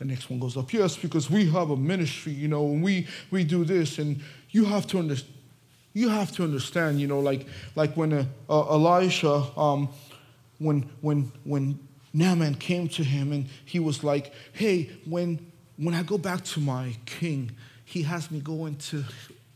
The 0.00 0.06
next 0.06 0.28
one 0.28 0.40
goes 0.40 0.56
up, 0.56 0.72
yes, 0.72 0.96
because 0.96 1.30
we 1.30 1.48
have 1.50 1.70
a 1.70 1.76
ministry, 1.76 2.32
you 2.32 2.48
know, 2.48 2.64
and 2.64 2.82
we, 2.82 3.06
we 3.30 3.44
do 3.44 3.64
this, 3.64 3.98
and 3.98 4.20
you 4.50 4.64
have 4.64 4.86
to 4.88 4.98
understand. 4.98 5.36
You 5.92 6.08
have 6.08 6.30
to 6.36 6.44
understand, 6.44 7.00
you 7.00 7.08
know, 7.08 7.18
like, 7.18 7.46
like 7.74 7.96
when 7.96 8.12
uh, 8.12 8.24
uh, 8.48 8.74
Elisha, 8.74 9.44
um, 9.58 9.88
when, 10.58 10.88
when, 11.00 11.32
when 11.42 11.80
Naaman 12.14 12.54
came 12.54 12.88
to 12.90 13.02
him 13.02 13.32
and 13.32 13.46
he 13.64 13.80
was 13.80 14.04
like, 14.04 14.32
hey, 14.52 14.88
when, 15.04 15.44
when 15.76 15.94
I 15.94 16.04
go 16.04 16.16
back 16.16 16.44
to 16.44 16.60
my 16.60 16.94
king, 17.06 17.50
he 17.84 18.02
has 18.02 18.30
me 18.30 18.38
go 18.38 18.66
into, 18.66 19.02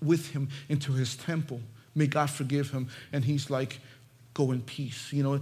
with 0.03 0.30
him 0.30 0.49
into 0.68 0.90
his 0.92 1.16
temple. 1.16 1.61
May 1.95 2.09
God 2.09 2.30
forgive 2.30 2.72
him. 2.72 2.88
And 3.12 3.24
he's 3.24 3.49
like, 3.49 3.78
go 4.34 4.51
in 4.51 4.61
peace, 4.62 5.12
you 5.12 5.22
know. 5.22 5.40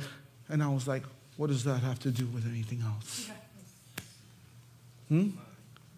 And 0.50 0.62
I 0.62 0.68
was 0.68 0.86
like, 0.86 1.04
what 1.38 1.46
does 1.46 1.64
that 1.64 1.78
have 1.78 2.00
to 2.00 2.10
do 2.10 2.26
with 2.26 2.46
anything 2.46 2.82
else? 2.82 3.30
Hmm? 5.08 5.30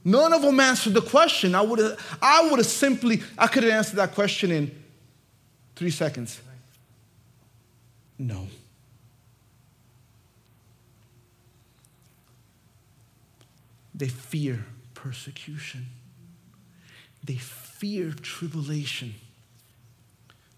None 0.05 0.33
of 0.35 0.43
them 0.43 0.61
answered 0.61 0.95
the 0.95 1.01
question. 1.01 1.55
I 1.55 1.63
would 1.63 1.79
have, 1.79 2.19
I 2.21 2.49
would 2.49 2.59
have 2.59 2.67
simply, 2.67 3.23
I 3.39 3.47
could 3.47 3.63
have 3.63 3.73
answered 3.73 3.97
that 3.97 4.15
question 4.15 4.51
in 4.51 4.71
three 5.77 5.91
seconds. 5.91 6.41
No. 8.19 8.47
They 13.95 14.09
fear 14.09 14.65
persecution. 14.95 15.87
They 17.23 17.37
fear 17.37 18.11
tribulation. 18.11 19.15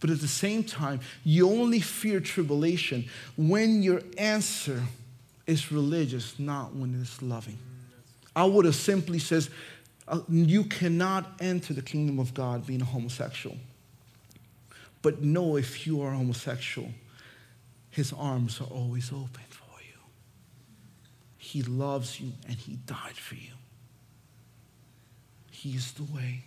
But 0.01 0.11
at 0.11 0.21
the 0.21 0.29
same 0.29 0.65
time, 0.65 1.01
you 1.25 1.49
only 1.49 1.81
fear 1.81 2.21
tribulation 2.21 3.09
when 3.37 3.83
your 3.83 4.03
answer 4.19 4.83
is 5.47 5.71
religious, 5.71 6.39
not 6.39 6.75
when 6.75 7.01
it's 7.01 7.23
loving. 7.23 7.59
I 8.37 8.45
would 8.45 8.67
have 8.67 8.77
simply 8.77 9.19
says, 9.19 9.49
uh, 10.07 10.21
you 10.29 10.65
cannot 10.65 11.33
enter 11.41 11.73
the 11.73 11.83
kingdom 11.83 12.19
of 12.19 12.35
God 12.35 12.67
being 12.67 12.83
a 12.83 12.85
homosexual. 12.85 13.57
But 15.01 15.23
know 15.23 15.57
if 15.57 15.87
you 15.87 16.03
are 16.03 16.11
homosexual, 16.11 16.91
his 17.91 18.13
arms 18.13 18.61
are 18.61 18.67
always 18.67 19.11
open 19.11 19.43
for 19.49 19.81
you. 19.81 19.99
He 21.39 21.63
loves 21.63 22.21
you 22.21 22.33
and 22.47 22.57
he 22.57 22.75
died 22.87 23.17
for 23.17 23.37
you. 23.37 23.53
He 25.51 25.71
is 25.71 25.93
the 25.93 26.05
way. 26.05 26.43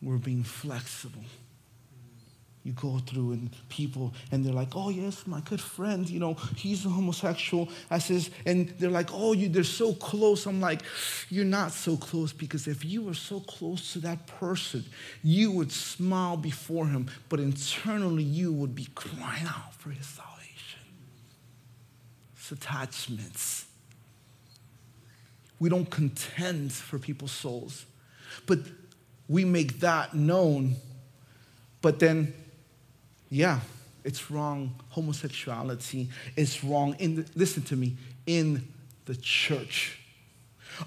We're 0.00 0.16
being 0.16 0.44
flexible. 0.44 1.24
You 2.62 2.72
go 2.72 2.98
through 2.98 3.32
and 3.32 3.50
people, 3.70 4.12
and 4.30 4.44
they're 4.44 4.52
like, 4.52 4.76
oh, 4.76 4.90
yes, 4.90 5.26
my 5.26 5.40
good 5.40 5.62
friend, 5.62 6.08
you 6.08 6.20
know, 6.20 6.34
he's 6.56 6.84
a 6.84 6.90
homosexual. 6.90 7.70
I 7.90 7.98
says, 7.98 8.28
and 8.44 8.68
they're 8.78 8.90
like, 8.90 9.08
oh, 9.12 9.32
you, 9.32 9.48
they're 9.48 9.64
so 9.64 9.94
close. 9.94 10.44
I'm 10.44 10.60
like, 10.60 10.82
you're 11.30 11.46
not 11.46 11.72
so 11.72 11.96
close 11.96 12.34
because 12.34 12.68
if 12.68 12.84
you 12.84 13.02
were 13.02 13.14
so 13.14 13.40
close 13.40 13.94
to 13.94 14.00
that 14.00 14.26
person, 14.26 14.84
you 15.24 15.50
would 15.52 15.72
smile 15.72 16.36
before 16.36 16.86
him, 16.86 17.08
but 17.30 17.40
internally 17.40 18.24
you 18.24 18.52
would 18.52 18.74
be 18.74 18.88
crying 18.94 19.46
out 19.46 19.74
for 19.74 19.88
his 19.88 20.06
salvation. 20.06 20.80
It's 22.36 22.52
attachments. 22.52 23.64
We 25.58 25.70
don't 25.70 25.88
contend 25.88 26.72
for 26.72 26.98
people's 26.98 27.32
souls, 27.32 27.86
but 28.46 28.58
we 29.28 29.46
make 29.46 29.80
that 29.80 30.14
known. 30.14 30.76
But 31.80 31.98
then 31.98 32.34
yeah, 33.30 33.60
it's 34.04 34.30
wrong. 34.30 34.74
Homosexuality 34.90 36.08
is 36.36 36.62
wrong. 36.64 36.96
In 36.98 37.16
the, 37.16 37.26
listen 37.34 37.62
to 37.64 37.76
me, 37.76 37.96
in 38.26 38.66
the 39.06 39.16
church. 39.16 39.98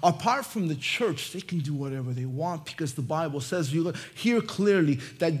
Apart 0.02 0.46
from 0.46 0.68
the 0.68 0.74
church, 0.74 1.32
they 1.32 1.40
can 1.40 1.58
do 1.58 1.74
whatever 1.74 2.12
they 2.12 2.24
want 2.24 2.64
because 2.64 2.94
the 2.94 3.02
Bible 3.02 3.40
says, 3.40 3.72
you 3.72 3.92
hear 4.14 4.40
clearly 4.40 4.96
that 5.18 5.34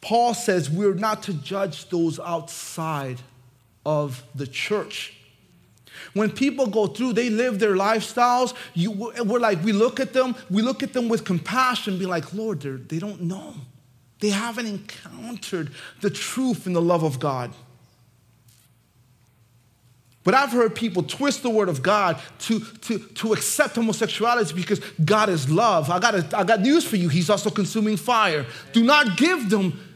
Paul 0.00 0.34
says 0.34 0.68
we're 0.68 0.94
not 0.94 1.22
to 1.24 1.34
judge 1.34 1.88
those 1.88 2.18
outside 2.20 3.18
of 3.84 4.22
the 4.34 4.46
church. 4.46 5.16
When 6.14 6.30
people 6.30 6.66
go 6.66 6.86
through, 6.86 7.14
they 7.14 7.30
live 7.30 7.58
their 7.58 7.74
lifestyles. 7.74 8.54
You, 8.74 8.90
we're 8.90 9.38
like, 9.38 9.62
we 9.62 9.72
look 9.72 10.00
at 10.00 10.12
them, 10.12 10.34
we 10.50 10.62
look 10.62 10.82
at 10.82 10.92
them 10.92 11.08
with 11.08 11.24
compassion, 11.24 11.98
be 11.98 12.06
like, 12.06 12.32
Lord, 12.32 12.60
they 12.60 12.98
don't 12.98 13.22
know. 13.22 13.54
They 14.22 14.30
haven't 14.30 14.66
encountered 14.66 15.72
the 16.00 16.08
truth 16.08 16.66
and 16.66 16.76
the 16.76 16.80
love 16.80 17.02
of 17.02 17.18
God. 17.18 17.52
But 20.22 20.34
I've 20.34 20.52
heard 20.52 20.76
people 20.76 21.02
twist 21.02 21.42
the 21.42 21.50
word 21.50 21.68
of 21.68 21.82
God 21.82 22.20
to, 22.42 22.60
to, 22.60 23.00
to 23.00 23.32
accept 23.32 23.74
homosexuality 23.74 24.54
because 24.54 24.78
God 25.04 25.28
is 25.28 25.50
love. 25.50 25.90
I 25.90 25.98
got, 25.98 26.14
a, 26.14 26.38
I 26.38 26.44
got 26.44 26.60
news 26.60 26.84
for 26.84 26.94
you. 26.94 27.08
He's 27.08 27.28
also 27.28 27.50
consuming 27.50 27.96
fire. 27.96 28.46
Do 28.72 28.84
not 28.84 29.16
give 29.16 29.50
them 29.50 29.91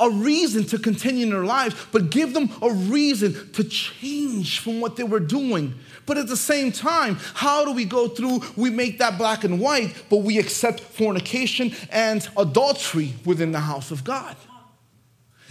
a 0.00 0.10
reason 0.10 0.64
to 0.66 0.78
continue 0.78 1.24
in 1.24 1.30
their 1.30 1.44
lives, 1.44 1.74
but 1.92 2.10
give 2.10 2.34
them 2.34 2.50
a 2.62 2.70
reason 2.70 3.52
to 3.52 3.64
change 3.64 4.60
from 4.60 4.80
what 4.80 4.96
they 4.96 5.04
were 5.04 5.20
doing. 5.20 5.74
But 6.06 6.18
at 6.18 6.28
the 6.28 6.36
same 6.36 6.72
time, 6.72 7.16
how 7.34 7.64
do 7.64 7.72
we 7.72 7.84
go 7.84 8.08
through? 8.08 8.40
We 8.56 8.70
make 8.70 8.98
that 8.98 9.18
black 9.18 9.44
and 9.44 9.60
white, 9.60 9.94
but 10.08 10.18
we 10.18 10.38
accept 10.38 10.80
fornication 10.80 11.72
and 11.90 12.26
adultery 12.36 13.14
within 13.24 13.52
the 13.52 13.60
house 13.60 13.90
of 13.90 14.04
God. 14.04 14.36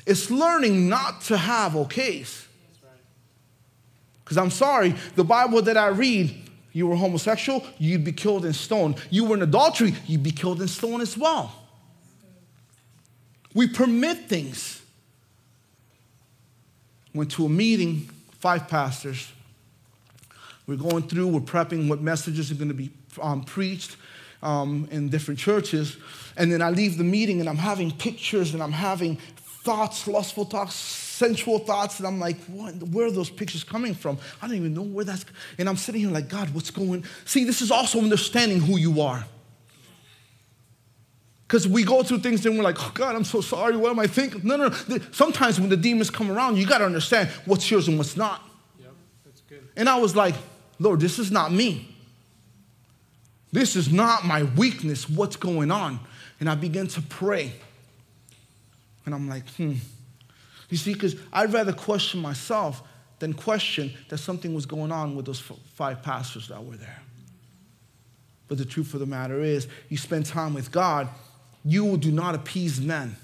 It's 0.06 0.32
learning 0.32 0.88
not 0.88 1.22
to 1.24 1.38
have 1.38 1.74
okays. 1.74 2.46
Because 4.24 4.38
I'm 4.38 4.52
sorry, 4.52 4.96
the 5.16 5.24
Bible 5.24 5.62
that 5.62 5.78
I 5.78 5.88
read, 5.88 6.36
you 6.74 6.88
were 6.88 6.96
homosexual, 6.96 7.66
you'd 7.78 8.04
be 8.04 8.12
killed 8.12 8.46
in 8.46 8.54
stone. 8.54 8.96
You 9.10 9.26
were 9.26 9.36
in 9.36 9.42
adultery, 9.42 9.96
you'd 10.06 10.24
be 10.24 10.32
killed 10.32 10.62
in 10.62 10.68
stone 10.68 11.02
as 11.02 11.18
well. 11.18 11.67
We 13.58 13.68
permit 13.68 14.30
things. 14.30 14.84
Went 17.16 17.32
to 17.32 17.46
a 17.48 17.50
meeting, 17.50 18.08
five 18.38 18.68
pastors. 18.68 19.32
We're 20.68 20.76
going 20.76 21.08
through, 21.08 21.30
we're 21.30 21.40
prepping 21.40 21.90
what 21.90 22.00
messages 22.00 22.52
are 22.52 22.54
going 22.54 22.68
to 22.68 22.76
be 22.76 22.92
um, 23.20 23.44
preached 23.44 23.98
um, 24.44 24.88
in 24.92 25.10
different 25.10 25.40
churches. 25.40 25.98
And 26.36 26.52
then 26.52 26.62
I 26.62 26.70
leave 26.70 27.00
the 27.00 27.04
meeting 27.04 27.40
and 27.40 27.50
I'm 27.50 27.58
having 27.58 27.90
pictures 27.90 28.54
and 28.54 28.62
I'm 28.62 28.74
having 28.74 29.16
thoughts, 29.16 30.08
lustful 30.08 30.46
thoughts, 30.46 30.76
sensual 30.76 31.58
thoughts. 31.58 31.98
And 31.98 32.08
I'm 32.08 32.20
like, 32.20 32.38
what, 32.46 32.76
where 32.76 33.08
are 33.08 33.12
those 33.12 33.32
pictures 33.32 33.64
coming 33.64 33.96
from? 33.96 34.20
I 34.40 34.46
don't 34.46 34.58
even 34.58 34.76
know 34.76 34.84
where 34.84 35.04
that's. 35.04 35.26
And 35.58 35.68
I'm 35.68 35.78
sitting 35.78 36.02
here 36.02 36.12
like, 36.12 36.30
God, 36.30 36.54
what's 36.54 36.70
going 36.70 37.04
See, 37.26 37.44
this 37.44 37.64
is 37.64 37.72
also 37.72 37.98
understanding 38.02 38.60
who 38.60 38.78
you 38.78 39.02
are. 39.02 39.26
Because 41.48 41.66
we 41.66 41.86
go 41.86 42.04
through 42.04 42.20
things 42.20 42.46
and 42.46 42.58
we're 42.58 42.64
like, 42.64 42.76
oh 42.78 42.92
God, 42.94 43.16
I'm 43.16 43.24
so 43.24 43.40
sorry. 43.40 43.78
What 43.78 43.90
am 43.90 44.00
I 44.00 44.08
thinking? 44.08 44.42
No, 44.44 44.58
no, 44.58 44.70
no. 44.90 44.98
Sometimes 45.12 45.60
when 45.60 45.70
the 45.70 45.78
demons 45.78 46.10
come 46.10 46.30
around, 46.30 46.58
you 46.58 46.68
got 46.68 46.80
to 46.80 46.86
understand 46.86 47.30
what's 47.46 47.72
yours 47.72 47.88
and 47.88 47.98
what's 47.98 48.18
not. 48.18 48.42
Yep, 48.80 48.92
that's 49.24 49.42
good. 49.42 49.68
And 49.78 49.88
I 49.88 49.98
was 49.98 50.14
like, 50.14 50.36
Lord, 50.78 51.00
this 51.00 51.20
is 51.20 51.32
not 51.32 51.54
me. 51.54 51.96
This 53.54 53.78
is 53.78 53.92
not 53.92 54.26
my 54.26 54.44
weakness. 54.44 55.10
What's 55.10 55.38
going 55.38 55.72
on? 55.72 56.02
And 56.42 56.50
I 56.50 56.56
began 56.56 56.88
to 56.88 57.02
pray. 57.02 57.54
And 59.06 59.16
I'm 59.16 59.30
like, 59.30 59.48
hmm. 59.52 59.76
You 60.70 60.76
see, 60.78 60.94
because 60.94 61.16
I'd 61.32 61.54
rather 61.54 61.72
question 61.72 62.20
myself 62.20 62.84
than 63.20 63.34
question 63.34 63.94
that 64.10 64.18
something 64.18 64.54
was 64.54 64.66
going 64.66 64.92
on 64.92 65.16
with 65.16 65.26
those 65.26 65.40
five 65.40 66.04
pastors 66.04 66.50
that 66.50 66.64
were 66.64 66.76
there. 66.76 67.02
But 68.50 68.58
the 68.58 68.66
truth 68.66 68.94
of 68.94 69.00
the 69.00 69.06
matter 69.06 69.42
is, 69.42 69.68
you 69.88 69.98
spend 69.98 70.26
time 70.26 70.54
with 70.54 70.72
God, 70.72 71.08
you 71.68 71.98
do 71.98 72.14
not 72.14 72.34
appease 72.34 72.80
men. 72.80 73.18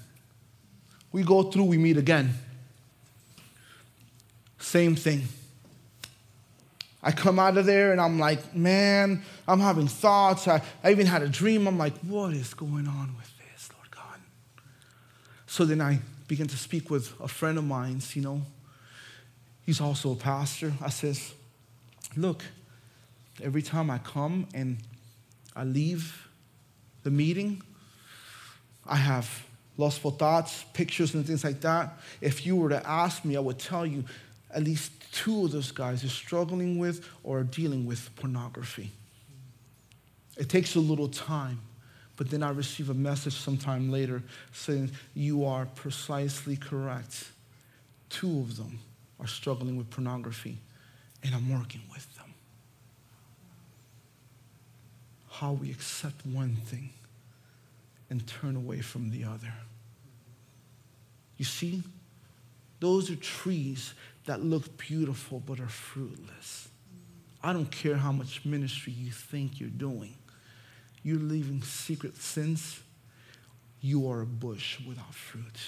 We 1.12 1.22
go 1.22 1.44
through, 1.44 1.64
we 1.64 1.78
meet 1.78 1.96
again. 1.96 2.34
Same 4.58 4.94
thing. 4.96 5.22
I 7.02 7.10
come 7.10 7.38
out 7.38 7.56
of 7.56 7.64
there 7.64 7.92
and 7.92 8.00
I'm 8.00 8.18
like, 8.18 8.54
man, 8.54 9.22
I'm 9.48 9.60
having 9.60 9.88
thoughts. 9.88 10.46
I, 10.46 10.60
I 10.82 10.90
even 10.90 11.06
had 11.06 11.22
a 11.22 11.28
dream. 11.28 11.66
I'm 11.66 11.78
like, 11.78 11.96
what 12.00 12.34
is 12.34 12.52
going 12.52 12.86
on 12.86 13.14
with 13.16 13.30
this, 13.38 13.70
Lord 13.72 13.90
God? 13.90 14.20
So 15.46 15.64
then 15.64 15.80
I 15.80 16.00
begin 16.28 16.46
to 16.48 16.56
speak 16.58 16.90
with 16.90 17.18
a 17.20 17.28
friend 17.28 17.56
of 17.56 17.64
mine, 17.64 18.02
you 18.12 18.20
know. 18.20 18.42
He's 19.64 19.80
also 19.80 20.12
a 20.12 20.16
pastor. 20.16 20.74
I 20.82 20.90
says, 20.90 21.32
look, 22.14 22.44
every 23.42 23.62
time 23.62 23.90
I 23.90 23.98
come 23.98 24.48
and 24.52 24.76
I 25.56 25.64
leave 25.64 26.28
the 27.04 27.10
meeting, 27.10 27.62
I 28.86 28.96
have 28.96 29.44
lustful 29.76 30.10
thoughts, 30.10 30.64
pictures, 30.72 31.14
and 31.14 31.26
things 31.26 31.44
like 31.44 31.60
that. 31.62 31.98
If 32.20 32.46
you 32.46 32.56
were 32.56 32.68
to 32.68 32.88
ask 32.88 33.24
me, 33.24 33.36
I 33.36 33.40
would 33.40 33.58
tell 33.58 33.86
you 33.86 34.04
at 34.50 34.62
least 34.62 34.92
two 35.12 35.44
of 35.44 35.52
those 35.52 35.72
guys 35.72 36.04
are 36.04 36.08
struggling 36.08 36.78
with 36.78 37.08
or 37.22 37.40
are 37.40 37.44
dealing 37.44 37.86
with 37.86 38.14
pornography. 38.16 38.90
It 40.36 40.48
takes 40.48 40.74
a 40.74 40.80
little 40.80 41.08
time, 41.08 41.60
but 42.16 42.30
then 42.30 42.42
I 42.42 42.50
receive 42.50 42.90
a 42.90 42.94
message 42.94 43.34
sometime 43.34 43.90
later 43.90 44.22
saying, 44.52 44.90
You 45.14 45.44
are 45.44 45.66
precisely 45.66 46.56
correct. 46.56 47.30
Two 48.10 48.40
of 48.40 48.56
them 48.56 48.78
are 49.18 49.26
struggling 49.26 49.76
with 49.76 49.90
pornography, 49.90 50.58
and 51.22 51.34
I'm 51.34 51.52
working 51.52 51.82
with 51.92 52.14
them. 52.16 52.32
How 55.30 55.52
we 55.52 55.70
accept 55.70 56.24
one 56.26 56.56
thing 56.66 56.90
and 58.10 58.26
turn 58.26 58.56
away 58.56 58.80
from 58.80 59.10
the 59.10 59.24
other. 59.24 59.52
You 61.36 61.44
see, 61.44 61.82
those 62.80 63.10
are 63.10 63.16
trees 63.16 63.94
that 64.26 64.42
look 64.42 64.76
beautiful 64.78 65.40
but 65.40 65.60
are 65.60 65.68
fruitless. 65.68 66.68
I 67.42 67.52
don't 67.52 67.70
care 67.70 67.96
how 67.96 68.12
much 68.12 68.44
ministry 68.44 68.92
you 68.92 69.10
think 69.10 69.60
you're 69.60 69.68
doing. 69.68 70.14
You're 71.02 71.18
leaving 71.18 71.62
secret 71.62 72.16
sins, 72.16 72.80
you 73.82 74.10
are 74.10 74.22
a 74.22 74.26
bush 74.26 74.80
without 74.86 75.14
fruit. 75.14 75.58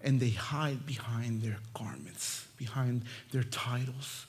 And 0.00 0.20
they 0.20 0.30
hide 0.30 0.86
behind 0.86 1.42
their 1.42 1.58
garments, 1.74 2.46
behind 2.56 3.02
their 3.32 3.42
titles, 3.42 4.26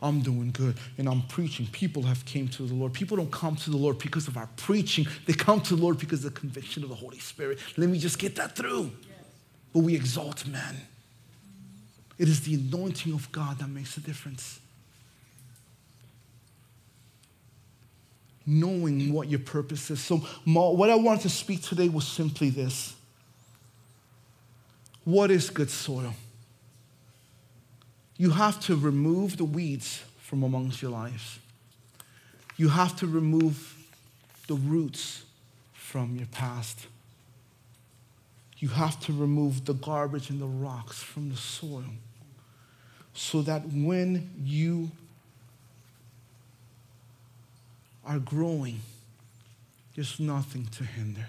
I'm 0.00 0.20
doing 0.20 0.50
good 0.52 0.76
and 0.96 1.08
I'm 1.08 1.22
preaching. 1.22 1.66
People 1.66 2.02
have 2.04 2.24
came 2.24 2.48
to 2.48 2.62
the 2.62 2.74
Lord. 2.74 2.92
People 2.92 3.16
don't 3.16 3.30
come 3.30 3.56
to 3.56 3.70
the 3.70 3.76
Lord 3.76 3.98
because 3.98 4.28
of 4.28 4.36
our 4.36 4.48
preaching. 4.56 5.06
They 5.26 5.32
come 5.32 5.60
to 5.62 5.76
the 5.76 5.82
Lord 5.82 5.98
because 5.98 6.24
of 6.24 6.34
the 6.34 6.40
conviction 6.40 6.82
of 6.82 6.88
the 6.88 6.94
Holy 6.94 7.18
Spirit. 7.18 7.58
Let 7.76 7.90
me 7.90 7.98
just 7.98 8.18
get 8.18 8.36
that 8.36 8.56
through. 8.56 8.90
But 9.72 9.80
we 9.80 9.94
exalt 9.94 10.46
men. 10.46 10.76
It 12.18 12.28
is 12.28 12.40
the 12.40 12.54
anointing 12.54 13.12
of 13.12 13.30
God 13.30 13.58
that 13.58 13.68
makes 13.68 13.96
a 13.96 14.00
difference. 14.00 14.58
Knowing 18.46 19.12
what 19.12 19.28
your 19.28 19.40
purpose 19.40 19.90
is. 19.90 20.00
So, 20.00 20.16
what 20.46 20.88
I 20.88 20.94
wanted 20.94 21.22
to 21.22 21.28
speak 21.28 21.62
today 21.62 21.88
was 21.88 22.06
simply 22.06 22.48
this 22.50 22.94
What 25.04 25.30
is 25.30 25.50
good 25.50 25.70
soil? 25.70 26.14
You 28.18 28.30
have 28.30 28.58
to 28.62 28.76
remove 28.76 29.36
the 29.36 29.44
weeds 29.44 30.02
from 30.18 30.42
amongst 30.42 30.82
your 30.82 30.90
lives. 30.90 31.38
You 32.56 32.68
have 32.68 32.96
to 32.98 33.06
remove 33.06 33.76
the 34.48 34.54
roots 34.56 35.24
from 35.72 36.16
your 36.16 36.26
past. 36.26 36.88
You 38.58 38.68
have 38.68 38.98
to 39.02 39.12
remove 39.12 39.64
the 39.64 39.74
garbage 39.74 40.30
and 40.30 40.40
the 40.40 40.46
rocks 40.46 41.00
from 41.00 41.30
the 41.30 41.36
soil 41.36 41.84
so 43.14 43.42
that 43.42 43.62
when 43.72 44.30
you 44.42 44.90
are 48.04 48.18
growing, 48.18 48.80
there's 49.94 50.18
nothing 50.18 50.66
to 50.66 50.84
hinder. 50.84 51.26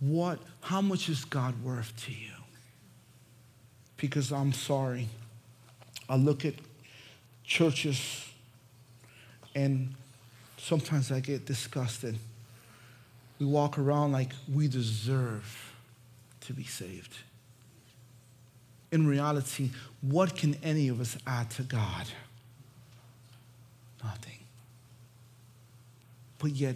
What, 0.00 0.38
how 0.60 0.82
much 0.82 1.08
is 1.08 1.24
God 1.24 1.62
worth 1.62 1.94
to 2.04 2.12
you? 2.12 2.31
Because 4.02 4.32
I'm 4.32 4.52
sorry. 4.52 5.06
I 6.08 6.16
look 6.16 6.44
at 6.44 6.54
churches 7.44 8.28
and 9.54 9.94
sometimes 10.58 11.12
I 11.12 11.20
get 11.20 11.46
disgusted. 11.46 12.18
We 13.38 13.46
walk 13.46 13.78
around 13.78 14.10
like 14.10 14.30
we 14.52 14.66
deserve 14.66 15.72
to 16.40 16.52
be 16.52 16.64
saved. 16.64 17.16
In 18.90 19.06
reality, 19.06 19.70
what 20.00 20.36
can 20.36 20.56
any 20.64 20.88
of 20.88 21.00
us 21.00 21.16
add 21.24 21.50
to 21.52 21.62
God? 21.62 22.08
Nothing. 24.02 24.40
But 26.40 26.50
yet, 26.50 26.74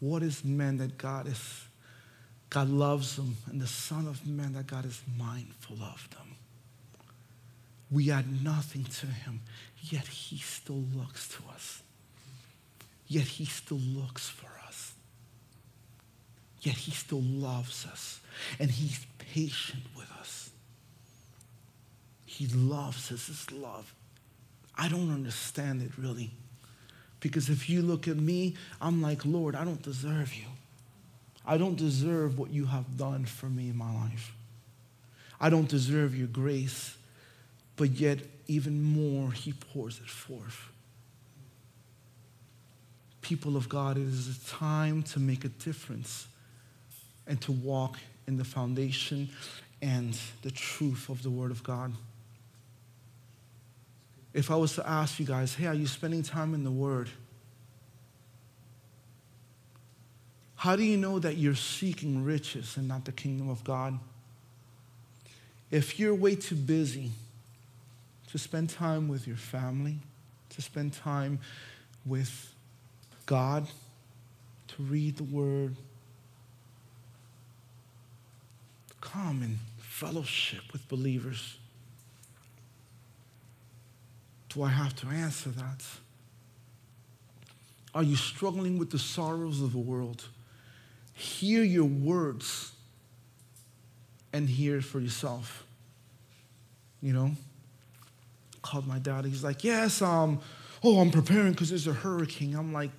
what 0.00 0.24
is 0.24 0.44
man 0.44 0.78
that 0.78 0.98
God 0.98 1.28
is 1.28 1.67
God 2.50 2.70
loves 2.70 3.16
them, 3.16 3.36
and 3.46 3.60
the 3.60 3.66
Son 3.66 4.06
of 4.06 4.26
Man, 4.26 4.54
that 4.54 4.66
God 4.66 4.86
is 4.86 5.02
mindful 5.16 5.76
of 5.82 6.08
them. 6.10 6.36
We 7.90 8.10
add 8.10 8.42
nothing 8.42 8.84
to 8.84 9.06
him, 9.06 9.40
yet 9.82 10.06
he 10.06 10.38
still 10.38 10.84
looks 10.94 11.28
to 11.28 11.42
us. 11.54 11.82
Yet 13.06 13.24
he 13.24 13.44
still 13.46 13.78
looks 13.78 14.28
for 14.28 14.50
us. 14.66 14.92
Yet 16.60 16.74
he 16.74 16.90
still 16.90 17.22
loves 17.22 17.86
us, 17.86 18.20
and 18.58 18.70
he's 18.70 19.06
patient 19.18 19.84
with 19.96 20.10
us. 20.20 20.50
He 22.26 22.46
loves 22.46 23.10
us, 23.12 23.26
his 23.26 23.50
love. 23.50 23.92
I 24.76 24.88
don't 24.88 25.12
understand 25.12 25.82
it 25.82 25.90
really. 25.98 26.30
Because 27.20 27.48
if 27.48 27.68
you 27.68 27.82
look 27.82 28.06
at 28.06 28.16
me, 28.16 28.54
I'm 28.80 29.02
like, 29.02 29.24
Lord, 29.24 29.56
I 29.56 29.64
don't 29.64 29.82
deserve 29.82 30.34
you. 30.34 30.44
I 31.48 31.56
don't 31.56 31.76
deserve 31.76 32.38
what 32.38 32.50
you 32.50 32.66
have 32.66 32.98
done 32.98 33.24
for 33.24 33.46
me 33.46 33.70
in 33.70 33.76
my 33.78 33.90
life. 33.90 34.34
I 35.40 35.48
don't 35.48 35.66
deserve 35.66 36.14
your 36.14 36.26
grace, 36.26 36.94
but 37.76 37.92
yet, 37.92 38.18
even 38.48 38.82
more, 38.82 39.32
He 39.32 39.54
pours 39.54 39.98
it 39.98 40.10
forth. 40.10 40.60
People 43.22 43.56
of 43.56 43.66
God, 43.66 43.96
it 43.96 44.02
is 44.02 44.28
a 44.28 44.50
time 44.50 45.02
to 45.04 45.20
make 45.20 45.46
a 45.46 45.48
difference 45.48 46.28
and 47.26 47.40
to 47.40 47.52
walk 47.52 47.98
in 48.26 48.36
the 48.36 48.44
foundation 48.44 49.30
and 49.80 50.18
the 50.42 50.50
truth 50.50 51.08
of 51.08 51.22
the 51.22 51.30
Word 51.30 51.50
of 51.50 51.62
God. 51.62 51.94
If 54.34 54.50
I 54.50 54.56
was 54.56 54.74
to 54.74 54.86
ask 54.86 55.18
you 55.18 55.24
guys, 55.24 55.54
hey, 55.54 55.66
are 55.66 55.74
you 55.74 55.86
spending 55.86 56.22
time 56.22 56.52
in 56.52 56.62
the 56.62 56.70
Word? 56.70 57.08
How 60.58 60.74
do 60.74 60.82
you 60.82 60.96
know 60.96 61.20
that 61.20 61.36
you're 61.36 61.54
seeking 61.54 62.24
riches 62.24 62.76
and 62.76 62.88
not 62.88 63.04
the 63.04 63.12
kingdom 63.12 63.48
of 63.48 63.62
God? 63.62 63.96
If 65.70 66.00
you're 66.00 66.16
way 66.16 66.34
too 66.34 66.56
busy 66.56 67.12
to 68.32 68.38
spend 68.38 68.68
time 68.68 69.06
with 69.06 69.28
your 69.28 69.36
family, 69.36 69.98
to 70.50 70.60
spend 70.60 70.94
time 70.94 71.38
with 72.04 72.52
God, 73.26 73.68
to 74.66 74.82
read 74.82 75.16
the 75.18 75.22
word, 75.22 75.76
come 79.00 79.42
and 79.42 79.58
fellowship 79.78 80.72
with 80.72 80.88
believers. 80.88 81.56
Do 84.48 84.64
I 84.64 84.70
have 84.70 84.96
to 84.96 85.06
answer 85.06 85.50
that? 85.50 85.84
Are 87.94 88.02
you 88.02 88.16
struggling 88.16 88.76
with 88.76 88.90
the 88.90 88.98
sorrows 88.98 89.62
of 89.62 89.70
the 89.70 89.78
world? 89.78 90.24
Hear 91.18 91.64
your 91.64 91.84
words 91.84 92.72
and 94.32 94.48
hear 94.48 94.80
for 94.80 95.00
yourself. 95.00 95.64
You 97.02 97.12
know? 97.12 97.32
Called 98.62 98.86
my 98.86 98.98
dad. 98.98 99.24
He's 99.24 99.42
like, 99.42 99.64
yes, 99.64 100.00
um, 100.00 100.40
oh, 100.84 101.00
I'm 101.00 101.10
preparing 101.10 101.52
because 101.52 101.70
there's 101.70 101.88
a 101.88 101.92
hurricane. 101.92 102.54
I'm 102.54 102.72
like, 102.72 102.90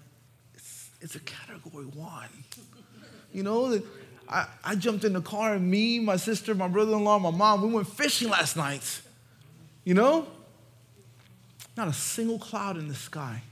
it's, 0.53 0.89
it's 1.01 1.15
a 1.15 1.19
category 1.21 1.85
one. 1.85 2.29
You 3.31 3.43
know, 3.43 3.79
I, 4.27 4.47
I 4.63 4.73
jumped 4.73 5.05
in 5.05 5.13
the 5.13 5.21
car 5.21 5.53
and 5.53 5.69
me, 5.69 5.99
my 5.99 6.15
sister, 6.15 6.55
my 6.55 6.67
brother 6.67 6.93
in 6.93 7.03
law, 7.03 7.19
my 7.19 7.29
mom, 7.29 7.61
we 7.61 7.71
went 7.71 7.87
fishing 7.87 8.27
last 8.27 8.57
night. 8.57 9.01
You 9.83 9.93
know? 9.93 10.25
Not 11.77 11.87
a 11.87 11.93
single 11.93 12.39
cloud 12.39 12.75
in 12.75 12.87
the 12.87 12.95
sky. 12.95 13.43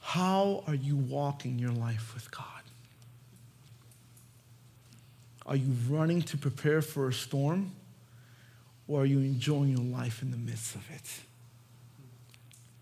How 0.00 0.64
are 0.66 0.74
you 0.74 0.96
walking 0.96 1.56
your 1.56 1.70
life 1.70 2.14
with 2.14 2.28
God? 2.32 2.53
Are 5.46 5.56
you 5.56 5.74
running 5.88 6.22
to 6.22 6.38
prepare 6.38 6.80
for 6.80 7.08
a 7.08 7.12
storm? 7.12 7.72
Or 8.88 9.02
are 9.02 9.06
you 9.06 9.18
enjoying 9.18 9.70
your 9.70 9.98
life 9.98 10.22
in 10.22 10.30
the 10.30 10.36
midst 10.36 10.74
of 10.74 10.88
it? 10.90 11.20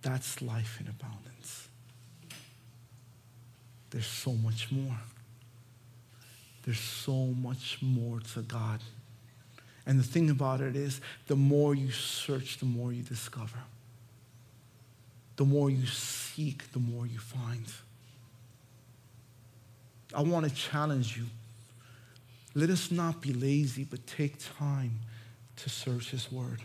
That's 0.03 0.43
life 0.43 0.79
in 0.81 0.89
abundance. 0.89 1.69
There's 3.91 4.07
so 4.07 4.33
much 4.33 4.73
more. 4.73 4.99
There's 6.65 6.81
so 6.81 7.27
much 7.27 7.79
more 7.83 8.21
to 8.35 8.43
God. 8.43 8.81
And 9.87 9.99
the 9.99 10.05
thing 10.05 10.31
about 10.31 10.61
it 10.61 10.77
is, 10.77 11.01
the 11.27 11.37
more 11.37 11.75
you 11.75 11.91
search, 11.91 12.59
the 12.59 12.65
more 12.67 12.93
you 12.93 13.03
discover. 13.03 13.59
The 15.37 15.45
more 15.45 15.71
you 15.71 15.87
seek, 15.87 16.71
the 16.73 16.79
more 16.79 17.07
you 17.07 17.19
find. 17.19 17.65
I 20.15 20.23
want 20.23 20.49
to 20.49 20.55
challenge 20.55 21.17
you. 21.17 21.25
Let 22.55 22.71
us 22.71 22.91
not 22.91 23.21
be 23.21 23.33
lazy, 23.33 23.85
but 23.85 24.07
take 24.07 24.37
time 24.59 25.01
to 25.57 25.71
search 25.71 26.11
His 26.11 26.31
Word. 26.31 26.61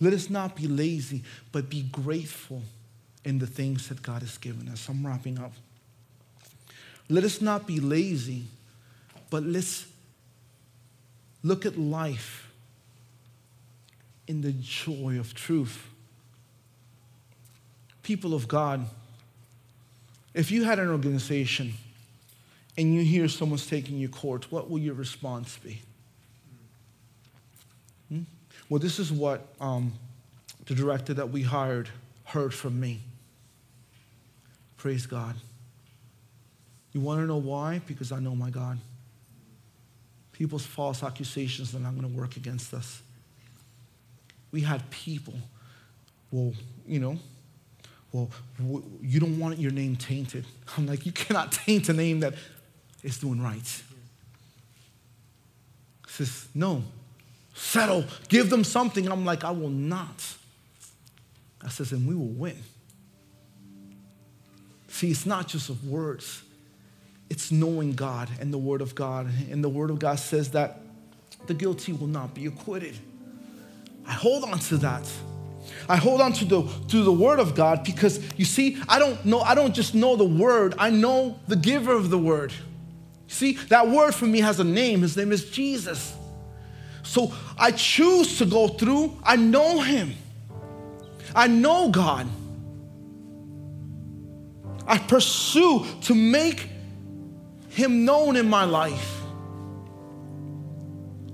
Let 0.00 0.12
us 0.12 0.30
not 0.30 0.54
be 0.54 0.66
lazy, 0.66 1.22
but 1.52 1.68
be 1.68 1.82
grateful 1.82 2.62
in 3.24 3.38
the 3.38 3.46
things 3.46 3.88
that 3.88 4.02
God 4.02 4.22
has 4.22 4.38
given 4.38 4.68
us. 4.68 4.88
I'm 4.88 5.04
wrapping 5.06 5.38
up. 5.38 5.52
Let 7.08 7.24
us 7.24 7.40
not 7.40 7.66
be 7.66 7.80
lazy, 7.80 8.44
but 9.30 9.42
let's 9.42 9.86
look 11.42 11.64
at 11.64 11.78
life 11.78 12.50
in 14.26 14.42
the 14.42 14.52
joy 14.52 15.18
of 15.18 15.34
truth. 15.34 15.88
People 18.02 18.34
of 18.34 18.48
God, 18.48 18.86
if 20.34 20.50
you 20.50 20.64
had 20.64 20.78
an 20.78 20.88
organization 20.88 21.74
and 22.78 22.94
you 22.94 23.02
hear 23.02 23.28
someone's 23.28 23.66
taking 23.66 23.96
you 23.96 24.08
court, 24.08 24.50
what 24.52 24.70
will 24.70 24.78
your 24.78 24.94
response 24.94 25.58
be? 25.58 25.80
Hmm? 28.08 28.22
Well, 28.68 28.80
this 28.80 28.98
is 28.98 29.10
what 29.10 29.46
um, 29.60 29.92
the 30.66 30.74
director 30.74 31.14
that 31.14 31.30
we 31.30 31.42
hired 31.42 31.88
heard 32.24 32.52
from 32.52 32.78
me. 32.78 33.00
Praise 34.76 35.06
God. 35.06 35.36
You 36.92 37.00
want 37.00 37.20
to 37.20 37.26
know 37.26 37.36
why? 37.36 37.80
Because 37.86 38.12
I 38.12 38.20
know 38.20 38.34
my 38.34 38.50
God. 38.50 38.78
People's 40.32 40.66
false 40.66 41.02
accusations 41.02 41.74
are 41.74 41.78
not 41.78 41.96
going 41.96 42.10
to 42.10 42.18
work 42.18 42.36
against 42.36 42.74
us. 42.74 43.02
We 44.52 44.60
had 44.60 44.88
people, 44.90 45.34
well, 46.30 46.52
you 46.86 47.00
know, 47.00 47.18
well, 48.12 48.30
you 49.02 49.20
don't 49.20 49.38
want 49.38 49.58
your 49.58 49.72
name 49.72 49.96
tainted. 49.96 50.46
I'm 50.76 50.86
like, 50.86 51.04
you 51.04 51.12
cannot 51.12 51.52
taint 51.66 51.88
a 51.88 51.92
name 51.92 52.20
that 52.20 52.34
is 53.06 53.18
doing 53.18 53.40
right. 53.40 53.82
says, 56.08 56.48
no, 56.54 56.82
settle, 57.54 58.04
give 58.28 58.50
them 58.50 58.64
something. 58.64 59.08
I'm 59.08 59.24
like, 59.24 59.44
I 59.44 59.52
will 59.52 59.70
not. 59.70 60.34
I 61.64 61.68
says, 61.68 61.92
and 61.92 62.06
we 62.06 62.14
will 62.14 62.26
win. 62.26 62.56
See, 64.88 65.10
it's 65.10 65.24
not 65.24 65.46
just 65.46 65.68
of 65.70 65.86
words, 65.86 66.42
it's 67.30 67.52
knowing 67.52 67.92
God 67.92 68.28
and 68.40 68.52
the 68.52 68.58
Word 68.58 68.80
of 68.80 68.94
God. 68.94 69.28
And 69.50 69.62
the 69.62 69.68
Word 69.68 69.90
of 69.90 69.98
God 69.98 70.18
says 70.18 70.50
that 70.50 70.80
the 71.46 71.54
guilty 71.54 71.92
will 71.92 72.06
not 72.08 72.34
be 72.34 72.46
acquitted. 72.46 72.96
I 74.06 74.12
hold 74.12 74.44
on 74.44 74.58
to 74.58 74.78
that. 74.78 75.08
I 75.88 75.96
hold 75.96 76.20
on 76.20 76.32
to 76.34 76.44
the, 76.44 76.62
to 76.88 77.04
the 77.04 77.12
Word 77.12 77.38
of 77.38 77.54
God 77.54 77.84
because 77.84 78.20
you 78.36 78.44
see, 78.44 78.78
I 78.88 78.98
don't 78.98 79.24
know, 79.24 79.40
I 79.40 79.54
don't 79.54 79.74
just 79.74 79.94
know 79.94 80.16
the 80.16 80.24
Word, 80.24 80.74
I 80.78 80.90
know 80.90 81.38
the 81.46 81.56
giver 81.56 81.92
of 81.92 82.10
the 82.10 82.18
Word. 82.18 82.52
See, 83.28 83.52
that 83.68 83.88
word 83.88 84.14
for 84.14 84.26
me 84.26 84.40
has 84.40 84.60
a 84.60 84.64
name. 84.64 85.02
His 85.02 85.16
name 85.16 85.32
is 85.32 85.50
Jesus. 85.50 86.14
So 87.02 87.32
I 87.58 87.70
choose 87.70 88.38
to 88.38 88.46
go 88.46 88.68
through, 88.68 89.16
I 89.22 89.36
know 89.36 89.80
Him. 89.80 90.14
I 91.34 91.46
know 91.46 91.90
God. 91.90 92.26
I 94.86 94.98
pursue 94.98 95.84
to 96.02 96.14
make 96.14 96.68
Him 97.70 98.04
known 98.04 98.36
in 98.36 98.48
my 98.48 98.64
life, 98.64 99.20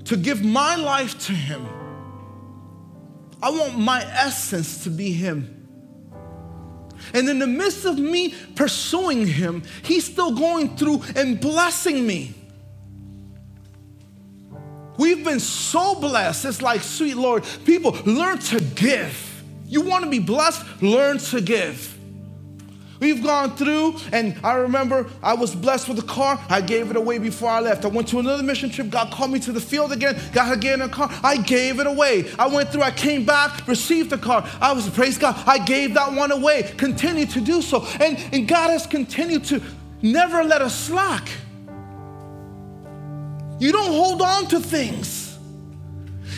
to 0.04 0.16
give 0.16 0.44
my 0.44 0.76
life 0.76 1.18
to 1.26 1.32
Him. 1.32 1.66
I 3.42 3.50
want 3.50 3.78
my 3.78 4.02
essence 4.02 4.84
to 4.84 4.90
be 4.90 5.12
Him. 5.12 5.61
And 7.14 7.28
in 7.28 7.38
the 7.38 7.46
midst 7.46 7.84
of 7.84 7.98
me 7.98 8.34
pursuing 8.54 9.26
Him, 9.26 9.62
He's 9.82 10.04
still 10.04 10.34
going 10.34 10.76
through 10.76 11.02
and 11.16 11.40
blessing 11.40 12.06
me. 12.06 12.34
We've 14.98 15.24
been 15.24 15.40
so 15.40 15.94
blessed. 15.94 16.44
It's 16.44 16.62
like, 16.62 16.82
sweet 16.82 17.16
Lord, 17.16 17.44
people 17.64 17.96
learn 18.04 18.38
to 18.38 18.60
give. 18.60 19.42
You 19.66 19.80
want 19.80 20.04
to 20.04 20.10
be 20.10 20.18
blessed? 20.18 20.82
Learn 20.82 21.18
to 21.18 21.40
give. 21.40 21.98
We've 23.02 23.20
gone 23.20 23.56
through, 23.56 23.96
and 24.12 24.38
I 24.44 24.54
remember 24.54 25.10
I 25.24 25.34
was 25.34 25.56
blessed 25.56 25.88
with 25.88 25.98
a 25.98 26.06
car. 26.06 26.38
I 26.48 26.60
gave 26.60 26.88
it 26.88 26.94
away 26.94 27.18
before 27.18 27.50
I 27.50 27.58
left. 27.58 27.84
I 27.84 27.88
went 27.88 28.06
to 28.10 28.20
another 28.20 28.44
mission 28.44 28.70
trip. 28.70 28.90
God 28.90 29.10
called 29.10 29.32
me 29.32 29.40
to 29.40 29.50
the 29.50 29.60
field 29.60 29.90
again. 29.90 30.16
Got 30.32 30.52
again 30.52 30.74
in 30.74 30.82
a 30.82 30.88
car. 30.88 31.10
I 31.24 31.38
gave 31.38 31.80
it 31.80 31.88
away. 31.88 32.30
I 32.38 32.46
went 32.46 32.70
through. 32.70 32.82
I 32.82 32.92
came 32.92 33.24
back, 33.24 33.66
received 33.66 34.10
the 34.10 34.18
car. 34.18 34.48
I 34.60 34.72
was 34.72 34.88
praise 34.88 35.18
God. 35.18 35.34
I 35.48 35.58
gave 35.58 35.94
that 35.94 36.12
one 36.12 36.30
away. 36.30 36.62
Continue 36.76 37.26
to 37.26 37.40
do 37.40 37.60
so, 37.60 37.84
and 37.98 38.16
and 38.32 38.46
God 38.46 38.70
has 38.70 38.86
continued 38.86 39.42
to 39.46 39.60
never 40.00 40.44
let 40.44 40.62
us 40.62 40.78
slack. 40.78 41.28
You 43.58 43.72
don't 43.72 43.90
hold 43.90 44.22
on 44.22 44.46
to 44.46 44.60
things. 44.60 45.36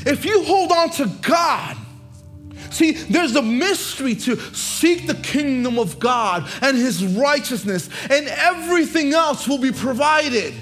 If 0.06 0.24
you 0.24 0.42
hold 0.44 0.72
on 0.72 0.88
to 0.92 1.10
God, 1.20 1.76
See, 2.74 2.90
there's 2.90 3.36
a 3.36 3.42
mystery 3.42 4.16
to 4.16 4.36
seek 4.52 5.06
the 5.06 5.14
kingdom 5.14 5.78
of 5.78 6.00
God 6.00 6.50
and 6.60 6.76
his 6.76 7.04
righteousness, 7.04 7.88
and 8.10 8.26
everything 8.26 9.14
else 9.14 9.46
will 9.46 9.58
be 9.58 9.70
provided. 9.70 10.52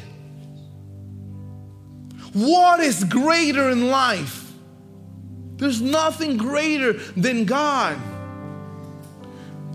What 2.34 2.80
is 2.80 3.02
greater 3.04 3.70
in 3.70 3.88
life? 3.88 4.52
There's 5.56 5.80
nothing 5.80 6.36
greater 6.36 6.92
than 6.92 7.46
God. 7.46 7.96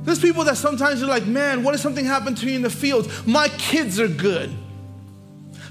There's 0.03 0.19
people 0.19 0.43
that 0.43 0.57
sometimes 0.57 1.01
are 1.01 1.07
like, 1.07 1.25
man, 1.25 1.63
what 1.63 1.73
if 1.73 1.81
something 1.81 2.05
happened 2.05 2.37
to 2.37 2.47
you 2.47 2.55
in 2.55 2.61
the 2.61 2.69
field? 2.69 3.11
My 3.25 3.47
kids 3.47 3.99
are 3.99 4.07
good. 4.07 4.55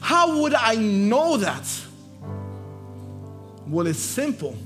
How 0.00 0.40
would 0.40 0.54
I 0.54 0.74
know 0.74 1.36
that? 1.36 1.64
Well, 3.68 3.86
it's 3.86 4.00
simple. 4.00 4.56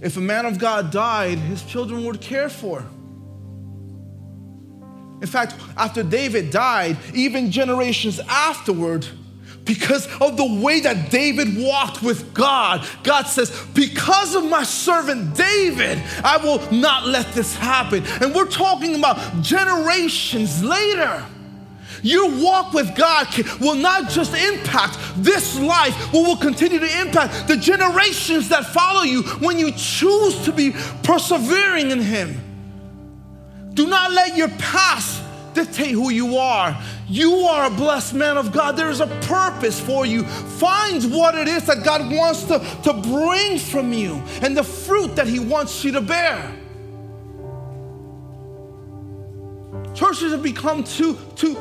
If 0.00 0.16
a 0.16 0.20
man 0.20 0.46
of 0.46 0.58
God 0.58 0.90
died, 0.90 1.38
his 1.38 1.62
children 1.62 2.04
would 2.04 2.20
care 2.20 2.48
for. 2.48 2.84
In 5.20 5.26
fact, 5.26 5.54
after 5.76 6.02
David 6.02 6.50
died, 6.50 6.96
even 7.12 7.50
generations 7.50 8.20
afterward, 8.26 9.06
because 9.66 10.06
of 10.20 10.36
the 10.36 10.60
way 10.60 10.80
that 10.80 11.10
David 11.10 11.56
walked 11.56 12.02
with 12.02 12.32
God, 12.32 12.86
God 13.02 13.26
says, 13.26 13.50
Because 13.74 14.34
of 14.34 14.44
my 14.44 14.62
servant 14.62 15.36
David, 15.36 16.02
I 16.24 16.38
will 16.38 16.60
not 16.72 17.06
let 17.06 17.32
this 17.34 17.54
happen. 17.54 18.02
And 18.22 18.34
we're 18.34 18.48
talking 18.48 18.96
about 18.96 19.42
generations 19.42 20.64
later. 20.64 21.24
Your 22.02 22.30
walk 22.42 22.72
with 22.72 22.96
God 22.96 23.28
will 23.60 23.76
not 23.76 24.10
just 24.10 24.34
impact 24.34 24.98
this 25.16 25.58
life, 25.58 25.94
but 26.12 26.22
will 26.22 26.36
continue 26.36 26.78
to 26.78 27.00
impact 27.00 27.48
the 27.48 27.56
generations 27.56 28.48
that 28.48 28.66
follow 28.66 29.02
you 29.02 29.22
when 29.40 29.58
you 29.58 29.72
choose 29.72 30.44
to 30.44 30.52
be 30.52 30.72
persevering 31.02 31.90
in 31.90 32.00
Him. 32.00 32.40
Do 33.74 33.86
not 33.86 34.12
let 34.12 34.36
your 34.36 34.48
past 34.50 35.22
dictate 35.54 35.90
who 35.90 36.10
you 36.10 36.36
are. 36.36 36.80
You 37.08 37.32
are 37.40 37.66
a 37.66 37.70
blessed 37.70 38.14
man 38.14 38.36
of 38.36 38.52
God. 38.52 38.76
There 38.76 38.90
is 38.90 39.00
a 39.00 39.06
purpose 39.22 39.80
for 39.80 40.06
you. 40.06 40.24
Find 40.24 41.12
what 41.12 41.34
it 41.34 41.48
is 41.48 41.66
that 41.66 41.84
God 41.84 42.12
wants 42.12 42.44
to, 42.44 42.58
to 42.84 42.92
bring 42.92 43.58
from 43.58 43.92
you 43.92 44.22
and 44.42 44.56
the 44.56 44.62
fruit 44.62 45.16
that 45.16 45.26
He 45.26 45.38
wants 45.38 45.84
you 45.84 45.92
to 45.92 46.00
bear. 46.00 46.56
Churches 49.94 50.32
have 50.32 50.42
become 50.42 50.84
too, 50.84 51.18
too, 51.34 51.56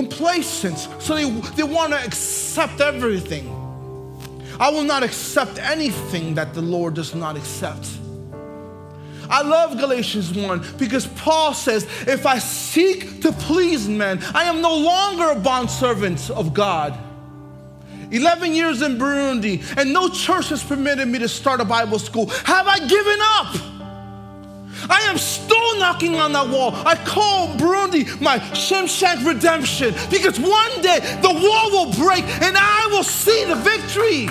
complacent. 0.00 0.78
So 0.98 1.14
they, 1.14 1.28
they 1.56 1.62
want 1.62 1.92
to 1.92 1.98
accept 2.02 2.80
everything. 2.80 3.48
I 4.58 4.70
will 4.70 4.84
not 4.84 5.02
accept 5.02 5.58
anything 5.58 6.34
that 6.34 6.54
the 6.54 6.62
Lord 6.62 6.94
does 6.94 7.14
not 7.14 7.36
accept. 7.36 7.86
I 9.28 9.42
love 9.42 9.78
Galatians 9.78 10.32
1 10.32 10.76
because 10.76 11.06
Paul 11.06 11.54
says, 11.54 11.86
If 12.06 12.26
I 12.26 12.38
seek 12.38 13.22
to 13.22 13.32
please 13.32 13.88
men, 13.88 14.20
I 14.34 14.44
am 14.44 14.60
no 14.60 14.74
longer 14.74 15.30
a 15.30 15.36
bondservant 15.38 16.30
of 16.30 16.52
God. 16.52 16.98
11 18.10 18.54
years 18.54 18.82
in 18.82 18.98
Burundi, 18.98 19.62
and 19.76 19.92
no 19.92 20.08
church 20.08 20.48
has 20.48 20.64
permitted 20.64 21.06
me 21.06 21.20
to 21.20 21.28
start 21.28 21.60
a 21.60 21.64
Bible 21.64 21.98
school. 21.98 22.26
Have 22.26 22.66
I 22.66 22.78
given 22.80 23.18
up? 23.20 23.79
I 24.90 25.02
am 25.02 25.16
still 25.18 25.78
knocking 25.78 26.16
on 26.16 26.32
that 26.32 26.48
wall. 26.48 26.74
I 26.74 26.96
call 26.96 27.56
Burundi 27.56 28.20
my 28.20 28.38
Shawshank 28.38 29.24
redemption 29.24 29.94
because 30.10 30.38
one 30.38 30.82
day 30.82 30.98
the 31.22 31.30
wall 31.30 31.70
will 31.70 31.92
break 32.04 32.24
and 32.24 32.56
I 32.58 32.88
will 32.90 33.04
see 33.04 33.44
the 33.44 33.54
victory. 33.54 34.26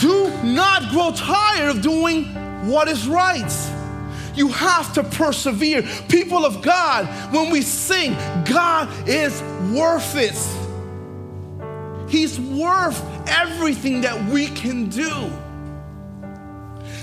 Do 0.00 0.30
not 0.42 0.90
grow 0.90 1.12
tired 1.12 1.70
of 1.70 1.82
doing 1.82 2.24
what 2.66 2.88
is 2.88 3.06
right. 3.06 3.52
You 4.34 4.48
have 4.48 4.92
to 4.94 5.04
persevere. 5.04 5.82
People 6.08 6.44
of 6.44 6.62
God, 6.62 7.06
when 7.32 7.50
we 7.50 7.62
sing, 7.62 8.14
God 8.44 8.88
is 9.08 9.40
worth 9.72 10.16
it. 10.16 10.36
He's 12.10 12.40
worth 12.40 13.02
everything 13.28 14.00
that 14.02 14.30
we 14.30 14.48
can 14.48 14.88
do. 14.88 15.30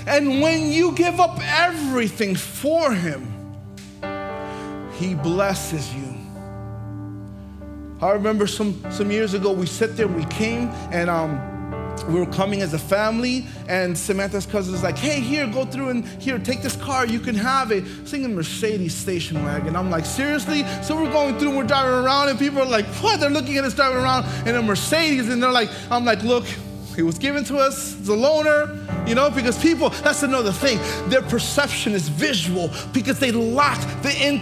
And 0.06 0.40
when 0.40 0.70
you 0.70 0.92
give 0.92 1.20
up 1.20 1.38
everything 1.42 2.34
for 2.34 2.92
Him, 2.92 3.26
He 4.94 5.14
blesses 5.14 5.94
you. 5.94 6.12
I 8.00 8.10
remember 8.10 8.48
some, 8.48 8.82
some 8.90 9.12
years 9.12 9.32
ago, 9.34 9.52
we 9.52 9.66
sat 9.66 9.96
there, 9.96 10.08
we 10.08 10.24
came, 10.24 10.68
and 10.90 11.08
um, 11.08 11.38
we 12.08 12.18
were 12.18 12.26
coming 12.26 12.60
as 12.60 12.74
a 12.74 12.78
family, 12.78 13.46
and 13.68 13.96
Samantha's 13.96 14.44
cousin 14.44 14.72
was 14.72 14.82
like, 14.82 14.98
hey, 14.98 15.20
here, 15.20 15.46
go 15.46 15.64
through 15.64 15.90
and 15.90 16.04
here, 16.20 16.38
take 16.38 16.62
this 16.62 16.74
car, 16.74 17.06
you 17.06 17.20
can 17.20 17.36
have 17.36 17.70
it. 17.70 17.84
Singing 18.08 18.34
Mercedes 18.34 18.92
station 18.92 19.44
wagon. 19.44 19.76
I'm 19.76 19.88
like, 19.88 20.04
seriously? 20.04 20.64
So 20.82 21.00
we're 21.00 21.12
going 21.12 21.38
through, 21.38 21.56
we're 21.56 21.62
driving 21.62 22.04
around, 22.04 22.28
and 22.28 22.38
people 22.38 22.60
are 22.60 22.66
like, 22.66 22.86
what? 22.86 23.20
They're 23.20 23.30
looking 23.30 23.56
at 23.56 23.64
us 23.64 23.74
driving 23.74 23.98
around 23.98 24.24
in 24.48 24.56
a 24.56 24.62
Mercedes, 24.62 25.28
and 25.28 25.40
they're 25.40 25.52
like, 25.52 25.70
I'm 25.90 26.04
like, 26.04 26.24
look, 26.24 26.44
it 26.98 27.02
was 27.02 27.18
given 27.18 27.44
to 27.44 27.58
us, 27.58 27.98
it's 27.98 28.08
a 28.08 28.12
loaner, 28.12 29.08
you 29.08 29.14
know, 29.14 29.30
because 29.30 29.58
people, 29.58 29.90
that's 29.90 30.22
another 30.22 30.52
thing. 30.52 30.78
Their 31.08 31.22
perception 31.22 31.92
is 31.92 32.08
visual 32.08 32.70
because 32.92 33.18
they 33.18 33.32
lack 33.32 33.80
the, 34.02 34.10
in, 34.20 34.40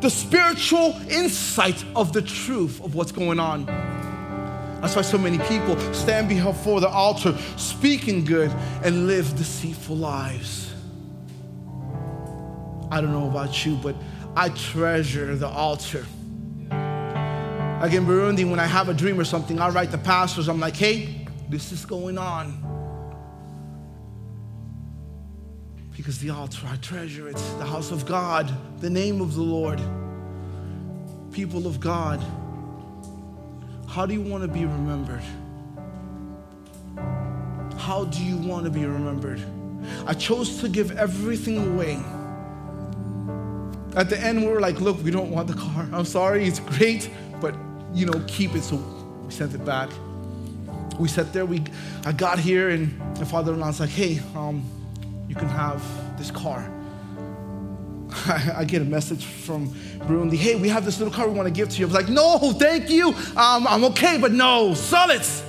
the 0.00 0.10
spiritual 0.10 0.96
insight 1.08 1.84
of 1.96 2.12
the 2.12 2.22
truth 2.22 2.82
of 2.82 2.94
what's 2.94 3.12
going 3.12 3.40
on. 3.40 3.66
That's 4.80 4.94
why 4.94 5.02
so 5.02 5.18
many 5.18 5.38
people 5.48 5.76
stand 5.92 6.28
before 6.28 6.80
the 6.80 6.88
altar 6.88 7.36
speaking 7.56 8.24
good 8.24 8.50
and 8.84 9.08
live 9.08 9.36
deceitful 9.36 9.96
lives. 9.96 10.72
I 12.90 13.00
don't 13.00 13.12
know 13.12 13.28
about 13.28 13.66
you, 13.66 13.76
but 13.76 13.96
I 14.36 14.50
treasure 14.50 15.34
the 15.36 15.48
altar. 15.48 16.06
Like 16.70 17.92
in 17.92 18.06
Burundi, 18.06 18.48
when 18.48 18.58
I 18.58 18.66
have 18.66 18.88
a 18.88 18.94
dream 18.94 19.18
or 19.20 19.24
something, 19.24 19.60
I 19.60 19.68
write 19.68 19.90
the 19.90 19.98
pastors, 19.98 20.48
I'm 20.48 20.58
like, 20.60 20.76
hey, 20.76 21.17
this 21.48 21.72
is 21.72 21.84
going 21.84 22.18
on. 22.18 22.52
Because 25.96 26.18
the 26.18 26.30
altar, 26.30 26.66
I 26.66 26.76
treasure 26.76 27.28
it. 27.28 27.36
The 27.58 27.64
house 27.64 27.90
of 27.90 28.06
God, 28.06 28.52
the 28.80 28.90
name 28.90 29.20
of 29.20 29.34
the 29.34 29.42
Lord, 29.42 29.80
people 31.32 31.66
of 31.66 31.80
God. 31.80 32.20
How 33.88 34.06
do 34.06 34.14
you 34.14 34.20
want 34.20 34.42
to 34.42 34.48
be 34.48 34.64
remembered? 34.64 35.24
How 37.78 38.04
do 38.04 38.22
you 38.22 38.36
want 38.36 38.64
to 38.64 38.70
be 38.70 38.84
remembered? 38.84 39.42
I 40.06 40.14
chose 40.14 40.60
to 40.60 40.68
give 40.68 40.96
everything 40.96 41.74
away. 41.74 41.98
At 43.96 44.10
the 44.10 44.18
end, 44.18 44.42
we 44.42 44.48
were 44.48 44.60
like, 44.60 44.80
look, 44.80 45.02
we 45.02 45.10
don't 45.10 45.30
want 45.30 45.48
the 45.48 45.54
car. 45.54 45.88
I'm 45.92 46.04
sorry, 46.04 46.46
it's 46.46 46.60
great, 46.60 47.10
but 47.40 47.54
you 47.92 48.06
know, 48.06 48.22
keep 48.28 48.54
it. 48.54 48.62
So 48.62 48.76
we 49.24 49.32
sent 49.32 49.54
it 49.54 49.64
back. 49.64 49.90
We 50.98 51.08
sat 51.08 51.32
there, 51.32 51.46
we 51.46 51.62
I 52.04 52.12
got 52.12 52.38
here, 52.38 52.70
and 52.70 52.98
my 52.98 53.24
father-in-law's 53.24 53.80
like, 53.80 53.90
hey, 53.90 54.20
um, 54.34 54.64
you 55.28 55.34
can 55.34 55.48
have 55.48 55.82
this 56.18 56.30
car. 56.30 56.68
I, 58.10 58.54
I, 58.58 58.64
get 58.64 58.82
a 58.82 58.86
message 58.86 59.24
from 59.24 59.68
Burundi, 59.98 60.36
hey, 60.36 60.56
we 60.56 60.68
have 60.70 60.84
this 60.84 60.98
little 60.98 61.12
car 61.12 61.28
we 61.28 61.34
want 61.34 61.46
to 61.46 61.52
give 61.52 61.68
to 61.68 61.78
you. 61.78 61.84
I 61.84 61.88
was 61.88 61.94
like, 61.94 62.08
no, 62.08 62.52
thank 62.52 62.90
you. 62.90 63.08
Um, 63.36 63.66
I'm 63.66 63.84
okay, 63.84 64.18
but 64.18 64.32
no, 64.32 64.74
sell 64.74 65.10
it. 65.10 65.44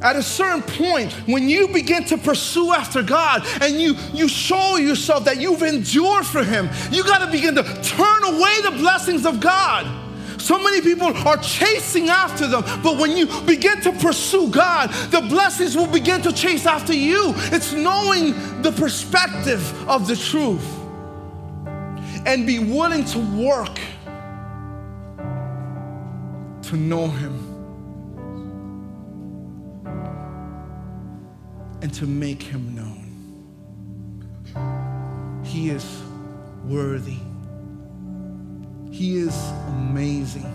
At 0.00 0.16
a 0.16 0.22
certain 0.22 0.62
point, 0.62 1.12
when 1.26 1.48
you 1.48 1.68
begin 1.68 2.04
to 2.06 2.18
pursue 2.18 2.72
after 2.72 3.02
God 3.02 3.46
and 3.62 3.80
you, 3.80 3.94
you 4.12 4.28
show 4.28 4.76
yourself 4.76 5.24
that 5.24 5.40
you've 5.40 5.62
endured 5.62 6.26
for 6.26 6.42
Him, 6.42 6.68
you 6.90 7.04
got 7.04 7.24
to 7.24 7.30
begin 7.30 7.54
to 7.54 7.62
turn 7.62 8.24
away 8.24 8.60
the 8.62 8.72
blessings 8.72 9.24
of 9.24 9.40
God. 9.40 10.03
So 10.44 10.62
many 10.62 10.82
people 10.82 11.06
are 11.26 11.38
chasing 11.38 12.10
after 12.10 12.46
them, 12.46 12.64
but 12.82 12.98
when 12.98 13.16
you 13.16 13.24
begin 13.46 13.80
to 13.80 13.92
pursue 13.92 14.50
God, 14.50 14.90
the 15.10 15.22
blessings 15.22 15.74
will 15.74 15.86
begin 15.86 16.20
to 16.20 16.32
chase 16.32 16.66
after 16.66 16.92
you. 16.92 17.32
It's 17.50 17.72
knowing 17.72 18.34
the 18.60 18.70
perspective 18.70 19.88
of 19.88 20.06
the 20.06 20.14
truth 20.14 20.62
and 22.26 22.46
be 22.46 22.58
willing 22.58 23.06
to 23.06 23.18
work 23.20 23.78
to 26.64 26.76
know 26.76 27.08
Him 27.08 27.38
and 31.80 31.94
to 31.94 32.06
make 32.06 32.42
Him 32.42 32.74
known. 32.74 33.00
He 35.42 35.70
is 35.70 36.02
worthy. 36.66 37.16
He 38.94 39.16
is 39.16 39.36
amazing. 39.70 40.46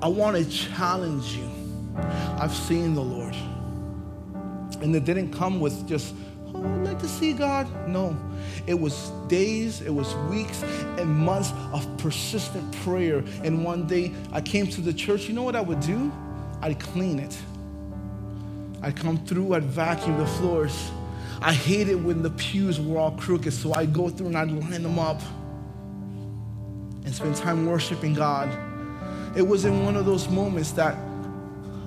I 0.00 0.06
want 0.06 0.36
to 0.36 0.48
challenge 0.48 1.34
you. 1.34 1.50
I've 2.38 2.54
seen 2.54 2.94
the 2.94 3.02
Lord. 3.02 3.34
And 4.80 4.94
it 4.94 5.04
didn't 5.04 5.32
come 5.32 5.58
with 5.58 5.88
just, 5.88 6.14
oh, 6.54 6.62
I'd 6.62 6.84
like 6.84 7.00
to 7.00 7.08
see 7.08 7.32
God. 7.32 7.66
No, 7.88 8.16
it 8.68 8.74
was 8.74 9.10
days, 9.26 9.80
it 9.80 9.92
was 9.92 10.14
weeks, 10.30 10.62
and 10.96 11.10
months 11.10 11.52
of 11.72 11.84
persistent 11.98 12.70
prayer. 12.84 13.24
And 13.42 13.64
one 13.64 13.88
day 13.88 14.14
I 14.30 14.40
came 14.40 14.68
to 14.68 14.80
the 14.80 14.92
church. 14.92 15.26
You 15.26 15.34
know 15.34 15.42
what 15.42 15.56
I 15.56 15.62
would 15.62 15.80
do? 15.80 16.12
I'd 16.62 16.78
clean 16.78 17.18
it. 17.18 17.36
I'd 18.80 18.94
come 18.94 19.18
through, 19.26 19.54
I'd 19.54 19.64
vacuum 19.64 20.18
the 20.18 20.26
floors. 20.26 20.92
I 21.42 21.52
hated 21.52 22.04
when 22.04 22.22
the 22.22 22.30
pews 22.30 22.80
were 22.80 23.00
all 23.00 23.10
crooked, 23.10 23.52
so 23.52 23.72
I'd 23.72 23.92
go 23.92 24.08
through 24.08 24.28
and 24.28 24.38
I'd 24.38 24.52
line 24.52 24.84
them 24.84 25.00
up 25.00 25.20
and 27.06 27.14
spend 27.14 27.36
time 27.36 27.64
worshiping 27.64 28.12
God. 28.12 28.50
It 29.36 29.46
was 29.46 29.64
in 29.64 29.84
one 29.84 29.96
of 29.96 30.04
those 30.04 30.28
moments 30.28 30.72
that 30.72 30.98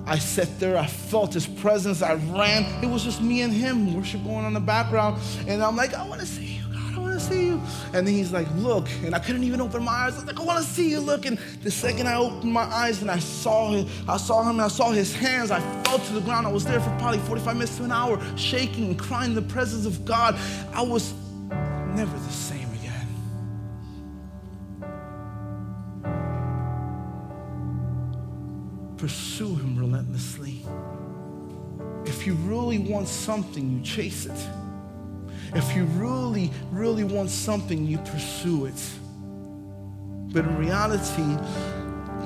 I 0.06 0.18
sat 0.18 0.58
there, 0.58 0.76
I 0.76 0.86
felt 0.86 1.34
his 1.34 1.46
presence, 1.46 2.02
I 2.02 2.14
ran. 2.14 2.82
It 2.82 2.88
was 2.88 3.04
just 3.04 3.20
me 3.20 3.42
and 3.42 3.52
him, 3.52 3.94
worship 3.94 4.24
going 4.24 4.38
on 4.38 4.46
in 4.46 4.54
the 4.54 4.60
background. 4.60 5.20
And 5.46 5.62
I'm 5.62 5.76
like, 5.76 5.94
I 5.94 6.08
want 6.08 6.20
to 6.20 6.26
see 6.26 6.56
you, 6.56 6.62
God, 6.72 6.94
I 6.96 6.98
want 6.98 7.20
to 7.20 7.24
see 7.24 7.46
you. 7.46 7.60
And 7.92 8.06
then 8.06 8.14
he's 8.14 8.32
like, 8.32 8.48
look. 8.56 8.88
And 9.04 9.14
I 9.14 9.18
couldn't 9.18 9.44
even 9.44 9.60
open 9.60 9.84
my 9.84 9.92
eyes. 9.92 10.14
I 10.14 10.16
was 10.16 10.26
like, 10.26 10.40
I 10.40 10.42
want 10.42 10.64
to 10.64 10.68
see 10.68 10.90
you, 10.90 11.00
look. 11.00 11.26
And 11.26 11.38
the 11.62 11.70
second 11.70 12.08
I 12.08 12.16
opened 12.16 12.52
my 12.52 12.62
eyes 12.62 13.02
and 13.02 13.10
I 13.10 13.18
saw 13.18 13.70
him, 13.70 13.86
I 14.08 14.16
saw 14.16 14.42
him, 14.42 14.58
I 14.58 14.68
saw 14.68 14.90
his 14.90 15.14
hands, 15.14 15.50
I 15.50 15.60
fell 15.84 15.98
to 15.98 16.12
the 16.12 16.22
ground. 16.22 16.46
I 16.46 16.50
was 16.50 16.64
there 16.64 16.80
for 16.80 16.90
probably 16.98 17.18
45 17.18 17.54
minutes 17.54 17.76
to 17.76 17.84
an 17.84 17.92
hour, 17.92 18.20
shaking 18.36 18.86
and 18.86 18.98
crying 18.98 19.30
in 19.30 19.34
the 19.36 19.42
presence 19.42 19.86
of 19.86 20.04
God. 20.04 20.36
I 20.72 20.82
was 20.82 21.12
never 21.94 22.18
the 22.18 22.32
same. 22.32 22.59
Pursue 29.00 29.54
Him 29.56 29.78
relentlessly. 29.78 30.62
If 32.04 32.26
you 32.26 32.34
really 32.34 32.78
want 32.78 33.08
something, 33.08 33.70
you 33.70 33.82
chase 33.82 34.26
it. 34.26 34.46
If 35.54 35.74
you 35.74 35.84
really, 35.84 36.50
really 36.70 37.04
want 37.04 37.30
something, 37.30 37.86
you 37.86 37.96
pursue 37.96 38.66
it. 38.66 38.80
But 40.32 40.44
in 40.44 40.58
reality, 40.58 41.24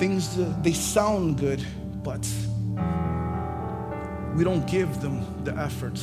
things, 0.01 0.37
uh, 0.37 0.53
they 0.63 0.73
sound 0.73 1.39
good, 1.39 1.65
but 2.03 2.29
we 4.35 4.43
don't 4.43 4.67
give 4.67 5.01
them 5.01 5.25
the 5.45 5.57
effort. 5.57 6.01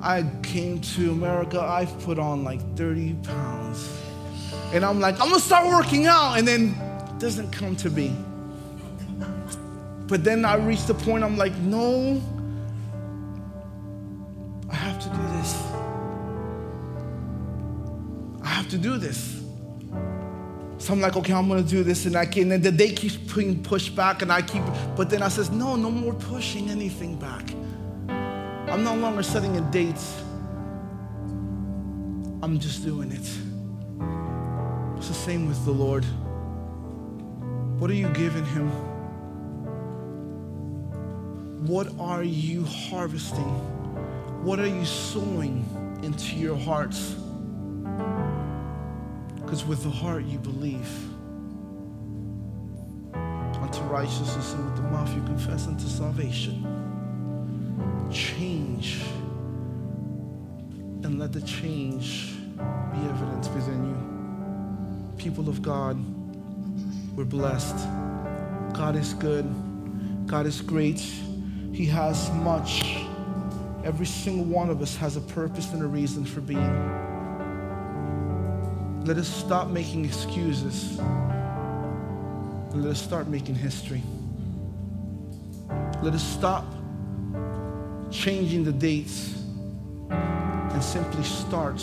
I 0.00 0.24
came 0.42 0.80
to 0.96 1.12
America, 1.12 1.60
I've 1.60 1.96
put 2.00 2.18
on 2.18 2.42
like 2.42 2.60
30 2.76 3.16
pounds. 3.22 4.00
And 4.72 4.82
I'm 4.82 4.98
like, 4.98 5.20
I'm 5.20 5.28
gonna 5.28 5.40
start 5.40 5.68
working 5.68 6.06
out, 6.06 6.38
and 6.38 6.48
then 6.48 6.74
it 7.10 7.18
doesn't 7.18 7.52
come 7.52 7.76
to 7.76 7.90
be. 7.90 8.16
But 10.12 10.24
then 10.24 10.44
I 10.44 10.56
reached 10.56 10.88
the 10.88 10.94
point 10.94 11.24
I'm 11.24 11.38
like, 11.38 11.56
no, 11.56 12.20
I 14.70 14.74
have 14.74 14.98
to 15.00 15.08
do 15.08 15.22
this. 15.38 15.56
I 18.42 18.48
have 18.48 18.68
to 18.68 18.76
do 18.76 18.98
this. 18.98 19.40
So 20.76 20.92
I'm 20.92 21.00
like, 21.00 21.16
okay, 21.16 21.32
I'm 21.32 21.48
gonna 21.48 21.62
do 21.62 21.82
this, 21.82 22.04
and 22.04 22.14
I 22.14 22.26
can. 22.26 22.52
And 22.52 22.62
the 22.62 22.70
day 22.70 22.92
keeps 22.92 23.16
being 23.16 23.62
pushed 23.62 23.96
back, 23.96 24.20
and 24.20 24.30
I 24.30 24.42
keep. 24.42 24.62
But 24.96 25.08
then 25.08 25.22
I 25.22 25.28
says, 25.28 25.50
no, 25.50 25.76
no 25.76 25.90
more 25.90 26.12
pushing 26.12 26.68
anything 26.68 27.16
back. 27.16 27.50
I'm 28.70 28.84
no 28.84 28.94
longer 28.94 29.22
setting 29.22 29.56
a 29.56 29.62
date 29.70 29.96
I'm 32.42 32.58
just 32.60 32.84
doing 32.84 33.12
it. 33.12 33.30
It's 34.98 35.08
the 35.08 35.14
same 35.14 35.48
with 35.48 35.64
the 35.64 35.72
Lord. 35.72 36.04
What 37.78 37.90
are 37.90 37.94
you 37.94 38.10
giving 38.10 38.44
Him? 38.44 38.91
What 41.66 41.88
are 42.00 42.24
you 42.24 42.64
harvesting? 42.64 43.54
What 44.42 44.58
are 44.58 44.66
you 44.66 44.84
sowing 44.84 45.64
into 46.02 46.34
your 46.34 46.56
hearts? 46.56 47.14
Because 49.36 49.64
with 49.64 49.84
the 49.84 49.90
heart 49.90 50.24
you 50.24 50.38
believe 50.38 50.88
unto 53.14 53.80
righteousness, 53.82 54.54
and 54.54 54.64
with 54.64 54.74
the 54.74 54.82
mouth 54.90 55.14
you 55.14 55.22
confess 55.22 55.68
unto 55.68 55.86
salvation. 55.86 56.66
Change, 58.10 59.00
and 61.04 61.20
let 61.20 61.32
the 61.32 61.42
change 61.42 62.34
be 62.56 62.98
evident 63.08 63.48
within 63.54 63.84
you. 63.86 65.14
People 65.16 65.48
of 65.48 65.62
God, 65.62 65.96
we're 67.16 67.24
blessed. 67.24 67.86
God 68.74 68.96
is 68.96 69.14
good. 69.14 69.46
God 70.26 70.46
is 70.46 70.60
great. 70.60 71.00
He 71.72 71.86
has 71.86 72.30
much. 72.32 73.04
Every 73.82 74.06
single 74.06 74.44
one 74.44 74.70
of 74.70 74.80
us 74.82 74.94
has 74.96 75.16
a 75.16 75.20
purpose 75.20 75.72
and 75.72 75.82
a 75.82 75.86
reason 75.86 76.24
for 76.24 76.40
being. 76.40 77.02
Let 79.04 79.16
us 79.16 79.26
stop 79.26 79.68
making 79.68 80.04
excuses. 80.04 81.00
Let 82.74 82.90
us 82.90 83.02
start 83.02 83.26
making 83.26 83.56
history. 83.56 84.02
Let 86.02 86.14
us 86.14 86.22
stop 86.22 86.64
changing 88.10 88.64
the 88.64 88.72
dates 88.72 89.34
and 90.10 90.82
simply 90.82 91.24
start 91.24 91.82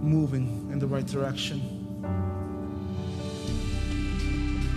moving 0.00 0.68
in 0.72 0.78
the 0.78 0.86
right 0.86 1.06
direction. 1.06 1.60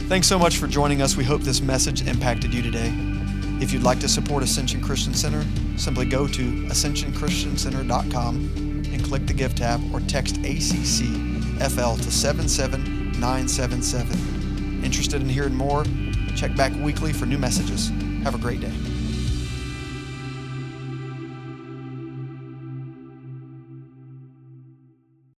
Thanks 0.10 0.28
so 0.28 0.38
much 0.38 0.58
for 0.58 0.68
joining 0.68 1.02
us. 1.02 1.16
We 1.16 1.24
hope 1.24 1.42
this 1.42 1.62
message 1.62 2.06
impacted 2.08 2.54
you 2.54 2.62
today. 2.62 3.13
If 3.62 3.72
you'd 3.72 3.84
like 3.84 4.00
to 4.00 4.10
support 4.10 4.44
Ascension 4.44 4.82
Christian 4.82 5.14
Center, 5.14 5.46
simply 5.78 6.06
go 6.06 6.28
to 6.28 6.52
ascensionchristiancenter.com 6.68 8.36
and 8.92 9.04
click 9.04 9.26
the 9.26 9.34
Give 9.34 9.56
tab 9.56 9.82
or 9.94 10.02
text 10.02 10.36
ACCFL 10.42 12.04
to 12.04 12.12
77977. 12.12 14.84
Interested 14.84 15.22
in 15.22 15.30
hearing 15.30 15.56
more? 15.56 15.86
Check 16.36 16.54
back 16.56 16.74
weekly 16.76 17.14
for 17.14 17.26
new 17.26 17.38
messages. 17.38 17.90
Have 18.24 18.36
a 18.36 18.40
great 18.40 18.60
day. 18.60 18.74